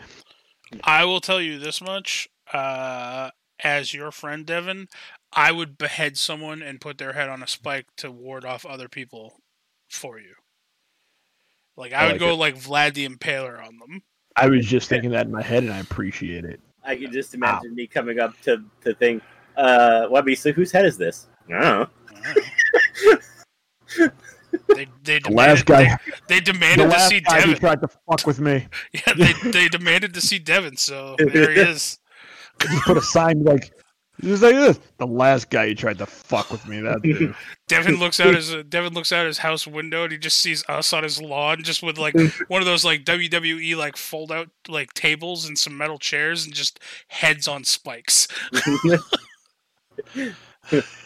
I 0.84 1.06
will 1.06 1.22
tell 1.22 1.42
you 1.42 1.58
this 1.60 1.82
much: 1.82 2.30
uh, 2.54 3.30
as 3.64 3.94
your 3.94 4.12
friend 4.12 4.46
Devin, 4.46 4.88
I 5.36 5.52
would 5.52 5.78
behead 5.78 6.18
someone 6.18 6.62
and 6.62 6.80
put 6.80 6.98
their 6.98 7.14
head 7.14 7.30
on 7.30 7.44
a 7.44 7.48
spike 7.48 7.88
to 7.98 8.10
ward 8.10 8.46
off 8.46 8.66
other 8.66 8.88
people 8.88 9.42
for 9.90 10.18
you. 10.20 10.36
Like 11.78 11.94
I, 11.94 11.98
I 11.98 12.04
would 12.06 12.12
like 12.14 12.20
go 12.20 12.32
it. 12.32 12.36
like 12.36 12.56
Vlad 12.58 12.94
the 12.94 13.08
Impaler 13.08 13.60
on 13.60 13.78
them. 13.80 14.02
I 14.38 14.48
was 14.48 14.66
just 14.66 14.90
thinking 14.90 15.12
that 15.12 15.26
in 15.26 15.32
my 15.32 15.42
head, 15.42 15.64
and 15.64 15.72
I 15.74 15.80
appreciate 15.80 16.46
it. 16.46 16.60
I 16.84 16.96
can 16.96 17.12
just 17.12 17.34
imagine 17.34 17.74
me 17.76 17.88
coming 17.88 18.20
up 18.20 18.40
to 18.42 18.64
to 18.82 18.94
think, 18.96 19.24
uh, 19.58 20.08
Webby, 20.10 20.36
so 20.36 20.52
whose 20.52 20.72
head 20.72 20.86
is 20.86 20.98
this? 20.98 21.28
I 21.54 21.62
don't 21.62 21.90
they 24.74 24.88
they 25.04 25.20
The 25.20 25.32
last 25.32 25.66
demanded, 25.66 25.66
guy, 25.66 25.98
they, 26.28 26.40
they 26.40 26.40
the 26.40 26.54
demanded 26.54 26.92
to 26.92 27.00
see 27.02 27.20
guy 27.22 27.42
who 27.42 27.56
Devin. 27.56 27.60
tried 27.60 27.82
to 27.82 27.88
fuck 28.10 28.26
with 28.26 28.40
me. 28.40 28.68
Yeah, 28.94 29.14
they, 29.14 29.52
they 29.52 29.68
demanded 29.68 30.14
to 30.14 30.22
see 30.22 30.40
Devin, 30.40 30.78
so 30.78 31.16
there 31.20 31.52
he 31.52 31.60
is. 31.62 32.00
Just 32.62 32.84
put 32.86 32.98
a 32.98 33.02
sign 33.02 33.44
like, 33.44 33.72
just 34.22 34.44
like 34.44 34.56
this. 34.56 34.80
The 34.98 35.08
last 35.08 35.50
guy 35.50 35.68
who 35.68 35.76
tried 35.76 35.98
to 35.98 36.06
fuck 36.06 36.52
with 36.52 36.68
me. 36.68 36.82
That 36.82 37.02
dude. 37.02 37.36
Devin 37.68 37.98
looks 37.98 38.20
out 38.20 38.36
his 38.36 38.54
uh, 38.54 38.64
Devin 38.68 38.94
looks 38.94 39.12
out 39.12 39.26
his 39.26 39.40
house 39.40 39.68
window 39.68 40.04
and 40.04 40.12
he 40.12 40.18
just 40.18 40.38
sees 40.38 40.64
us 40.70 40.94
on 40.94 41.04
his 41.04 41.22
lawn, 41.22 41.64
just 41.64 41.84
with 41.84 41.98
like 41.98 42.16
one 42.48 42.62
of 42.62 42.66
those 42.66 42.86
like 42.86 43.04
WWE 43.04 43.76
like 43.76 43.98
fold 43.98 44.32
out 44.32 44.50
like 44.68 44.94
tables 44.94 45.46
and 45.46 45.58
some 45.58 45.78
metal 45.78 45.98
chairs 45.98 46.46
and 46.46 46.54
just 46.54 46.80
heads 47.08 47.48
on 47.48 47.64
spikes. 47.64 48.28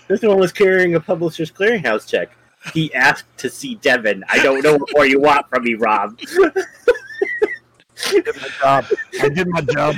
This 0.07 0.21
one 0.23 0.39
was 0.39 0.53
carrying 0.53 0.95
a 0.95 0.99
publisher's 0.99 1.51
clearinghouse 1.51 2.07
check. 2.07 2.29
He 2.73 2.93
asked 2.93 3.25
to 3.39 3.49
see 3.49 3.75
Devin. 3.75 4.23
I 4.29 4.41
don't 4.41 4.63
know 4.63 4.77
what 4.77 4.89
more 4.93 5.05
you 5.05 5.19
want 5.19 5.47
from 5.49 5.63
me, 5.63 5.75
Rob. 5.75 6.17
I 8.07 8.21
did 8.21 8.35
my 8.35 8.49
job. 8.61 8.85
I 9.21 9.29
did 9.29 9.47
my 9.49 9.61
job. 9.61 9.95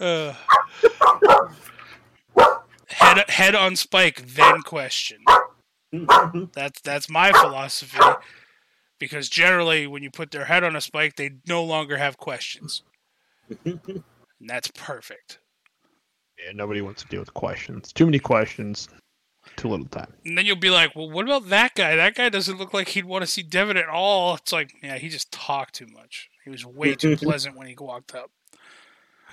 Uh, 0.00 0.34
head 2.88 3.28
head 3.28 3.54
on 3.54 3.76
spike, 3.76 4.26
then 4.26 4.62
question. 4.62 5.18
That's 6.52 6.80
that's 6.80 7.08
my 7.08 7.32
philosophy. 7.32 7.98
Because 8.98 9.28
generally, 9.28 9.86
when 9.86 10.02
you 10.02 10.10
put 10.10 10.30
their 10.30 10.44
head 10.46 10.64
on 10.64 10.76
a 10.76 10.80
spike, 10.80 11.16
they 11.16 11.32
no 11.46 11.62
longer 11.62 11.96
have 11.96 12.16
questions, 12.16 12.82
and 13.64 13.80
that's 14.40 14.70
perfect. 14.70 15.38
Yeah, 16.38 16.52
nobody 16.52 16.80
wants 16.80 17.02
to 17.02 17.08
deal 17.08 17.20
with 17.20 17.34
questions. 17.34 17.92
Too 17.92 18.06
many 18.06 18.18
questions. 18.18 18.88
Too 19.56 19.68
little 19.68 19.86
time. 19.86 20.12
And 20.24 20.36
then 20.36 20.46
you'll 20.46 20.56
be 20.56 20.70
like, 20.70 20.96
well, 20.96 21.10
what 21.10 21.24
about 21.24 21.48
that 21.48 21.74
guy? 21.74 21.96
That 21.96 22.14
guy 22.14 22.28
doesn't 22.28 22.58
look 22.58 22.72
like 22.72 22.88
he'd 22.88 23.04
want 23.04 23.22
to 23.22 23.26
see 23.26 23.42
Devin 23.42 23.76
at 23.76 23.88
all. 23.88 24.34
It's 24.36 24.52
like, 24.52 24.72
yeah, 24.82 24.96
he 24.96 25.08
just 25.08 25.30
talked 25.30 25.74
too 25.74 25.86
much. 25.86 26.30
He 26.44 26.50
was 26.50 26.64
way 26.64 26.94
too 26.94 27.16
pleasant 27.18 27.56
when 27.56 27.66
he 27.66 27.76
walked 27.78 28.14
up. 28.14 28.30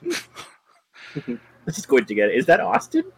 Let's 1.65 1.77
just 1.77 1.87
go 1.87 1.99
together. 1.99 2.31
Is 2.31 2.45
that 2.47 2.59
Austin? 2.59 3.03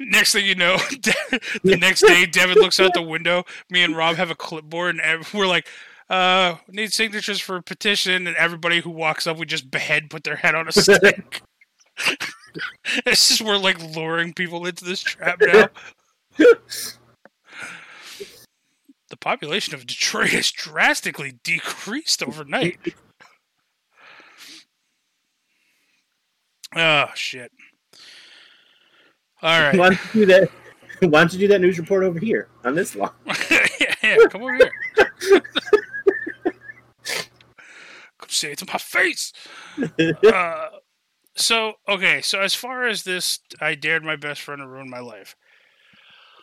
Next 0.00 0.32
thing 0.32 0.46
you 0.46 0.54
know, 0.54 0.76
the 1.62 1.76
next 1.76 2.00
day, 2.00 2.24
Devin 2.24 2.56
looks 2.56 2.80
out 2.80 2.94
the 2.94 3.02
window. 3.02 3.44
Me 3.68 3.84
and 3.84 3.94
Rob 3.94 4.16
have 4.16 4.30
a 4.30 4.34
clipboard, 4.34 4.98
and 4.98 5.26
we're 5.34 5.46
like, 5.46 5.68
uh, 6.08 6.56
need 6.68 6.92
signatures 6.92 7.38
for 7.38 7.56
a 7.56 7.62
petition. 7.62 8.26
And 8.26 8.34
everybody 8.36 8.80
who 8.80 8.88
walks 8.88 9.26
up, 9.26 9.36
we 9.36 9.44
just 9.44 9.70
behead, 9.70 10.08
put 10.08 10.24
their 10.24 10.36
head 10.36 10.54
on 10.54 10.68
a 10.68 10.72
stick. 10.72 11.42
it's 13.04 13.28
just 13.28 13.42
we're 13.42 13.58
like 13.58 13.78
luring 13.94 14.32
people 14.32 14.64
into 14.64 14.86
this 14.86 15.00
trap 15.00 15.38
now. 15.42 15.68
The 19.10 19.16
population 19.16 19.74
of 19.74 19.86
Detroit 19.86 20.30
has 20.30 20.50
drastically 20.50 21.38
decreased 21.42 22.22
overnight. 22.22 22.78
Oh 26.74 27.06
shit! 27.14 27.50
All 29.42 29.60
right. 29.60 29.76
Why 29.76 29.90
don't 29.90 30.14
you 30.14 30.26
do 30.26 30.26
that? 30.26 30.50
Why 31.00 31.20
don't 31.20 31.32
you 31.32 31.38
do 31.40 31.48
that 31.48 31.60
news 31.60 31.78
report 31.78 32.04
over 32.04 32.18
here 32.18 32.48
on 32.64 32.74
this 32.74 32.94
lawn? 32.94 33.10
yeah, 33.50 33.66
yeah, 34.02 34.16
come 34.28 34.42
over 34.42 34.54
here. 34.54 34.70
come 38.18 38.28
say 38.28 38.52
it 38.52 38.58
to 38.58 38.66
my 38.66 38.78
face. 38.78 39.32
Uh, 40.26 40.68
so 41.34 41.74
okay, 41.88 42.20
so 42.20 42.40
as 42.40 42.54
far 42.54 42.86
as 42.86 43.02
this, 43.02 43.40
I 43.60 43.74
dared 43.74 44.04
my 44.04 44.16
best 44.16 44.40
friend 44.42 44.60
to 44.60 44.68
ruin 44.68 44.88
my 44.88 45.00
life. 45.00 45.34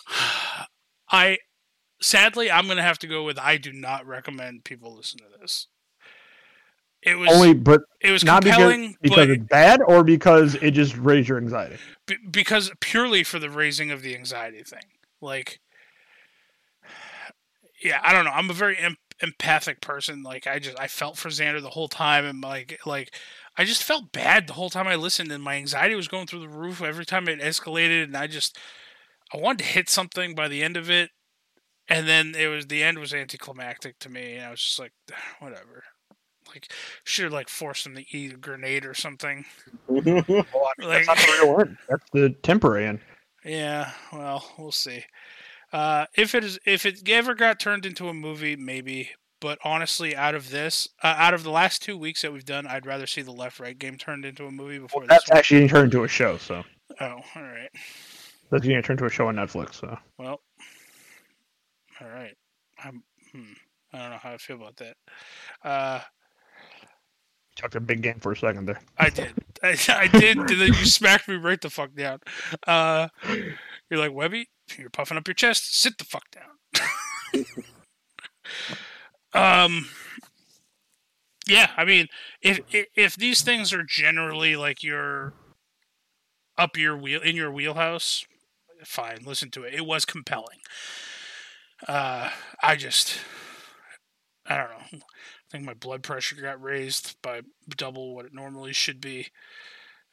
I 1.09 1.37
sadly, 2.01 2.51
I'm 2.51 2.67
gonna 2.67 2.81
have 2.81 2.99
to 2.99 3.07
go 3.07 3.23
with 3.23 3.39
I 3.39 3.57
do 3.57 3.71
not 3.71 4.05
recommend 4.05 4.63
people 4.63 4.95
listen 4.95 5.19
to 5.19 5.39
this. 5.39 5.67
It 7.03 7.15
was 7.17 7.29
Only, 7.31 7.53
but 7.53 7.81
it 8.01 8.11
was 8.11 8.23
not 8.23 8.43
because, 8.43 8.57
compelling, 8.57 8.95
because 9.01 9.15
but 9.15 9.29
it's 9.29 9.43
bad, 9.45 9.81
or 9.87 10.03
because 10.03 10.55
it 10.55 10.71
just 10.71 10.97
raised 10.97 11.29
your 11.29 11.37
anxiety. 11.37 11.77
b- 12.05 12.17
because 12.29 12.71
purely 12.81 13.23
for 13.23 13.39
the 13.39 13.49
raising 13.49 13.91
of 13.91 14.01
the 14.01 14.15
anxiety 14.15 14.63
thing. 14.63 14.81
Like, 15.21 15.59
yeah, 17.83 17.99
I 18.03 18.13
don't 18.13 18.25
know. 18.25 18.31
I'm 18.31 18.49
a 18.49 18.53
very 18.53 18.77
em- 18.77 18.97
empathic 19.21 19.79
person. 19.79 20.23
Like, 20.23 20.47
I 20.47 20.59
just 20.59 20.79
I 20.79 20.87
felt 20.87 21.17
for 21.17 21.29
Xander 21.29 21.61
the 21.61 21.69
whole 21.69 21.87
time, 21.87 22.25
and 22.25 22.41
like 22.41 22.79
like 22.85 23.13
I 23.57 23.63
just 23.63 23.83
felt 23.83 24.11
bad 24.11 24.47
the 24.47 24.53
whole 24.53 24.69
time 24.69 24.87
I 24.87 24.95
listened, 24.95 25.31
and 25.31 25.43
my 25.43 25.55
anxiety 25.55 25.95
was 25.95 26.07
going 26.07 26.27
through 26.27 26.41
the 26.41 26.49
roof 26.49 26.81
every 26.81 27.05
time 27.05 27.27
it 27.27 27.39
escalated, 27.39 28.03
and 28.05 28.17
I 28.17 28.27
just 28.27 28.57
I 29.33 29.37
wanted 29.37 29.59
to 29.59 29.65
hit 29.65 29.87
something 29.89 30.35
by 30.35 30.47
the 30.47 30.63
end 30.63 30.77
of 30.77 30.89
it, 30.89 31.11
and 31.89 32.07
then 32.07 32.33
it 32.37 32.47
was 32.47 32.67
the 32.67 32.83
end 32.83 32.99
was 32.99 33.13
anticlimactic 33.13 33.99
to 33.99 34.09
me, 34.09 34.35
and 34.35 34.45
I 34.45 34.51
was 34.51 34.61
just 34.61 34.79
like, 34.79 34.91
whatever. 35.39 35.83
Like, 36.49 36.71
should 37.03 37.25
have 37.25 37.33
like 37.33 37.49
forced 37.49 37.85
him 37.85 37.95
to 37.95 38.05
eat 38.17 38.33
a 38.33 38.37
grenade 38.37 38.85
or 38.85 38.93
something. 38.93 39.43
Like- 39.89 41.05
That's 41.05 41.07
not 41.07 41.17
the 41.17 41.37
real 41.41 41.53
one. 41.53 41.77
That's 41.89 42.09
the 42.13 42.29
temporary 42.43 42.85
end. 42.87 42.99
Yeah, 43.43 43.91
well, 44.13 44.45
we'll 44.57 44.71
see. 44.71 45.03
Uh, 45.73 46.05
if 46.15 46.33
it 46.33 46.43
is, 46.43 46.57
if 46.65 46.85
it 46.85 47.07
ever 47.09 47.35
got 47.35 47.59
turned 47.59 47.85
into 47.85 48.07
a 48.07 48.13
movie, 48.13 48.55
maybe. 48.55 49.09
But 49.39 49.59
honestly, 49.63 50.15
out 50.15 50.33
of 50.35 50.49
this, 50.49 50.87
uh, 51.03 51.13
out 51.17 51.33
of 51.35 51.43
the 51.43 51.51
last 51.51 51.83
two 51.83 51.95
weeks 51.97 52.21
that 52.23 52.33
we've 52.33 52.45
done, 52.45 52.65
I'd 52.65 52.85
rather 52.87 53.05
see 53.05 53.21
the 53.21 53.31
left 53.31 53.59
right 53.59 53.77
game 53.77 53.95
turned 53.97 54.25
into 54.25 54.45
a 54.47 54.51
movie 54.51 54.79
before 54.79 55.01
this 55.01 55.09
That's 55.09 55.29
one. 55.29 55.37
actually 55.37 55.67
turned 55.67 55.93
into 55.93 56.03
a 56.03 56.07
show, 56.07 56.37
so 56.37 56.63
Oh, 56.99 57.19
all 57.35 57.43
right. 57.43 57.69
that's 58.49 58.65
getting 58.65 58.81
turn 58.81 58.93
into 58.95 59.05
a 59.05 59.09
show 59.09 59.27
on 59.27 59.35
Netflix. 59.35 59.75
So 59.75 59.95
Well, 60.17 60.41
all 62.01 62.09
right. 62.09 62.35
I'm. 62.83 63.03
Hmm, 63.31 63.53
I 63.93 63.97
don't 63.99 64.11
know 64.11 64.17
how 64.17 64.33
I 64.33 64.37
feel 64.37 64.57
about 64.57 64.77
that. 64.77 64.95
Uh, 65.63 65.99
talked 67.57 67.75
a 67.75 67.79
big 67.79 68.01
game 68.01 68.19
for 68.19 68.31
a 68.31 68.37
second 68.37 68.65
there. 68.65 68.79
I 68.97 69.09
did. 69.09 69.33
I, 69.63 69.77
I 69.89 70.07
did. 70.07 70.37
And 70.37 70.49
then 70.49 70.67
you 70.67 70.85
smacked 70.85 71.27
me 71.27 71.35
right 71.35 71.59
the 71.59 71.69
fuck 71.69 71.93
down. 71.95 72.19
Uh, 72.65 73.07
you're 73.89 73.99
like, 73.99 74.13
Webby, 74.13 74.49
you're 74.77 74.89
puffing 74.89 75.17
up 75.17 75.27
your 75.27 75.33
chest. 75.33 75.79
Sit 75.79 75.97
the 75.97 76.05
fuck 76.05 76.25
down. 76.31 77.45
um, 79.33 79.87
yeah, 81.47 81.71
I 81.75 81.85
mean, 81.85 82.07
if, 82.41 82.59
if 82.71 82.87
if 82.95 83.15
these 83.15 83.41
things 83.41 83.73
are 83.73 83.83
generally 83.83 84.55
like 84.55 84.83
your 84.83 85.33
up 86.57 86.77
your 86.77 86.97
wheel 86.97 87.21
in 87.21 87.35
your 87.35 87.51
wheelhouse, 87.51 88.25
fine, 88.83 89.19
listen 89.25 89.49
to 89.51 89.63
it. 89.63 89.73
It 89.73 89.85
was 89.85 90.05
compelling. 90.05 90.59
Uh, 91.85 92.29
I 92.63 92.75
just, 92.75 93.19
I 94.45 94.57
don't 94.57 94.69
know. 94.69 94.99
I 94.99 95.51
think 95.51 95.63
my 95.63 95.73
blood 95.73 96.03
pressure 96.03 96.35
got 96.41 96.61
raised 96.61 97.21
by 97.21 97.41
double 97.75 98.15
what 98.15 98.25
it 98.25 98.33
normally 98.33 98.73
should 98.73 99.01
be. 99.01 99.27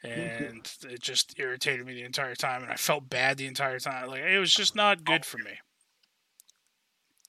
And 0.03 0.69
it 0.83 1.01
just 1.01 1.39
irritated 1.39 1.85
me 1.85 1.95
the 1.95 2.03
entire 2.03 2.35
time, 2.35 2.61
and 2.61 2.71
I 2.71 2.75
felt 2.75 3.09
bad 3.09 3.37
the 3.37 3.47
entire 3.47 3.79
time. 3.79 4.07
Like 4.07 4.21
it 4.21 4.37
was 4.37 4.53
just 4.53 4.75
not 4.75 5.03
good 5.03 5.25
for 5.25 5.39
me. 5.39 5.57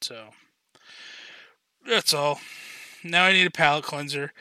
So 0.03 0.27
that's 1.87 2.13
all. 2.13 2.41
Now 3.03 3.25
I 3.25 3.33
need 3.33 3.47
a 3.47 3.51
palate 3.51 3.85
cleanser. 3.85 4.33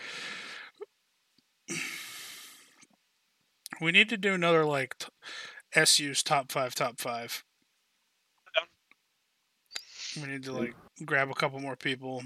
We 3.79 3.91
need 3.91 4.09
to 4.09 4.17
do 4.17 4.33
another 4.33 4.65
like 4.65 4.97
t- 4.97 5.85
SU's 5.85 6.23
top 6.23 6.51
five, 6.51 6.75
top 6.75 6.99
five. 6.99 7.43
We 10.17 10.27
need 10.27 10.43
to 10.43 10.53
like 10.53 10.75
grab 11.05 11.29
a 11.29 11.33
couple 11.33 11.59
more 11.59 11.75
people. 11.75 12.23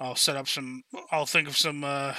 I'll 0.00 0.16
set 0.16 0.36
up 0.36 0.48
some. 0.48 0.84
I'll 1.10 1.26
think 1.26 1.48
of 1.48 1.56
some 1.56 1.82
uh, 1.82 2.14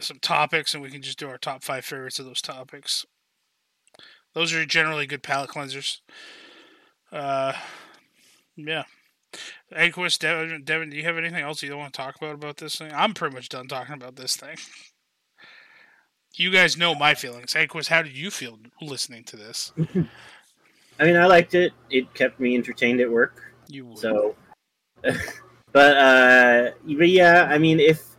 some 0.00 0.18
topics, 0.20 0.74
and 0.74 0.82
we 0.82 0.90
can 0.90 1.02
just 1.02 1.18
do 1.18 1.28
our 1.28 1.38
top 1.38 1.64
five 1.64 1.84
favorites 1.84 2.18
of 2.18 2.26
those 2.26 2.42
topics. 2.42 3.04
Those 4.34 4.52
are 4.52 4.64
generally 4.66 5.06
good 5.06 5.22
palate 5.22 5.50
cleansers. 5.50 6.00
Uh, 7.10 7.54
yeah. 8.56 8.84
Edquist, 9.74 10.20
Devin, 10.20 10.62
Devin, 10.64 10.90
do 10.90 10.96
you 10.96 11.02
have 11.02 11.18
anything 11.18 11.42
else 11.42 11.62
you 11.62 11.68
don't 11.68 11.78
want 11.78 11.92
to 11.92 11.96
talk 11.96 12.16
about 12.16 12.34
about 12.34 12.58
this 12.58 12.76
thing? 12.76 12.92
I'm 12.94 13.14
pretty 13.14 13.34
much 13.34 13.48
done 13.48 13.66
talking 13.66 13.94
about 13.94 14.16
this 14.16 14.36
thing. 14.36 14.56
You 16.34 16.50
guys 16.50 16.76
know 16.76 16.94
my 16.94 17.14
feelings. 17.14 17.54
Edquist, 17.54 17.88
how 17.88 18.02
did 18.02 18.16
you 18.16 18.30
feel 18.30 18.58
listening 18.80 19.24
to 19.24 19.36
this? 19.36 19.72
I 20.98 21.04
mean, 21.04 21.16
I 21.16 21.26
liked 21.26 21.54
it. 21.54 21.72
It 21.90 22.12
kept 22.14 22.38
me 22.38 22.54
entertained 22.54 23.00
at 23.00 23.10
work. 23.10 23.45
You 23.68 23.86
would. 23.86 23.98
So, 23.98 24.34
but 25.72 25.96
uh, 25.96 26.70
but 26.84 27.08
yeah, 27.08 27.46
I 27.50 27.58
mean, 27.58 27.80
if 27.80 28.16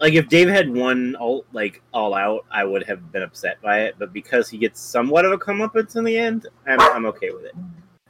like 0.00 0.14
if 0.14 0.28
Dave 0.28 0.48
had 0.48 0.68
won 0.68 1.14
all 1.16 1.44
like 1.52 1.82
all 1.92 2.14
out, 2.14 2.44
I 2.50 2.64
would 2.64 2.84
have 2.84 3.12
been 3.12 3.22
upset 3.22 3.60
by 3.62 3.82
it. 3.82 3.96
But 3.98 4.12
because 4.12 4.48
he 4.48 4.58
gets 4.58 4.80
somewhat 4.80 5.24
of 5.24 5.32
a 5.32 5.38
comeuppance 5.38 5.96
in 5.96 6.04
the 6.04 6.16
end, 6.16 6.46
I'm 6.66 6.80
I'm 6.80 7.06
okay 7.06 7.30
with 7.30 7.44
it. 7.44 7.54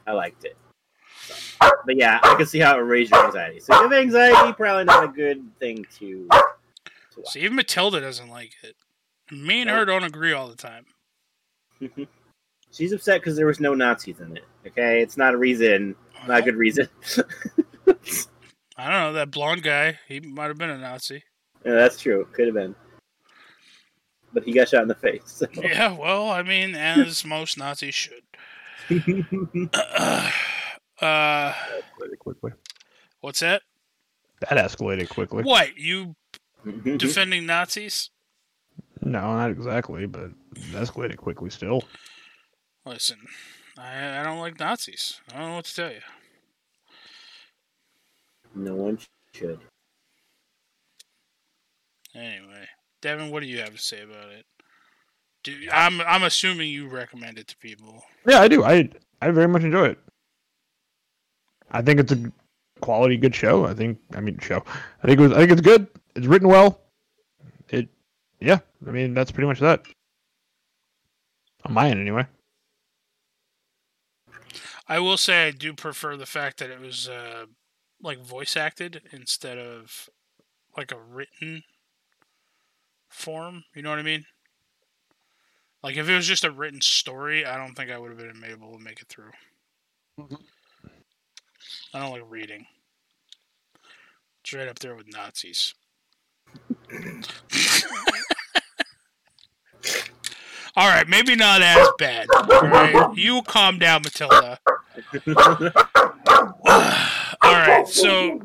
I 0.07 0.11
liked 0.11 0.45
it. 0.45 0.57
So, 1.21 1.69
but 1.85 1.97
yeah, 1.97 2.19
I 2.21 2.35
can 2.35 2.45
see 2.45 2.59
how 2.59 2.77
it 2.77 2.81
raised 2.81 3.11
your 3.11 3.25
anxiety. 3.25 3.59
So 3.59 3.73
if 3.73 3.79
you 3.79 3.89
have 3.89 3.93
anxiety, 3.93 4.53
probably 4.53 4.83
not 4.83 5.03
a 5.03 5.07
good 5.07 5.43
thing 5.59 5.85
to. 5.99 6.27
to 6.27 6.43
watch. 7.17 7.29
See, 7.29 7.39
even 7.39 7.55
Matilda 7.55 8.01
doesn't 8.01 8.29
like 8.29 8.53
it. 8.63 8.75
Me 9.31 9.61
and 9.61 9.69
her 9.69 9.85
don't 9.85 10.03
agree 10.03 10.33
all 10.33 10.47
the 10.47 10.55
time. 10.55 10.85
She's 12.71 12.91
upset 12.91 13.21
because 13.21 13.37
there 13.37 13.47
was 13.47 13.59
no 13.59 13.73
Nazis 13.73 14.19
in 14.19 14.35
it. 14.37 14.43
Okay, 14.67 15.01
it's 15.01 15.17
not 15.17 15.33
a 15.33 15.37
reason, 15.37 15.95
not 16.27 16.39
a 16.39 16.41
good 16.43 16.55
reason. 16.55 16.87
I 18.77 18.89
don't 18.89 19.01
know 19.01 19.13
that 19.13 19.31
blonde 19.31 19.63
guy. 19.63 19.99
He 20.07 20.19
might 20.19 20.47
have 20.47 20.57
been 20.57 20.69
a 20.69 20.77
Nazi. 20.77 21.23
Yeah, 21.65 21.73
that's 21.73 21.99
true. 21.99 22.27
Could 22.33 22.47
have 22.47 22.55
been. 22.55 22.75
But 24.33 24.43
he 24.43 24.51
got 24.53 24.67
shot 24.69 24.81
in 24.81 24.87
the 24.89 24.95
face. 24.95 25.21
so. 25.25 25.47
Yeah, 25.53 25.97
well, 25.97 26.29
I 26.29 26.43
mean, 26.43 26.75
as 26.75 27.23
most 27.23 27.57
Nazis 27.57 27.95
should. 27.95 28.23
uh, 29.73 30.31
Escalated 31.01 32.19
quickly. 32.19 32.51
what's 33.21 33.39
that? 33.39 33.61
That 34.41 34.57
escalated 34.57 35.09
quickly. 35.09 35.43
What 35.43 35.77
you 35.77 36.15
Mm-hmm. 36.65 36.97
defending 36.97 37.45
Nazis? 37.45 38.09
No, 39.03 39.19
not 39.35 39.51
exactly, 39.51 40.07
but 40.07 40.23
it 40.55 40.61
escalated 40.71 41.17
quickly 41.17 41.51
still. 41.51 41.83
Listen, 42.87 43.19
I, 43.77 44.19
I 44.19 44.23
don't 44.23 44.39
like 44.39 44.59
Nazis. 44.59 45.21
I 45.31 45.37
don't 45.37 45.49
know 45.49 45.55
what 45.57 45.65
to 45.65 45.75
tell 45.75 45.91
you. 45.91 45.99
No 48.55 48.75
one 48.75 48.99
should. 49.33 49.59
Anyway, 52.15 52.65
Devin, 53.01 53.29
what 53.29 53.41
do 53.41 53.47
you 53.47 53.59
have 53.59 53.75
to 53.75 53.77
say 53.77 54.01
about 54.01 54.29
it? 54.29 54.45
Do 55.43 55.53
I'm 55.71 56.01
I'm 56.01 56.23
assuming 56.23 56.69
you 56.69 56.87
recommend 56.87 57.37
it 57.37 57.47
to 57.49 57.57
people. 57.57 58.03
Yeah, 58.25 58.39
I 58.39 58.47
do. 58.47 58.63
I 58.63 58.89
I 59.21 59.29
very 59.31 59.47
much 59.47 59.63
enjoy 59.63 59.87
it. 59.87 59.99
I 61.71 61.81
think 61.81 61.99
it's 61.99 62.11
a 62.11 62.31
quality, 62.79 63.17
good 63.17 63.35
show. 63.35 63.65
I 63.65 63.73
think. 63.73 63.99
I 64.13 64.21
mean, 64.21 64.39
show. 64.39 64.63
I 65.03 65.07
think 65.07 65.19
it 65.19 65.23
was. 65.23 65.31
I 65.33 65.37
think 65.37 65.51
it's 65.51 65.61
good. 65.61 65.87
It's 66.15 66.25
written 66.25 66.47
well. 66.47 66.81
It. 67.69 67.89
Yeah. 68.39 68.59
I 68.87 68.91
mean, 68.91 69.13
that's 69.13 69.31
pretty 69.31 69.47
much 69.47 69.59
that. 69.59 69.85
On 71.65 71.73
my 71.73 71.89
end, 71.89 71.99
anyway. 71.99 72.25
I 74.87 74.99
will 74.99 75.17
say 75.17 75.47
I 75.47 75.51
do 75.51 75.73
prefer 75.73 76.15
the 76.15 76.27
fact 76.27 76.59
that 76.59 76.69
it 76.69 76.79
was 76.79 77.09
uh, 77.09 77.45
like 78.05 78.19
voice 78.19 78.55
acted 78.55 79.01
instead 79.11 79.57
of 79.57 80.09
like 80.77 80.91
a 80.91 80.99
written 80.99 81.63
form. 83.09 83.63
You 83.73 83.81
know 83.81 83.89
what 83.89 83.99
I 83.99 84.03
mean? 84.03 84.25
Like 85.81 85.97
if 85.97 86.07
it 86.07 86.15
was 86.15 86.27
just 86.27 86.43
a 86.43 86.51
written 86.51 86.81
story, 86.81 87.45
I 87.45 87.57
don't 87.57 87.73
think 87.73 87.91
I 87.91 87.97
would 87.97 88.11
have 88.11 88.19
been 88.19 88.49
able 88.49 88.77
to 88.77 88.83
make 88.83 89.01
it 89.01 89.07
through. 89.07 89.31
Mm-hmm. 90.19 90.35
I 91.93 91.99
don't 91.99 92.11
like 92.11 92.23
reading. 92.29 92.67
It's 94.43 94.53
right 94.53 94.67
up 94.67 94.79
there 94.79 94.95
with 94.95 95.11
Nazis. 95.11 95.73
All 100.77 100.87
right, 100.89 101.07
maybe 101.07 101.35
not 101.35 101.61
as 101.61 101.87
bad. 101.97 102.27
All 102.33 102.61
right, 102.67 103.15
you 103.15 103.41
calm 103.43 103.79
down, 103.79 104.01
Matilda. 104.01 104.59
All 106.65 107.53
right, 107.53 107.87
so 107.87 108.41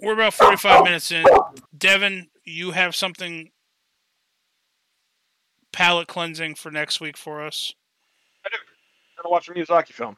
we're 0.00 0.12
about 0.12 0.34
45 0.34 0.84
minutes 0.84 1.10
in. 1.10 1.24
Devin, 1.76 2.28
you 2.44 2.70
have 2.72 2.94
something 2.94 3.50
palate 5.72 6.06
cleansing 6.08 6.54
for 6.54 6.70
next 6.70 7.00
week 7.00 7.16
for 7.16 7.44
us? 7.44 7.74
I'm 8.44 8.52
gonna 9.24 9.32
watch 9.32 9.48
a 9.48 9.52
Miyazaki 9.52 9.92
film. 9.92 10.16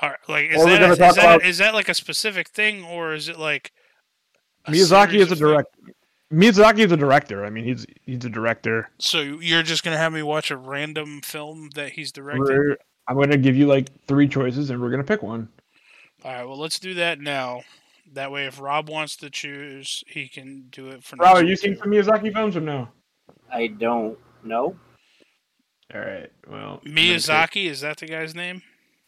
All 0.00 0.08
right, 0.08 0.18
like 0.28 0.46
is 0.50 0.62
Or 0.62 0.64
we're 0.64 0.70
that, 0.72 0.80
gonna 0.80 0.92
is, 0.92 0.98
that 0.98 1.12
about- 1.18 1.44
is 1.44 1.58
that 1.58 1.74
like 1.74 1.88
a 1.90 1.94
specific 1.94 2.48
thing 2.48 2.84
or 2.84 3.12
is 3.12 3.28
it 3.28 3.38
like 3.38 3.70
Miyazaki 4.66 5.14
is 5.16 5.30
a 5.30 5.36
director. 5.36 5.70
Miyazaki 5.86 5.92
is 6.30 6.58
a 6.58 6.96
director. 6.96 7.44
I 7.44 7.50
mean, 7.50 7.64
he's 7.64 7.86
he's 8.04 8.24
a 8.24 8.30
director. 8.30 8.88
So 8.98 9.20
you're 9.20 9.62
just 9.62 9.82
gonna 9.84 9.98
have 9.98 10.12
me 10.12 10.22
watch 10.22 10.50
a 10.50 10.56
random 10.56 11.20
film 11.22 11.70
that 11.74 11.92
he's 11.92 12.12
directed? 12.12 12.40
We're- 12.48 12.76
I'm 13.08 13.16
gonna 13.16 13.36
give 13.38 13.56
you 13.56 13.66
like 13.66 13.88
three 14.06 14.28
choices, 14.28 14.70
and 14.70 14.80
we're 14.80 14.90
gonna 14.90 15.02
pick 15.02 15.22
one. 15.22 15.48
All 16.24 16.32
right, 16.32 16.44
well, 16.44 16.58
let's 16.58 16.78
do 16.78 16.94
that 16.94 17.18
now. 17.20 17.62
That 18.12 18.30
way, 18.30 18.46
if 18.46 18.60
Rob 18.60 18.88
wants 18.88 19.16
to 19.16 19.30
choose, 19.30 20.04
he 20.06 20.28
can 20.28 20.66
do 20.70 20.88
it 20.88 21.02
for. 21.02 21.16
Rob, 21.16 21.36
are 21.36 21.42
you 21.42 21.50
week, 21.50 21.58
seeing 21.58 21.76
some 21.76 21.88
Miyazaki 21.88 22.32
films 22.32 22.56
or 22.56 22.60
no? 22.60 22.88
I 23.52 23.68
don't 23.68 24.18
know. 24.44 24.76
All 25.92 26.00
right. 26.00 26.30
Well, 26.46 26.56
I'm 26.56 26.60
gonna 26.60 26.78
pick- 26.82 26.94
Miyazaki? 26.94 27.66
Is 27.66 27.80
that 27.80 27.96
the 27.96 28.06
guy's 28.06 28.34
name? 28.34 28.62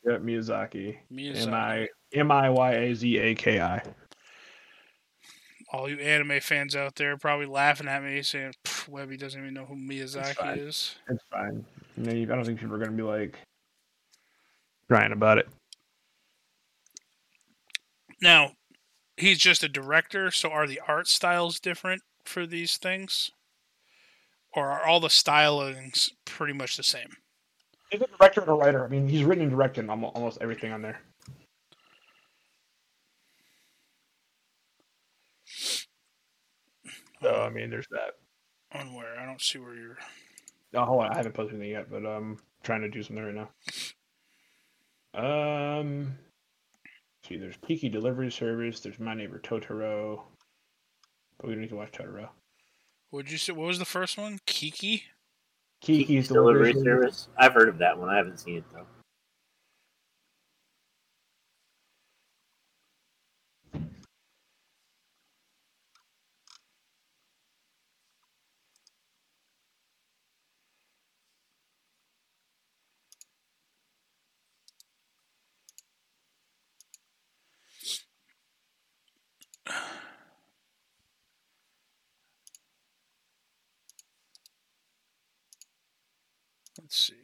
Yeah, 0.04 0.16
Miyazaki. 0.16 0.96
M 1.10 1.16
Miyazaki. 1.16 1.52
I 1.52 1.88
M 2.12 2.30
I 2.32 2.50
Y 2.50 2.72
A 2.72 2.94
Z 2.94 3.18
A 3.18 3.34
K 3.36 3.60
I. 3.60 3.82
All 5.72 5.88
you 5.88 5.96
anime 5.96 6.40
fans 6.40 6.76
out 6.76 6.96
there 6.96 7.16
probably 7.16 7.46
laughing 7.46 7.88
at 7.88 8.02
me, 8.02 8.22
saying 8.22 8.52
"Pff, 8.62 8.88
Webby 8.88 9.16
doesn't 9.16 9.40
even 9.40 9.54
know 9.54 9.64
who. 9.64 9.74
Miyazaki 9.74 10.58
is. 10.58 10.96
It's 11.08 11.24
fine. 11.30 11.64
I 11.96 12.00
mean, 12.00 12.30
I 12.30 12.34
don't 12.34 12.44
think 12.44 12.60
people 12.60 12.74
are 12.74 12.78
gonna 12.78 12.92
be 12.92 13.02
like 13.02 13.38
crying 14.88 15.12
about 15.12 15.38
it. 15.38 15.48
Now, 18.20 18.52
he's 19.16 19.38
just 19.38 19.64
a 19.64 19.68
director, 19.68 20.30
so 20.30 20.50
are 20.50 20.66
the 20.66 20.80
art 20.86 21.08
styles 21.08 21.58
different 21.58 22.02
for 22.24 22.46
these 22.46 22.76
things? 22.76 23.30
Or 24.54 24.70
are 24.70 24.86
all 24.86 25.00
the 25.00 25.08
stylings 25.08 26.10
pretty 26.26 26.52
much 26.52 26.76
the 26.76 26.82
same? 26.82 27.16
He's 27.90 28.02
a 28.02 28.06
director 28.06 28.42
and 28.42 28.50
a 28.50 28.52
writer. 28.52 28.84
I 28.84 28.88
mean, 28.88 29.08
he's 29.08 29.24
written 29.24 29.44
and 29.44 29.50
directed 29.50 29.88
almost 29.88 30.38
everything 30.42 30.72
on 30.72 30.82
there. 30.82 31.00
So 37.22 37.42
I 37.42 37.50
mean, 37.50 37.70
there's 37.70 37.86
that. 37.90 38.16
On 38.78 38.94
where? 38.94 39.18
I 39.18 39.24
don't 39.24 39.40
see 39.40 39.58
where 39.58 39.74
you're. 39.74 39.98
Oh, 40.74 40.84
hold 40.84 41.04
on. 41.04 41.12
I 41.12 41.16
haven't 41.16 41.34
posted 41.34 41.54
anything 41.56 41.72
yet, 41.72 41.90
but 41.90 42.04
I'm 42.04 42.38
trying 42.62 42.80
to 42.80 42.88
do 42.88 43.02
something 43.02 43.24
right 43.24 43.34
now. 43.34 43.50
Um, 45.14 46.14
see, 47.28 47.36
there's 47.36 47.56
Kiki 47.66 47.88
Delivery 47.88 48.30
Service. 48.30 48.80
There's 48.80 48.98
My 48.98 49.14
Neighbor 49.14 49.38
Totoro. 49.38 50.22
But 51.38 51.46
we 51.46 51.52
don't 51.52 51.60
need 51.60 51.70
to 51.70 51.76
watch 51.76 51.92
Totoro. 51.92 52.28
Would 53.12 53.30
you 53.30 53.38
say? 53.38 53.52
What 53.52 53.66
was 53.66 53.78
the 53.78 53.84
first 53.84 54.18
one? 54.18 54.40
Kiki? 54.46 55.04
Kiki's 55.82 56.28
delivery 56.28 56.72
Service. 56.72 56.84
service. 56.84 57.28
I've 57.36 57.52
heard 57.52 57.68
of 57.68 57.78
that 57.78 57.98
one. 57.98 58.08
I 58.08 58.16
haven't 58.16 58.40
seen 58.40 58.56
it 58.56 58.64
though. 58.72 58.86
Let's 86.80 86.96
see. 86.96 87.14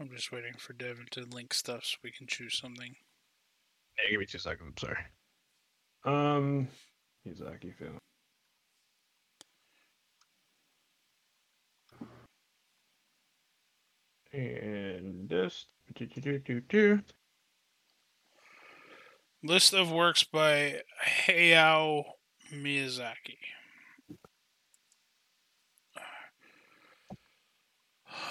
I'm 0.00 0.08
just 0.22 0.30
waiting 0.30 0.54
for 0.56 0.72
Devin 0.74 1.06
to 1.10 1.24
link 1.32 1.52
stuff 1.52 1.84
so 1.84 1.96
we 2.04 2.12
can 2.12 2.28
choose 2.28 2.56
something. 2.56 2.94
Hey, 3.96 4.12
give 4.12 4.20
me 4.20 4.26
two 4.26 4.38
seconds. 4.38 4.60
I'm 4.68 4.76
sorry. 4.78 6.36
Um, 6.36 6.68
Miyazaki 7.26 7.74
film. 7.74 7.98
And 14.32 15.28
this. 15.28 15.66
do, 15.92 16.06
do, 16.06 16.20
do, 16.20 16.38
do, 16.38 16.60
do. 16.60 17.00
List 19.42 19.74
of 19.74 19.90
works 19.90 20.22
by 20.22 20.82
Hayao 21.26 22.04
Miyazaki. 22.54 23.38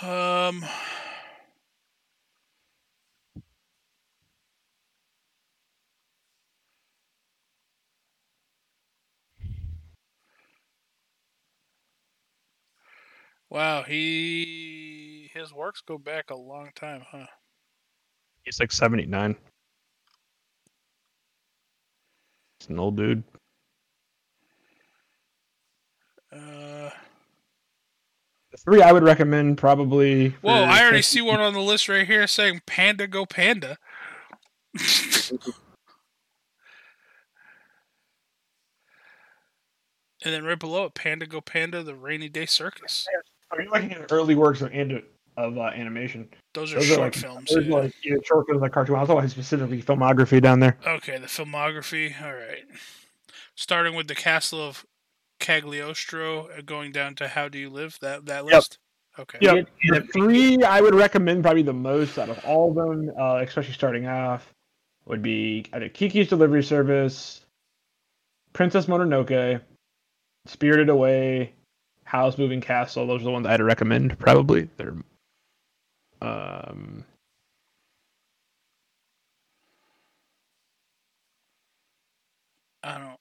Um. 0.02 0.64
Wow, 13.52 13.84
he 13.84 15.30
his 15.34 15.54
works 15.54 15.82
go 15.86 15.98
back 15.98 16.30
a 16.30 16.36
long 16.36 16.70
time, 16.74 17.04
huh? 17.06 17.26
He's 18.44 18.62
like 18.62 18.72
79. 18.72 19.36
He's 22.60 22.70
an 22.70 22.80
old 22.80 22.96
dude. 22.96 23.26
Uh, 26.32 26.90
The 28.52 28.58
three 28.58 28.82
I 28.82 28.94
would 28.94 29.04
recommend 29.04 29.58
probably. 29.58 30.30
whoa, 30.42 30.64
I 30.64 30.82
already 30.82 31.02
see 31.02 31.22
one 31.22 31.42
on 31.42 31.52
the 31.52 31.60
list 31.60 31.90
right 31.90 32.08
here 32.08 32.28
saying 32.28 32.62
"Panda 32.66 33.06
Go 33.06 33.26
Panda." 33.26 33.78
and 34.80 35.42
then 40.24 40.46
right 40.46 40.58
below 40.58 40.86
it, 40.86 40.94
"Panda 40.94 41.28
Go 41.28 41.42
Panda: 41.42 41.84
The 41.84 41.96
Rainy 41.96 42.30
Day 42.30 42.46
Circus." 42.46 43.06
Are 43.52 43.62
you 43.62 43.70
looking 43.70 43.94
at 43.94 44.12
early 44.12 44.36
works 44.36 44.62
of, 44.62 44.72
and- 44.74 45.04
of 45.38 45.58
uh, 45.58 45.62
animation? 45.62 46.30
Those 46.54 46.72
are 46.74 46.76
Those 46.76 46.84
are 46.86 46.88
short 46.96 47.00
like- 47.00 47.16
films. 47.16 47.50
There's 47.52 47.68
yeah. 47.68 47.76
like 47.76 47.94
yeah, 48.04 48.16
short 48.24 48.48
films 48.48 48.62
like 48.62 48.72
cartoon. 48.72 48.96
I 48.96 49.00
also 49.00 49.20
have 49.20 49.32
specifically 49.32 49.82
filmography 49.82 50.42
down 50.42 50.60
there. 50.60 50.78
Okay, 50.86 51.18
the 51.18 51.28
filmography. 51.28 52.22
All 52.22 52.34
right. 52.34 52.66
Starting 53.56 53.96
with 53.96 54.08
the 54.08 54.16
Castle 54.16 54.60
of 54.62 54.86
Cagliostro, 55.40 56.48
uh, 56.48 56.62
going 56.66 56.92
down 56.92 57.16
to 57.16 57.28
How 57.30 57.50
Do 57.50 57.58
You 57.58 57.70
Live? 57.70 57.98
That 58.02 58.26
that 58.26 58.46
list. 58.46 58.54
Yep. 58.54 58.58
list. 58.58 58.78
Okay. 59.20 59.38
Yep. 59.42 59.68
The 59.90 60.02
three 60.14 60.64
I 60.64 60.80
would 60.82 60.96
recommend 60.96 61.44
probably 61.44 61.64
the 61.64 61.74
most 61.74 62.18
out 62.18 62.30
of 62.30 62.44
all 62.46 62.70
of 62.70 62.76
them, 62.76 63.12
uh, 63.20 63.42
especially 63.46 63.74
starting 63.74 64.08
off, 64.08 64.54
would 65.06 65.22
be 65.22 65.66
either 65.74 65.90
Kiki's 65.90 66.30
Delivery 66.30 66.64
Service, 66.64 67.42
Princess 68.54 68.86
Mononoke, 68.86 69.60
Spirited 70.46 70.90
Away, 70.90 71.54
Howl's 72.12 72.38
Moving 72.38 72.60
Castle. 72.60 73.08
Those 73.08 73.22
are 73.22 73.24
the 73.24 73.32
ones 73.32 73.48
I'd 73.48 73.62
recommend. 73.62 74.20
Probably 74.20 74.68
they're. 74.76 74.96
Um, 76.22 77.06
I 82.84 82.98
don't. 82.98 83.18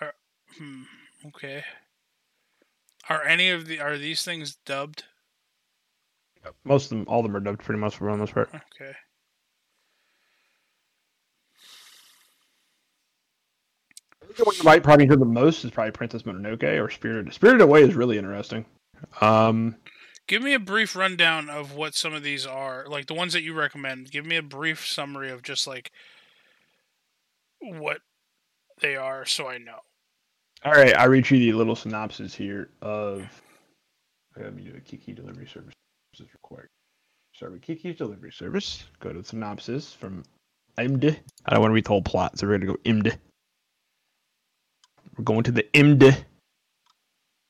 Are, 0.00 0.14
hmm. 0.56 0.82
Okay. 1.26 1.62
Are 3.10 3.22
any 3.24 3.50
of 3.50 3.66
the 3.66 3.78
are 3.78 3.98
these 3.98 4.24
things 4.24 4.56
dubbed? 4.64 5.04
most 6.64 6.84
of 6.84 6.96
them, 6.96 7.04
all 7.08 7.20
of 7.20 7.26
them 7.26 7.36
are 7.36 7.40
dubbed 7.40 7.60
pretty 7.60 7.78
much 7.78 7.96
for 7.98 8.10
the 8.10 8.16
most 8.16 8.32
part. 8.32 8.48
Okay. 8.54 8.94
I 14.14 14.19
think 14.19 14.19
the 14.36 14.44
one 14.44 14.54
you 14.56 14.64
might 14.64 14.82
probably 14.82 15.06
hear 15.06 15.16
the 15.16 15.24
most 15.24 15.64
is 15.64 15.70
probably 15.70 15.92
Princess 15.92 16.22
Mononoke 16.22 16.80
or 16.82 16.90
Spirited. 16.90 17.32
Spirited 17.32 17.60
Away 17.62 17.82
is 17.82 17.94
really 17.94 18.18
interesting. 18.18 18.64
Um, 19.20 19.76
Give 20.26 20.42
me 20.42 20.54
a 20.54 20.60
brief 20.60 20.94
rundown 20.94 21.50
of 21.50 21.74
what 21.74 21.94
some 21.94 22.14
of 22.14 22.22
these 22.22 22.46
are, 22.46 22.86
like 22.88 23.06
the 23.06 23.14
ones 23.14 23.32
that 23.32 23.42
you 23.42 23.52
recommend. 23.52 24.12
Give 24.12 24.24
me 24.24 24.36
a 24.36 24.42
brief 24.42 24.86
summary 24.86 25.30
of 25.30 25.42
just 25.42 25.66
like 25.66 25.90
what 27.60 27.98
they 28.80 28.96
are, 28.96 29.24
so 29.24 29.48
I 29.48 29.58
know. 29.58 29.80
All 30.64 30.72
right, 30.72 30.96
I 30.96 31.06
read 31.06 31.28
you 31.30 31.38
the 31.38 31.52
little 31.52 31.74
synopsis 31.74 32.34
here 32.34 32.68
of. 32.82 33.24
Let 34.36 34.54
me 34.54 34.62
do 34.62 34.74
a 34.76 34.80
Kiki 34.80 35.12
delivery 35.12 35.46
service 35.46 35.74
is 36.14 36.32
required. 36.32 36.68
Start 37.34 37.52
with 37.52 37.62
Kiki's 37.62 37.96
delivery 37.96 38.30
service. 38.30 38.84
Go 39.00 39.12
to 39.12 39.18
the 39.18 39.24
synopsis 39.24 39.92
from 39.92 40.22
IMD. 40.78 41.18
I 41.46 41.50
don't 41.52 41.60
want 41.60 41.70
to 41.70 41.74
read 41.74 41.84
the 41.84 41.88
whole 41.88 42.02
plot, 42.02 42.38
so 42.38 42.46
we're 42.46 42.58
gonna 42.58 42.72
go 42.72 42.78
IMD. 42.84 43.16
We're 45.20 45.24
going 45.24 45.42
to 45.44 45.52
the 45.52 45.64
IMD. 45.74 46.16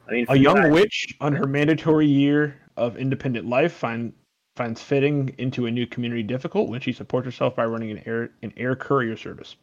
I 0.08 0.10
mean, 0.10 0.26
A 0.28 0.36
young 0.36 0.72
witch 0.72 1.14
on 1.20 1.32
her 1.36 1.46
mandatory 1.46 2.04
year 2.08 2.60
of 2.76 2.96
independent 2.96 3.46
life 3.46 3.72
find, 3.72 4.12
finds 4.56 4.82
fitting 4.82 5.32
into 5.38 5.66
a 5.66 5.70
new 5.70 5.86
community 5.86 6.24
difficult 6.24 6.68
when 6.68 6.80
she 6.80 6.92
supports 6.92 7.26
herself 7.26 7.54
by 7.54 7.64
running 7.66 7.92
an 7.92 8.02
air 8.06 8.30
an 8.42 8.52
air 8.56 8.74
courier 8.74 9.16
service. 9.16 9.54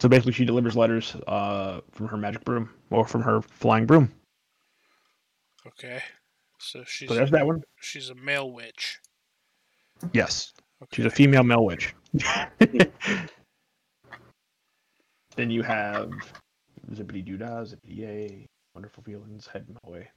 So 0.00 0.08
basically, 0.08 0.32
she 0.32 0.46
delivers 0.46 0.74
letters 0.74 1.14
uh, 1.26 1.82
from 1.92 2.08
her 2.08 2.16
magic 2.16 2.42
broom 2.42 2.70
or 2.88 3.06
from 3.06 3.20
her 3.20 3.42
flying 3.42 3.84
broom. 3.84 4.10
Okay. 5.66 6.00
So 6.58 6.84
she's 6.86 7.10
So 7.10 7.14
there's 7.16 7.32
that 7.32 7.44
one. 7.46 7.62
she's 7.82 8.08
a 8.08 8.14
male 8.14 8.50
witch. 8.50 8.98
Yes, 10.14 10.54
Okay. 10.82 10.96
she's 10.96 11.04
a 11.04 11.10
female 11.10 11.44
male 11.44 11.66
witch. 11.66 11.94
then 15.36 15.50
you 15.50 15.62
have 15.62 16.12
zippity 16.92 17.24
doo 17.24 17.36
dah, 17.36 17.64
zippity 17.64 17.98
yay, 17.98 18.46
wonderful 18.74 19.02
feelings 19.02 19.46
head 19.46 19.66
my 19.68 19.90
way. 19.90 20.08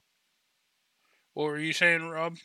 What 1.34 1.44
were 1.44 1.58
you 1.58 1.72
saying, 1.72 2.08
Rob? 2.08 2.36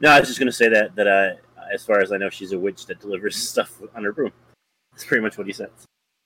No, 0.00 0.10
I 0.10 0.18
was 0.20 0.28
just 0.28 0.38
gonna 0.38 0.52
say 0.52 0.68
that 0.68 0.94
that 0.96 1.06
uh, 1.06 1.34
as 1.72 1.84
far 1.84 2.00
as 2.00 2.12
I 2.12 2.16
know, 2.16 2.30
she's 2.30 2.52
a 2.52 2.58
witch 2.58 2.86
that 2.86 3.00
delivers 3.00 3.36
stuff 3.48 3.80
on 3.94 4.04
her 4.04 4.12
broom. 4.12 4.32
That's 4.92 5.04
pretty 5.04 5.22
much 5.22 5.38
what 5.38 5.46
he 5.46 5.52
says. 5.52 5.70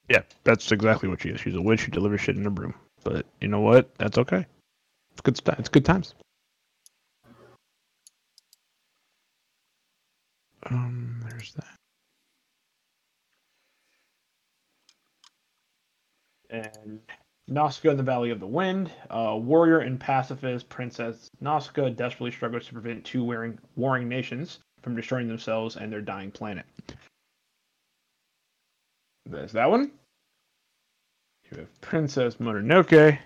Yeah, 0.09 0.23
that's 0.45 0.71
exactly 0.71 1.09
what 1.09 1.21
she 1.21 1.31
is. 1.31 1.41
She's 1.41 1.55
a 1.55 1.61
witch 1.61 1.83
who 1.83 1.91
delivers 1.91 2.21
shit 2.21 2.37
in 2.37 2.45
her 2.45 2.51
broom. 2.51 2.75
But 3.03 3.27
you 3.41 3.49
know 3.49 3.61
what? 3.61 3.95
That's 3.99 4.19
okay. 4.19 4.47
It's 5.13 5.21
good. 5.21 5.37
St- 5.37 5.59
it's 5.59 5.69
good 5.69 5.85
times. 5.85 6.15
Um, 10.71 11.25
there's 11.29 11.55
that. 11.55 11.77
And 16.51 17.01
Nausicaa 17.49 17.91
in 17.91 17.97
the 17.97 18.03
Valley 18.03 18.31
of 18.31 18.41
the 18.41 18.47
Wind, 18.47 18.91
uh, 19.11 19.37
warrior 19.41 19.81
and 19.81 19.99
pacifist 19.99 20.69
Princess 20.69 21.29
Nausicaa 21.41 21.91
desperately 21.91 22.31
struggles 22.31 22.67
to 22.67 22.73
prevent 22.73 23.05
two 23.05 23.25
warring, 23.25 23.59
warring 23.77 24.09
nations 24.09 24.61
from 24.83 24.97
destroying 24.97 25.29
themselves 25.29 25.77
and 25.77 25.93
their 25.93 26.01
dying 26.01 26.31
planet. 26.31 26.67
There's 29.25 29.53
that 29.53 29.71
one. 29.71 29.91
You 31.51 31.59
have 31.59 31.81
Princess 31.81 32.37
Mononoke. 32.37 33.19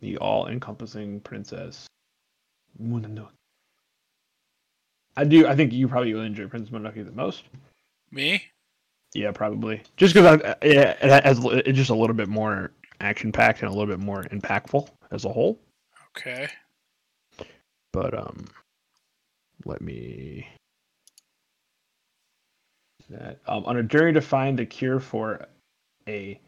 The 0.00 0.16
all-encompassing 0.16 1.20
Princess 1.20 1.86
Mononoke. 2.82 3.28
I 5.16 5.24
do. 5.24 5.46
I 5.46 5.54
think 5.54 5.72
you 5.72 5.88
probably 5.88 6.14
will 6.14 6.22
enjoy 6.22 6.46
Princess 6.46 6.72
Mononoke 6.72 7.04
the 7.04 7.12
most. 7.12 7.44
Me? 8.10 8.42
Yeah, 9.14 9.32
probably. 9.32 9.82
Just 9.96 10.14
because 10.14 10.40
I, 10.40 10.54
yeah, 10.62 10.96
it 11.02 11.24
has 11.24 11.44
it's 11.44 11.76
just 11.76 11.90
a 11.90 11.94
little 11.94 12.14
bit 12.14 12.28
more 12.28 12.72
action 13.00 13.32
packed 13.32 13.60
and 13.62 13.68
a 13.68 13.72
little 13.72 13.86
bit 13.86 13.98
more 13.98 14.24
impactful 14.24 14.88
as 15.10 15.24
a 15.24 15.28
whole. 15.28 15.58
Okay. 16.16 16.48
But 17.92 18.16
um, 18.16 18.46
let 19.64 19.80
me. 19.80 20.46
That 23.08 23.40
um, 23.48 23.64
on 23.64 23.76
a 23.76 23.82
journey 23.82 24.12
to 24.12 24.20
find 24.20 24.60
a 24.60 24.66
cure 24.66 25.00
for 25.00 25.48
a 26.06 26.40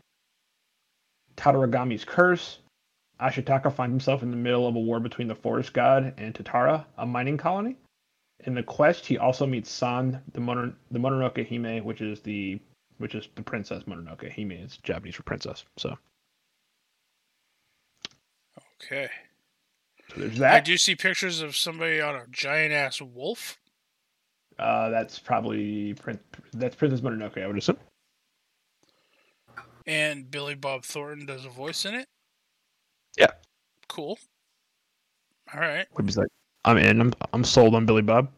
Tatarigami's 1.37 2.05
curse, 2.05 2.59
Ashitaka 3.21 3.73
finds 3.73 3.93
himself 3.93 4.23
in 4.23 4.31
the 4.31 4.37
middle 4.37 4.69
of 4.69 4.77
a 4.77 4.81
war 4.81 5.01
between 5.01 5.27
the 5.27 5.35
forest 5.35 5.73
god 5.73 6.15
and 6.19 6.33
Tatara, 6.35 6.85
a 6.99 7.07
mining 7.07 7.37
colony. 7.37 7.77
In 8.45 8.55
the 8.55 8.63
quest, 8.63 9.07
he 9.07 9.19
also 9.19 9.47
meets 9.47 9.71
San, 9.71 10.21
the 10.33 10.41
Mono, 10.41 10.73
the 10.91 10.99
Mononoke 10.99 11.49
Hime, 11.49 11.85
which 11.85 12.01
is 12.01 12.21
the 12.21 12.61
which 12.99 13.15
is 13.15 13.29
the 13.37 13.43
princess 13.43 13.85
Mononoke. 13.85 14.31
Hime 14.35 14.53
is 14.53 14.79
Japanese 14.79 15.15
for 15.15 15.23
princess. 15.23 15.65
So, 15.77 15.97
Okay. 18.85 19.09
so 20.13 20.21
there's 20.21 20.39
that. 20.39 20.55
I 20.55 20.61
do 20.61 20.77
see 20.77 20.95
pictures 20.97 21.41
of 21.41 21.57
somebody 21.57 22.01
on 22.01 22.17
a 22.17 22.27
giant 22.31 22.73
ass 22.73 23.01
wolf. 23.01 23.59
Uh, 24.59 24.91
that's 24.91 25.19
probably 25.19 25.95
prin- 25.95 26.21
that's 26.53 26.77
Princess 26.77 27.01
Mononoke. 27.01 27.43
I 27.43 27.47
would 27.47 27.59
assume. 27.59 27.79
And 29.87 30.31
Billy 30.31 30.55
Bob 30.55 30.85
Thornton 30.85 31.27
does 31.27 31.45
a 31.45 31.49
voice 31.49 31.85
in 31.85 31.95
it. 31.95 32.07
Yeah. 33.17 33.33
Cool. 33.89 34.19
All 35.53 35.61
right. 35.61 35.87
What 35.93 36.05
was 36.07 36.15
that? 36.17 36.29
I'm 36.65 36.77
in. 36.79 37.01
I'm 37.01 37.13
I'm 37.33 37.45
sold 37.45 37.75
on 37.75 37.87
Billy 37.87 38.03
Bob. 38.03 38.29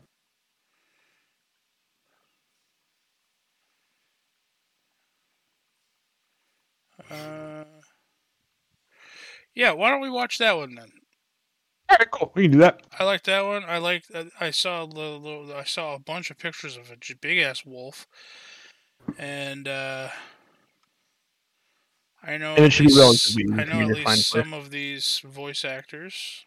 Uh, 7.11 7.65
yeah, 9.55 9.73
why 9.73 9.91
don't 9.91 10.01
we 10.01 10.11
watch 10.11 10.39
that 10.39 10.57
one 10.57 10.75
then? 10.75 10.91
All 11.91 11.97
right, 11.99 12.11
cool. 12.11 12.33
We 12.35 12.45
can 12.45 12.53
do 12.53 12.59
that. 12.59 12.81
I 12.99 13.05
like 13.05 13.23
that 13.25 13.45
one. 13.45 13.65
I 13.65 13.79
like. 13.79 14.05
I 14.41 14.51
saw 14.51 14.87
the, 14.87 15.55
I 15.57 15.65
saw 15.65 15.95
a 15.95 15.99
bunch 15.99 16.31
of 16.31 16.39
pictures 16.39 16.77
of 16.77 16.91
a 16.91 17.15
big 17.21 17.39
ass 17.39 17.65
wolf, 17.65 18.07
and 19.19 19.69
uh, 19.69 20.09
I 22.23 22.37
know. 22.39 22.55
And 22.55 22.65
it 22.65 22.73
should 22.73 22.87
be 22.87 22.95
least- 22.95 23.37
relatively 23.37 23.63
I 23.63 23.65
know 23.67 23.91
at 23.91 23.97
least 23.97 24.31
some 24.31 24.55
of 24.55 24.71
these 24.71 25.21
voice 25.21 25.65
actors. 25.65 26.45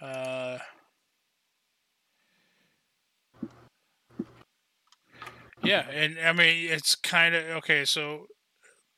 Uh, 0.00 0.58
yeah, 5.62 5.88
and 5.90 6.16
I 6.24 6.32
mean 6.32 6.70
it's 6.70 6.94
kind 6.94 7.34
of 7.34 7.44
okay. 7.58 7.84
So 7.84 8.26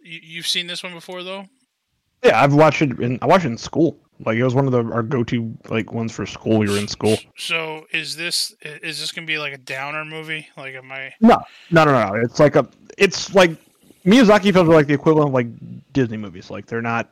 you, 0.00 0.20
you've 0.22 0.46
seen 0.46 0.66
this 0.66 0.82
one 0.82 0.92
before, 0.92 1.22
though. 1.22 1.46
Yeah, 2.24 2.42
I've 2.42 2.52
watched 2.54 2.82
it. 2.82 2.98
In, 3.00 3.18
I 3.22 3.26
watched 3.26 3.44
it 3.44 3.48
in 3.48 3.58
school. 3.58 3.98
Like 4.26 4.36
it 4.36 4.42
was 4.42 4.54
one 4.54 4.66
of 4.66 4.72
the 4.72 4.82
our 4.92 5.02
go-to 5.04 5.56
like 5.68 5.92
ones 5.92 6.12
for 6.12 6.26
school. 6.26 6.58
We 6.58 6.68
were 6.68 6.76
in 6.78 6.88
school. 6.88 7.16
So 7.36 7.84
is 7.92 8.16
this 8.16 8.52
is 8.62 8.98
this 9.00 9.12
gonna 9.12 9.26
be 9.26 9.38
like 9.38 9.52
a 9.52 9.58
downer 9.58 10.04
movie? 10.04 10.48
Like, 10.56 10.74
am 10.74 10.90
I? 10.90 11.12
No, 11.20 11.38
no, 11.70 11.84
no, 11.84 11.92
no. 11.92 12.14
It's 12.20 12.40
like 12.40 12.56
a. 12.56 12.68
It's 12.98 13.32
like 13.34 13.52
Miyazaki 14.04 14.52
films 14.52 14.68
are 14.68 14.74
like 14.74 14.88
the 14.88 14.94
equivalent 14.94 15.28
of 15.28 15.34
like 15.34 15.46
Disney 15.92 16.16
movies. 16.16 16.50
Like 16.50 16.66
they're 16.66 16.82
not. 16.82 17.08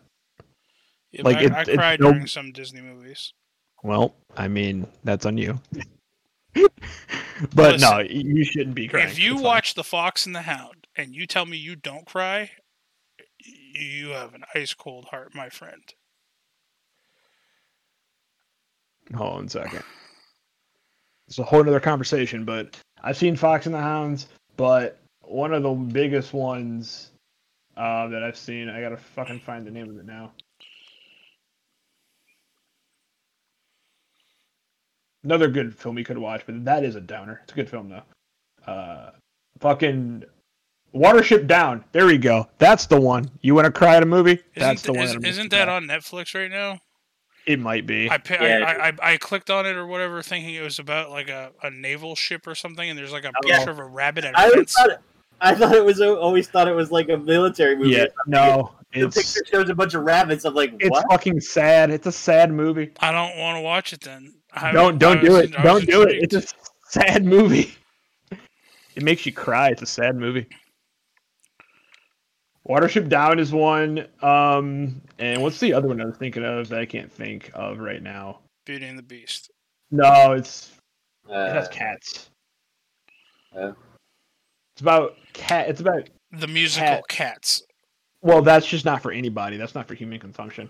Yeah, 1.12 1.22
Like, 1.22 1.36
I, 1.36 1.40
it- 1.42 1.52
I 1.52 1.60
it's 1.60 1.70
cried 1.74 2.00
no- 2.00 2.10
during 2.12 2.26
some 2.26 2.50
Disney 2.50 2.80
movies. 2.80 3.32
Well, 3.86 4.16
I 4.36 4.48
mean 4.48 4.88
that's 5.04 5.26
on 5.26 5.38
you. 5.38 5.60
but 7.54 7.80
no, 7.80 8.00
you 8.00 8.44
shouldn't 8.44 8.74
be 8.74 8.88
crying. 8.88 9.08
If 9.08 9.18
you 9.18 9.34
It's 9.34 9.42
fine. 9.42 9.44
watch 9.44 9.74
The 9.74 9.84
Fox 9.84 10.26
and 10.26 10.34
the 10.34 10.42
Hound 10.42 10.88
and 10.96 11.14
you 11.14 11.24
tell 11.26 11.46
me 11.46 11.56
you 11.56 11.76
don't 11.76 12.04
cry, 12.04 12.50
you 13.38 14.08
have 14.08 14.34
an 14.34 14.42
ice 14.56 14.74
cold 14.74 15.04
heart, 15.06 15.36
my 15.36 15.48
friend. 15.50 15.82
Hold 19.14 19.38
on 19.38 19.44
a 19.46 19.50
second. 19.50 19.82
It's 21.28 21.40
a 21.40 21.42
whole 21.42 21.58
other 21.60 21.80
conversation, 21.80 22.44
but 22.44 22.76
I've 23.02 23.16
seen 23.16 23.34
Fox 23.34 23.66
and 23.66 23.74
the 23.74 23.80
Hounds, 23.80 24.28
but 24.56 25.00
one 25.22 25.52
of 25.52 25.64
the 25.64 25.72
biggest 25.72 26.32
ones 26.32 27.10
uh, 27.76 28.06
that 28.06 28.22
I've 28.22 28.36
seen, 28.36 28.68
I 28.68 28.80
gotta 28.80 28.96
fucking 28.96 29.40
find 29.40 29.66
the 29.66 29.72
name 29.72 29.90
of 29.90 29.98
it 29.98 30.06
now. 30.06 30.30
Another 35.26 35.48
good 35.48 35.74
film 35.76 35.98
you 35.98 36.04
could 36.04 36.18
watch, 36.18 36.42
but 36.46 36.64
that 36.64 36.84
is 36.84 36.94
a 36.94 37.00
downer. 37.00 37.40
It's 37.42 37.52
a 37.52 37.56
good 37.56 37.68
film 37.68 37.88
though. 37.88 38.70
Uh, 38.72 39.10
fucking 39.58 40.22
Watership 40.94 41.48
Down. 41.48 41.84
There 41.90 42.06
we 42.06 42.16
go. 42.16 42.48
That's 42.58 42.86
the 42.86 43.00
one. 43.00 43.28
You 43.42 43.54
want 43.56 43.64
to 43.64 43.72
cry 43.72 43.96
at 43.96 44.04
a 44.04 44.06
movie? 44.06 44.38
That's 44.54 44.82
the 44.82 44.92
Isn't, 44.92 44.94
one. 44.96 45.02
is, 45.04 45.08
that'll 45.10 45.22
make 45.22 45.30
isn't 45.30 45.50
that 45.50 45.68
on 45.68 45.84
Netflix 45.86 46.32
right 46.34 46.48
now? 46.50 46.78
It 47.44 47.58
might 47.58 47.86
be. 47.86 48.08
I, 48.08 48.18
pi- 48.18 48.36
Yeah. 48.40 48.64
I, 48.64 48.86
I 48.88 49.12
I 49.14 49.16
clicked 49.16 49.50
on 49.50 49.66
it 49.66 49.74
or 49.76 49.86
whatever, 49.86 50.22
thinking 50.22 50.54
it 50.54 50.62
was 50.62 50.78
about 50.78 51.10
like 51.10 51.28
a, 51.28 51.50
a 51.62 51.70
naval 51.70 52.14
ship 52.14 52.46
or 52.46 52.54
something, 52.54 52.88
and 52.88 52.96
there's 52.96 53.12
like 53.12 53.24
a 53.24 53.28
Oh, 53.30 53.40
yeah. 53.46 53.56
picture 53.58 53.70
of 53.72 53.80
a 53.80 53.84
rabbit 53.84 54.24
at 54.24 54.38
I 54.38 54.42
a 54.44 54.46
always 54.46 54.56
fence. 54.58 54.74
thought 54.74 54.90
it, 54.90 54.98
I 55.40 55.54
thought 55.56 55.74
it 55.74 55.84
was 55.84 56.00
always 56.00 56.46
thought 56.48 56.68
it 56.68 56.72
was 56.72 56.92
like 56.92 57.08
a 57.08 57.16
military 57.16 57.74
movie. 57.76 57.90
yeah. 57.90 58.06
No. 58.28 58.72
The 58.92 59.06
It's 59.06 59.16
picture 59.34 59.44
shows 59.50 59.68
a 59.68 59.74
bunch 59.74 59.94
of 59.94 60.04
rabbits. 60.04 60.44
I'm 60.44 60.54
like, 60.54 60.72
it's 60.80 60.88
what? 60.90 61.04
fucking 61.10 61.40
sad. 61.40 61.90
It's 61.90 62.06
a 62.06 62.12
sad 62.12 62.50
movie. 62.52 62.92
I 63.00 63.10
don't 63.12 63.36
want 63.36 63.56
to 63.56 63.60
watch 63.60 63.92
it 63.92 64.00
then. 64.00 64.32
I, 64.56 64.72
don't 64.72 64.98
don't 64.98 65.18
I 65.18 65.22
do 65.22 65.32
was- 65.32 65.40
it. 65.44 65.52
Don't 65.62 65.86
do 65.86 66.02
it. 66.02 66.16
It's 66.32 66.34
a 66.34 66.42
sad 66.88 67.24
movie. 67.24 67.74
It 68.94 69.02
makes 69.02 69.26
you 69.26 69.32
cry. 69.32 69.68
It's 69.68 69.82
a 69.82 69.86
sad 69.86 70.16
movie. 70.16 70.46
Watership 72.68 73.08
Down 73.08 73.38
is 73.38 73.52
one. 73.52 74.06
Um, 74.22 75.00
and 75.18 75.42
what's 75.42 75.60
the 75.60 75.72
other 75.72 75.88
one 75.88 76.00
I 76.00 76.06
was 76.06 76.16
thinking 76.16 76.44
of 76.44 76.68
that 76.70 76.80
I 76.80 76.86
can't 76.86 77.12
think 77.12 77.50
of 77.54 77.78
right 77.78 78.02
now? 78.02 78.40
Beauty 78.64 78.86
and 78.86 78.98
the 78.98 79.02
Beast. 79.02 79.50
No, 79.90 80.32
it's 80.32 80.72
it 81.28 81.32
Uh, 81.32 81.52
has 81.52 81.68
cats. 81.68 82.30
Oh. 83.54 83.74
It's 84.74 84.80
about 84.80 85.16
cat. 85.32 85.68
It's 85.68 85.80
about 85.80 86.08
The 86.32 86.48
musical 86.48 86.86
Cat. 86.88 87.08
Cats. 87.08 87.62
well, 88.22 88.42
that's 88.42 88.66
just 88.66 88.84
not 88.84 89.00
for 89.02 89.12
anybody. 89.12 89.56
That's 89.56 89.74
not 89.74 89.86
for 89.86 89.94
human 89.94 90.18
consumption. 90.18 90.68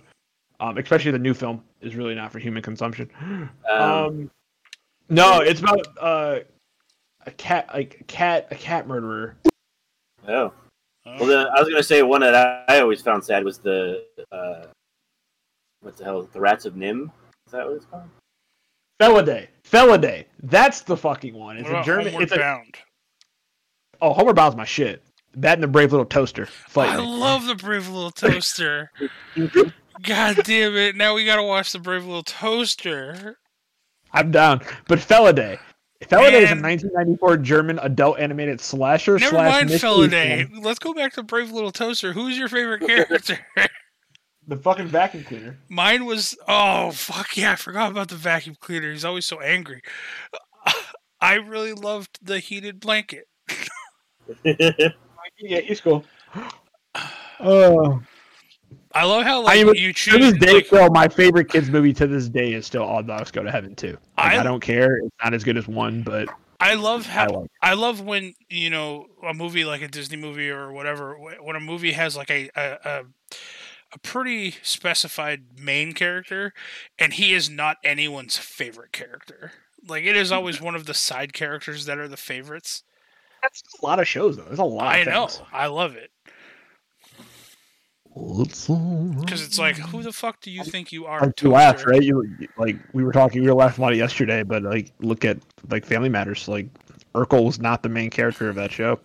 Um, 0.60 0.78
especially 0.78 1.10
the 1.10 1.18
new 1.18 1.34
film 1.34 1.62
is 1.80 1.96
really 1.96 2.14
not 2.14 2.32
for 2.32 2.38
human 2.38 2.62
consumption. 2.62 3.10
um, 3.70 3.80
Um, 3.80 4.30
no, 5.08 5.40
it's 5.40 5.60
about 5.60 5.86
uh, 6.00 6.38
a 7.26 7.30
cat, 7.32 7.68
like 7.74 7.98
a 8.00 8.04
cat, 8.04 8.48
a 8.50 8.54
cat 8.54 8.86
murderer. 8.88 9.36
oh. 10.26 10.52
Oh, 11.08 11.14
Well, 11.20 11.26
the, 11.26 11.50
I 11.56 11.60
was 11.60 11.68
gonna 11.68 11.82
say 11.84 12.02
one 12.02 12.20
that 12.22 12.34
I, 12.34 12.76
I 12.78 12.80
always 12.80 13.00
found 13.00 13.22
sad 13.22 13.44
was 13.44 13.58
the 13.58 14.04
uh, 14.32 14.64
what 15.80 15.96
the 15.96 16.02
hell? 16.04 16.28
The 16.32 16.40
Rats 16.40 16.64
of 16.64 16.74
NIMH. 16.74 17.04
Is 17.46 17.52
that 17.52 17.64
what 17.66 17.76
it's 17.76 17.84
called? 17.86 18.08
Felidae, 19.00 19.46
Felidae. 19.70 20.24
That's 20.42 20.80
the 20.80 20.96
fucking 20.96 21.34
one. 21.34 21.58
It's 21.58 21.68
what 21.70 21.82
a 21.82 21.84
German. 21.84 22.06
Homeward 22.06 22.22
It's 22.24 22.32
a 22.32 22.38
Bound? 22.38 22.74
oh, 24.00 24.12
Homeward 24.14 24.34
Bound's 24.34 24.56
my 24.56 24.64
shit. 24.64 25.02
That 25.36 25.52
and 25.54 25.62
the 25.62 25.68
Brave 25.68 25.92
Little 25.92 26.06
Toaster. 26.06 26.46
Fight 26.46 26.88
I 26.90 26.96
me. 26.96 27.02
love 27.06 27.44
the 27.46 27.54
Brave 27.54 27.88
Little 27.88 28.10
Toaster. 28.10 28.90
God 30.02 30.36
damn 30.44 30.76
it! 30.76 30.96
Now 30.96 31.14
we 31.14 31.24
gotta 31.24 31.42
watch 31.42 31.72
the 31.72 31.78
Brave 31.78 32.04
Little 32.04 32.22
Toaster. 32.22 33.38
I'm 34.12 34.30
down. 34.30 34.60
But 34.88 34.98
Felidae, 34.98 35.58
Feladay 36.02 36.42
is 36.42 36.50
a 36.50 36.60
1994 36.60 37.36
German 37.38 37.78
adult 37.80 38.18
animated 38.18 38.60
slasher 38.60 39.18
Never 39.18 39.30
slash 39.30 39.52
mind 39.52 39.70
mystery 39.70 39.90
Felidae. 39.90 40.48
film. 40.50 40.62
Let's 40.62 40.78
go 40.78 40.94
back 40.94 41.12
to 41.14 41.22
Brave 41.22 41.50
Little 41.52 41.72
Toaster. 41.72 42.12
Who's 42.12 42.38
your 42.38 42.48
favorite 42.48 42.86
character? 42.86 43.38
The 44.48 44.56
fucking 44.56 44.86
vacuum 44.86 45.24
cleaner. 45.24 45.58
Mine 45.68 46.04
was 46.06 46.38
oh 46.46 46.92
fuck 46.92 47.36
yeah, 47.36 47.50
I 47.50 47.56
forgot 47.56 47.90
about 47.90 48.06
the 48.06 48.14
vacuum 48.14 48.54
cleaner. 48.60 48.92
He's 48.92 49.04
always 49.04 49.26
so 49.26 49.40
angry. 49.40 49.82
I 51.20 51.34
really 51.34 51.72
loved 51.72 52.20
the 52.22 52.38
heated 52.38 52.78
blanket. 52.78 53.26
Yeah, 55.38 55.60
he's 55.60 55.80
cool. 55.80 56.04
Oh, 57.40 58.00
I 58.96 59.04
love 59.04 59.24
how 59.24 59.40
I 59.40 59.44
like 59.44 59.58
am- 59.60 59.74
you 59.74 59.88
to 59.88 59.92
choose. 59.92 60.32
this 60.32 60.38
day, 60.38 60.54
like, 60.54 60.66
still, 60.66 60.88
my 60.90 61.06
favorite 61.08 61.50
kids 61.50 61.68
movie 61.68 61.92
to 61.94 62.06
this 62.06 62.28
day 62.28 62.54
is 62.54 62.64
still 62.66 62.82
All 62.82 63.02
Dogs 63.02 63.30
Go 63.30 63.42
to 63.42 63.50
Heaven 63.50 63.74
too. 63.74 63.98
Like, 64.16 64.32
I- 64.32 64.40
I, 64.40 64.42
don't 64.42 64.60
care. 64.60 64.96
It's 64.98 65.14
not 65.22 65.34
as 65.34 65.44
good 65.44 65.56
as 65.58 65.68
one, 65.68 66.02
but 66.02 66.28
I 66.60 66.74
love 66.74 67.06
I 67.06 67.10
how 67.10 67.28
love. 67.28 67.48
I 67.60 67.74
love 67.74 68.00
when 68.00 68.34
you 68.48 68.70
know 68.70 69.06
a 69.22 69.34
movie 69.34 69.64
like 69.66 69.82
a 69.82 69.88
Disney 69.88 70.16
movie 70.16 70.48
or 70.48 70.72
whatever. 70.72 71.14
When 71.42 71.56
a 71.56 71.60
movie 71.60 71.92
has 71.92 72.16
like 72.16 72.30
a 72.30 72.48
a, 72.56 72.78
a, 72.84 73.02
a 73.92 73.98
pretty 73.98 74.52
specified 74.62 75.60
main 75.60 75.92
character, 75.92 76.54
and 76.98 77.12
he 77.12 77.34
is 77.34 77.50
not 77.50 77.76
anyone's 77.84 78.38
favorite 78.38 78.92
character. 78.92 79.52
Like 79.86 80.04
it 80.04 80.16
is 80.16 80.32
always 80.32 80.60
one 80.60 80.74
of 80.74 80.86
the 80.86 80.94
side 80.94 81.34
characters 81.34 81.84
that 81.84 81.98
are 81.98 82.08
the 82.08 82.16
favorites. 82.16 82.82
That's 83.42 83.62
a 83.80 83.84
lot 83.84 84.00
of 84.00 84.08
shows 84.08 84.38
though. 84.38 84.44
There's 84.44 84.58
a 84.58 84.64
lot. 84.64 84.86
I 84.94 84.98
of 85.00 85.06
know. 85.06 85.28
I 85.52 85.66
love 85.66 85.94
it 85.94 86.10
because 88.16 89.42
it's 89.42 89.58
like, 89.58 89.76
who 89.76 90.02
the 90.02 90.12
fuck 90.12 90.40
do 90.40 90.50
you 90.50 90.64
think 90.64 90.90
you 90.90 91.04
are? 91.04 91.20
Like 91.20 91.42
you 91.42 91.50
laugh, 91.50 91.84
right? 91.84 92.02
You 92.02 92.26
like 92.56 92.78
we 92.94 93.04
were 93.04 93.12
talking, 93.12 93.42
we 93.42 93.48
were 93.48 93.54
laughing 93.54 93.84
about 93.84 93.92
it 93.92 93.98
yesterday, 93.98 94.42
but 94.42 94.62
like 94.62 94.90
look 95.00 95.26
at 95.26 95.36
like 95.70 95.84
Family 95.84 96.08
Matters. 96.08 96.48
Like 96.48 96.68
Urkel 97.14 97.44
was 97.44 97.60
not 97.60 97.82
the 97.82 97.90
main 97.90 98.08
character 98.08 98.48
of 98.48 98.54
that 98.54 98.72
show, 98.72 98.98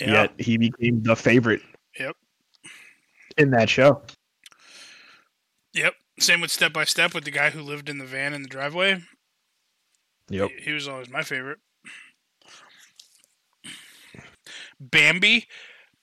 Yeah. 0.00 0.12
yet 0.12 0.32
he 0.38 0.56
became 0.56 1.02
the 1.02 1.16
favorite. 1.16 1.60
Yep. 1.98 2.16
In 3.36 3.50
that 3.50 3.68
show. 3.68 4.00
Yep. 5.72 5.94
Same 6.20 6.40
with 6.40 6.52
Step 6.52 6.72
by 6.72 6.84
Step 6.84 7.14
with 7.14 7.24
the 7.24 7.32
guy 7.32 7.50
who 7.50 7.62
lived 7.62 7.88
in 7.88 7.98
the 7.98 8.06
van 8.06 8.32
in 8.32 8.42
the 8.42 8.48
driveway. 8.48 9.02
Yep. 10.28 10.50
He, 10.58 10.64
he 10.66 10.72
was 10.72 10.86
always 10.86 11.10
my 11.10 11.22
favorite. 11.22 11.58
Bambi. 14.78 15.48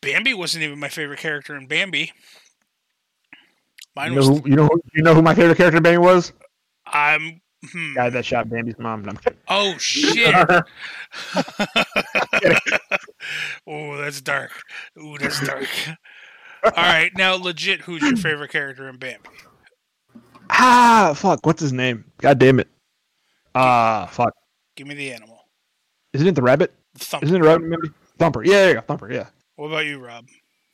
Bambi 0.01 0.33
wasn't 0.33 0.63
even 0.63 0.79
my 0.79 0.89
favorite 0.89 1.19
character 1.19 1.55
in 1.55 1.67
Bambi. 1.67 2.11
Mine 3.95 4.13
You 4.13 4.19
know 4.19 4.29
was. 4.29 4.39
who 4.39 4.49
you 4.49 4.55
know 4.55 4.67
who, 4.67 4.81
you 4.93 5.03
know 5.03 5.13
who 5.13 5.21
my 5.21 5.35
favorite 5.35 5.57
character 5.57 5.77
in 5.77 5.83
Bambi 5.83 5.97
was? 5.99 6.33
I'm. 6.85 7.41
Hmm. 7.71 7.93
Guy 7.93 8.09
that 8.09 8.25
shot 8.25 8.49
Bambi's 8.49 8.79
mom. 8.79 9.03
No. 9.03 9.13
Oh 9.47 9.77
shit! 9.77 10.33
oh, 13.67 13.97
that's 13.97 14.21
dark. 14.21 14.51
Ooh, 14.97 15.17
that's 15.19 15.45
dark. 15.45 15.67
All 16.63 16.71
right, 16.75 17.11
now 17.15 17.35
legit, 17.35 17.81
who's 17.81 18.01
your 18.01 18.15
favorite 18.15 18.51
character 18.51 18.87
in 18.89 18.97
Bambi? 18.97 19.29
ah, 20.49 21.13
fuck. 21.15 21.45
What's 21.45 21.61
his 21.61 21.73
name? 21.73 22.05
God 22.17 22.39
damn 22.39 22.59
it. 22.59 22.67
Ah, 23.55 24.07
fuck. 24.11 24.33
Give 24.75 24.87
me 24.87 24.95
the 24.95 25.11
animal. 25.13 25.39
Isn't 26.13 26.27
it 26.27 26.35
the 26.35 26.41
rabbit? 26.41 26.73
Thumper. 26.97 27.25
Isn't 27.25 27.41
it 27.41 27.45
rabbit? 27.45 27.67
Maybe? 27.67 27.89
Thumper. 28.17 28.43
Yeah, 28.43 28.67
yeah, 28.67 28.73
go. 28.73 28.81
Thumper. 28.81 29.11
Yeah. 29.11 29.27
What 29.61 29.67
about 29.67 29.85
you, 29.85 30.03
Rob? 30.03 30.27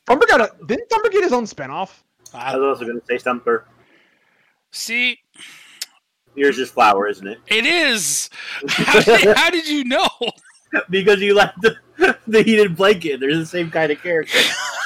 Thumper 0.05 0.25
got 0.27 0.39
a. 0.39 0.65
Didn't 0.65 0.89
Thumper 0.89 1.09
get 1.09 1.21
his 1.21 1.33
own 1.33 1.43
spinoff? 1.43 1.89
I 2.33 2.53
I, 2.53 2.55
was 2.55 2.79
also 2.79 2.85
going 2.85 3.01
to 3.01 3.05
say 3.05 3.17
Stumper. 3.17 3.65
see, 4.71 5.19
Yours 6.35 6.57
is 6.57 6.69
Flower, 6.69 7.05
isn't 7.09 7.27
it? 7.27 7.39
it 7.47 7.65
is. 7.65 8.29
How 8.69 9.01
did, 9.01 9.35
how 9.37 9.49
did 9.49 9.67
you 9.67 9.83
know? 9.83 10.07
because 10.89 11.19
you 11.19 11.35
left 11.35 11.59
the, 11.61 11.75
the 12.27 12.43
heated 12.43 12.77
blanket. 12.77 13.19
They're 13.19 13.35
the 13.35 13.45
same 13.45 13.69
kind 13.69 13.91
of 13.91 14.01
character. 14.01 14.39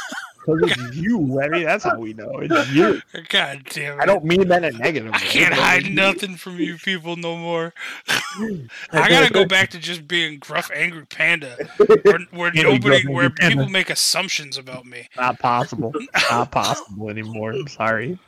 Because 0.55 0.87
it's 0.87 0.97
you, 0.97 1.19
Larry. 1.19 1.63
That's 1.63 1.83
how 1.83 1.97
we 1.97 2.13
know. 2.13 2.39
It's 2.41 2.71
you. 2.71 3.01
God 3.29 3.63
damn 3.69 3.99
it! 3.99 4.03
I 4.03 4.05
don't 4.05 4.23
mean 4.23 4.47
that 4.47 4.63
in 4.63 4.75
a 4.75 4.77
negative. 4.77 5.13
I 5.13 5.17
way, 5.17 5.23
can't 5.23 5.53
hide 5.53 5.91
nothing 5.91 6.35
from 6.35 6.57
you 6.57 6.77
people 6.77 7.15
no 7.15 7.37
more. 7.37 7.73
I 8.91 9.09
gotta 9.09 9.31
go 9.31 9.45
back 9.45 9.69
to 9.71 9.79
just 9.79 10.07
being 10.07 10.39
gruff, 10.39 10.71
angry 10.73 11.05
panda, 11.05 11.55
where, 12.03 12.19
where 12.31 12.51
nobody, 12.53 13.07
where 13.07 13.29
people 13.29 13.67
make 13.69 13.89
assumptions 13.89 14.57
about 14.57 14.85
me. 14.85 15.07
Not 15.17 15.39
possible. 15.39 15.93
Not 16.29 16.51
possible 16.51 17.09
anymore. 17.09 17.51
I'm 17.51 17.67
sorry. 17.67 18.19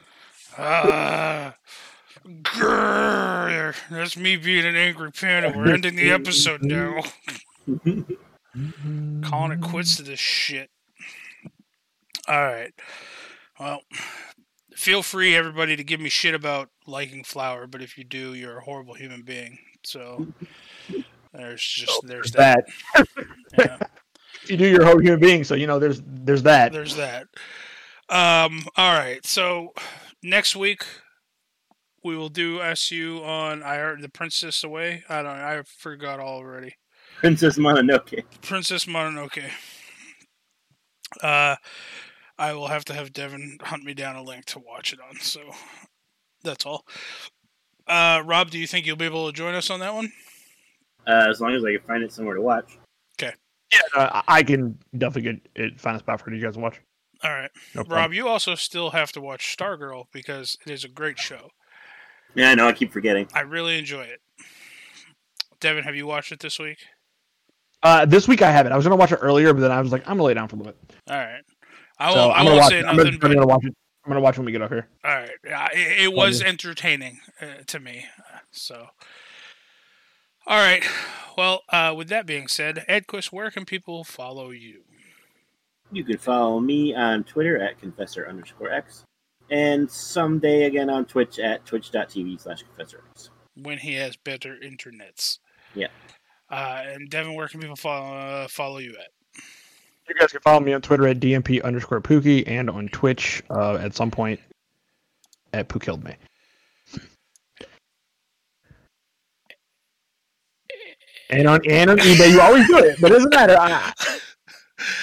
Ah, 0.58 1.56
grrr, 2.26 3.76
that's 3.90 4.18
me 4.18 4.36
being 4.36 4.66
an 4.66 4.76
angry 4.76 5.12
panda. 5.12 5.54
We're 5.56 5.74
ending 5.74 5.96
the 5.96 6.12
episode 6.12 6.62
now. 6.62 7.02
Calling 9.24 9.52
it 9.52 9.62
quits 9.62 9.96
to 9.98 10.04
this 10.04 10.20
shit. 10.20 10.70
All 12.28 12.42
right. 12.42 12.74
Well, 13.60 13.82
feel 14.76 15.04
free, 15.04 15.36
everybody, 15.36 15.76
to 15.76 15.84
give 15.84 16.00
me 16.00 16.10
shit 16.10 16.34
about 16.34 16.70
liking 16.88 17.24
Flower, 17.24 17.68
but 17.68 17.82
if 17.82 17.98
you 17.98 18.04
do, 18.04 18.34
you're 18.34 18.58
a 18.60 18.64
horrible 18.64 18.94
human 18.94 19.24
being. 19.24 19.58
So 19.84 20.28
there's 21.34 21.62
just 21.62 22.06
there's 22.06 22.32
that. 22.32 22.66
That 22.96 23.08
Yeah, 23.58 23.78
you 24.48 24.58
do, 24.58 24.68
you're 24.68 24.84
a 24.84 24.86
whole 24.86 25.00
human 25.00 25.20
being. 25.20 25.44
So 25.44 25.56
you 25.56 25.68
know, 25.68 25.80
there's 25.80 26.02
there's 26.06 26.44
that. 26.44 26.72
there's 26.72 26.96
that. 26.96 27.28
Um. 28.10 28.64
All 28.76 28.94
right. 28.94 29.26
So 29.26 29.74
next 30.22 30.56
week 30.56 30.86
we 32.04 32.18
will 32.18 32.30
do 32.30 32.62
SU 32.62 33.24
on 33.24 33.64
I 33.64 33.76
heard 33.76 34.02
the 34.02 34.10
Princess 34.10 34.64
Away. 34.64 35.04
I 35.10 35.22
don't. 35.22 35.32
I 35.32 35.62
forgot 35.64 36.20
already. 36.20 36.76
Princess 37.20 37.58
Mononoke. 37.58 38.24
Princess 38.42 38.86
Mononoke. 38.86 39.50
Uh, 41.22 41.56
I 42.38 42.54
will 42.54 42.68
have 42.68 42.86
to 42.86 42.94
have 42.94 43.14
Devin 43.14 43.60
hunt 43.62 43.84
me 43.84 43.94
down 43.94 44.16
a 44.16 44.24
link 44.24 44.46
to 44.46 44.60
watch 44.60 44.94
it 44.94 45.00
on. 45.08 45.18
So 45.20 45.42
that's 46.44 46.66
all. 46.66 46.86
Uh, 47.88 48.22
Rob, 48.26 48.50
do 48.50 48.58
you 48.58 48.68
think 48.68 48.86
you'll 48.86 48.96
be 48.96 49.06
able 49.06 49.28
to 49.28 49.34
join 49.34 49.56
us 49.56 49.70
on 49.70 49.80
that 49.82 49.94
one? 49.94 50.12
Uh, 51.06 51.28
as 51.30 51.42
long 51.42 51.54
as 51.54 51.64
I 51.64 51.74
can 51.74 51.82
find 51.86 52.04
it 52.04 52.12
somewhere 52.12 52.36
to 52.36 52.42
watch. 52.42 52.78
Okay. 53.22 53.34
Yeah, 53.72 53.80
uh, 53.96 54.22
I 54.28 54.44
can 54.44 54.78
definitely 54.98 55.34
get 55.34 55.42
it, 55.56 55.80
find 55.80 55.96
a 55.96 56.00
spot 56.00 56.22
for 56.22 56.34
you 56.34 56.42
guys 56.42 56.54
to 56.54 56.60
watch. 56.60 56.80
All 57.24 57.32
right, 57.32 57.52
No 57.74 57.84
problem. 57.84 57.98
Rob. 58.00 58.14
You 58.14 58.28
also 58.28 58.56
still 58.56 58.90
have 58.92 59.12
to 59.14 59.22
watch 59.22 59.56
Stargirl 59.58 60.06
because 60.12 60.58
it 60.66 60.72
is 60.72 60.84
a 60.84 60.90
great 60.90 61.18
show. 61.18 61.50
Yeah, 62.36 62.52
I 62.52 62.56
know. 62.56 62.68
I 62.68 62.74
keep 62.74 62.92
forgetting. 62.92 63.28
I 63.34 63.42
really 63.42 63.78
enjoy 63.78 64.02
it. 64.02 64.20
Devin, 65.62 65.84
have 65.84 65.96
you 65.96 66.06
watched 66.06 66.32
it 66.32 66.40
this 66.40 66.60
week? 66.60 66.80
Uh, 67.82 68.06
this 68.06 68.28
week 68.28 68.42
I 68.42 68.52
haven't. 68.52 68.72
I 68.72 68.76
was 68.76 68.86
gonna 68.86 68.96
watch 68.98 69.12
it 69.12 69.20
earlier, 69.22 69.54
but 69.54 69.62
then 69.62 69.72
I 69.72 69.80
was 69.80 69.92
like, 69.92 70.02
I'm 70.02 70.18
gonna 70.18 70.24
lay 70.24 70.34
down 70.34 70.48
for 70.48 70.56
a 70.56 70.60
little 70.60 70.74
bit. 70.74 70.96
All 71.10 71.18
right. 71.18 71.42
I 72.00 72.12
So 72.14 72.20
won't, 72.20 72.36
I 72.36 72.40
I'm 72.40 72.46
gonna 72.46 72.58
watch 72.58 72.72
it. 72.74 72.86
I'm 72.86 72.98
gonna, 72.98 72.98
nothing, 72.98 73.14
I'm 73.14 73.20
but 73.20 73.34
gonna 73.34 73.48
watch 73.48 73.66
it. 73.66 73.76
I'm 74.06 74.10
gonna 74.10 74.22
watch 74.22 74.38
when 74.38 74.46
we 74.46 74.52
get 74.52 74.62
up 74.62 74.70
here. 74.72 74.88
All 75.06 75.12
right. 75.12 75.30
Yeah, 75.46 75.68
it, 75.74 76.04
it 76.06 76.14
was 76.14 76.42
you. 76.42 76.48
entertaining 76.48 77.20
uh, 77.42 77.64
to 77.68 77.80
me. 77.80 78.06
uh, 78.20 78.40
So, 78.52 78.88
all 80.46 80.58
right. 80.58 80.84
Well, 81.38 81.62
uh, 81.70 81.94
with 81.96 82.10
that 82.10 82.26
being 82.26 82.48
said, 82.48 82.86
Edquist, 82.90 83.32
where 83.32 83.50
can 83.50 83.66
people 83.66 84.04
follow 84.04 84.52
you? 84.52 84.84
You 85.92 86.04
can 86.04 86.18
follow 86.18 86.60
me 86.60 86.94
on 86.96 87.24
Twitter 87.24 87.62
at 87.62 87.80
confessor 87.80 88.28
underscore 88.28 88.72
x, 88.72 89.06
and 89.50 89.90
someday 89.90 90.64
again 90.64 90.90
on 90.90 91.06
Twitch 91.06 91.40
at 91.40 91.66
twitch.tv 91.66 92.42
slash 92.42 92.64
confessor 92.64 93.04
x. 93.12 93.30
When 93.56 93.78
he 93.78 93.94
has 93.96 94.16
better 94.18 94.58
internets. 94.64 95.38
Yeah. 95.76 95.88
Uh, 96.50 96.82
and 96.86 97.10
Devin, 97.10 97.36
where 97.36 97.48
can 97.48 97.60
people 97.62 97.76
follow 97.76 98.16
uh, 98.16 98.48
follow 98.48 98.80
you 98.80 98.92
at? 99.00 99.08
You 100.08 100.16
guys 100.16 100.32
can 100.32 100.42
follow 100.42 100.60
me 100.60 100.74
on 100.74 100.82
Twitter 100.82 101.08
at 101.08 101.20
DMP 101.20 101.64
underscore 101.64 102.02
Pookie 102.02 102.44
and 102.46 102.70
on 102.70 102.90
Twitch 102.90 103.42
uh, 103.50 103.76
at 103.76 103.96
some 103.96 104.12
point 104.12 104.40
at 105.54 105.70
Poo 105.70 105.80
Killed 105.80 106.04
Me. 106.04 106.16
And 111.30 111.48
on 111.48 111.62
and 111.70 111.90
on 111.90 111.98
eBay, 111.98 112.32
you 112.32 112.42
always 112.42 112.68
do 112.68 112.78
it, 112.78 112.98
but 113.02 113.12
it 113.12 113.16
doesn't 113.16 113.30
matter. 113.34 113.56
I, 113.58 113.94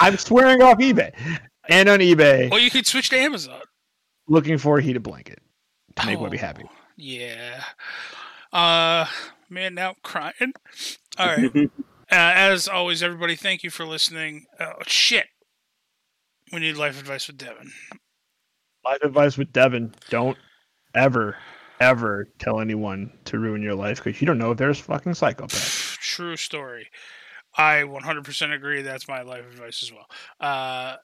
I'm 0.01 0.17
swearing 0.19 0.63
off 0.63 0.79
eBay. 0.79 1.13
And 1.69 1.89
on 1.89 1.99
eBay, 2.01 2.51
Well, 2.51 2.61
you 2.61 2.71
could 2.71 2.87
switch 2.87 3.09
to 3.11 3.17
Amazon. 3.17 3.61
looking 4.29 4.59
for 4.59 4.79
a 4.79 4.83
heated 4.83 5.03
blanket 5.03 5.41
to 5.97 6.07
make 6.07 6.21
Webby 6.21 6.37
Oh, 6.39 6.41
happy. 6.41 6.65
Yeah. 6.97 7.65
Uh, 8.53 9.07
man, 9.49 9.75
now 9.75 9.91
I'm 9.91 9.95
crying. 10.03 10.53
All 11.19 11.27
right. 11.27 11.71
Uh, 12.11 12.33
as 12.35 12.67
always, 12.67 13.03
everybody, 13.03 13.37
thank 13.37 13.63
you 13.63 13.71
for 13.71 13.87
listening. 13.87 14.47
Oh, 14.59 14.73
shit. 14.87 15.27
We 16.53 16.59
need 16.59 16.77
life 16.77 16.99
advice 16.99 17.29
with 17.29 17.39
Devin. 17.39 17.71
Life 18.85 19.03
advice 19.03 19.39
with 19.39 19.53
Devin: 19.53 19.95
Don't 20.09 20.37
ever, 20.95 21.37
ever 21.81 22.29
tell 22.39 22.61
anyone 22.61 23.13
to 23.27 23.39
ruin 23.39 23.63
your 23.63 23.77
life 23.77 24.03
because 24.03 24.21
you 24.21 24.27
don't 24.27 24.39
know 24.39 24.51
if 24.51 24.59
there's 24.59 24.81
fucking 24.81 25.13
psychopaths. 25.13 25.97
True 26.01 26.37
story. 26.37 26.89
I 27.57 27.83
100% 27.83 28.55
agree. 28.55 28.83
That's 28.83 29.07
my 29.07 29.23
life 29.23 29.45
advice 29.47 29.83
as 29.83 29.93
well. 29.93 30.07
Uh, 30.41 30.97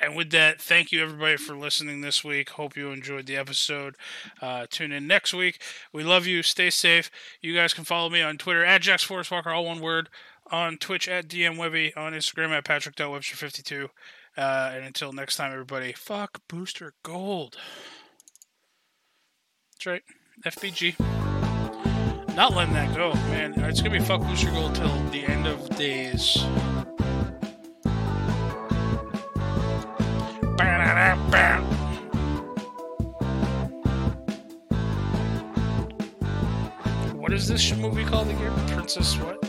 and 0.00 0.16
with 0.16 0.30
that, 0.30 0.60
thank 0.60 0.92
you 0.92 1.02
everybody 1.02 1.36
for 1.36 1.56
listening 1.56 2.00
this 2.00 2.24
week. 2.24 2.50
Hope 2.50 2.76
you 2.76 2.90
enjoyed 2.90 3.26
the 3.26 3.36
episode. 3.36 3.94
Uh, 4.42 4.66
tune 4.68 4.92
in 4.92 5.06
next 5.06 5.32
week. 5.32 5.62
We 5.92 6.02
love 6.02 6.26
you. 6.26 6.42
Stay 6.42 6.70
safe. 6.70 7.10
You 7.40 7.54
guys 7.54 7.72
can 7.72 7.84
follow 7.84 8.10
me 8.10 8.20
on 8.20 8.36
Twitter 8.36 8.64
at 8.64 8.84
Forest 9.00 9.30
Walker, 9.30 9.50
all 9.50 9.64
one 9.64 9.80
word. 9.80 10.08
On 10.50 10.76
Twitch 10.76 11.08
at 11.08 11.28
DMWebby, 11.28 11.96
On 11.96 12.12
Instagram 12.12 12.50
at 12.50 12.64
Patrick.Webster52. 12.64 13.88
Uh, 14.36 14.72
and 14.74 14.84
until 14.84 15.12
next 15.12 15.36
time, 15.36 15.52
everybody, 15.52 15.92
fuck 15.92 16.40
Booster 16.48 16.92
Gold. 17.02 17.56
That's 19.72 19.86
right. 19.86 20.02
FBG. 20.44 20.98
Not 22.34 22.52
letting 22.54 22.74
that 22.74 22.94
go, 22.96 23.14
man. 23.14 23.54
It's 23.60 23.80
gonna 23.80 23.98
be 23.98 24.04
fuck 24.04 24.20
Booster 24.22 24.50
Gold 24.50 24.74
till 24.74 24.88
the 25.10 25.24
end 25.24 25.46
of 25.46 25.68
days. 25.76 26.44
What 37.14 37.32
is 37.32 37.48
this 37.48 37.74
movie 37.76 38.04
called 38.04 38.28
again? 38.28 38.52
Princess 38.68 39.16
what? 39.16 39.43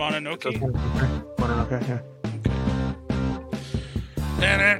Mononoke? 0.00 0.48
Mononoke, 1.36 1.78
yeah. 1.86 2.00
Okay. 4.38 4.78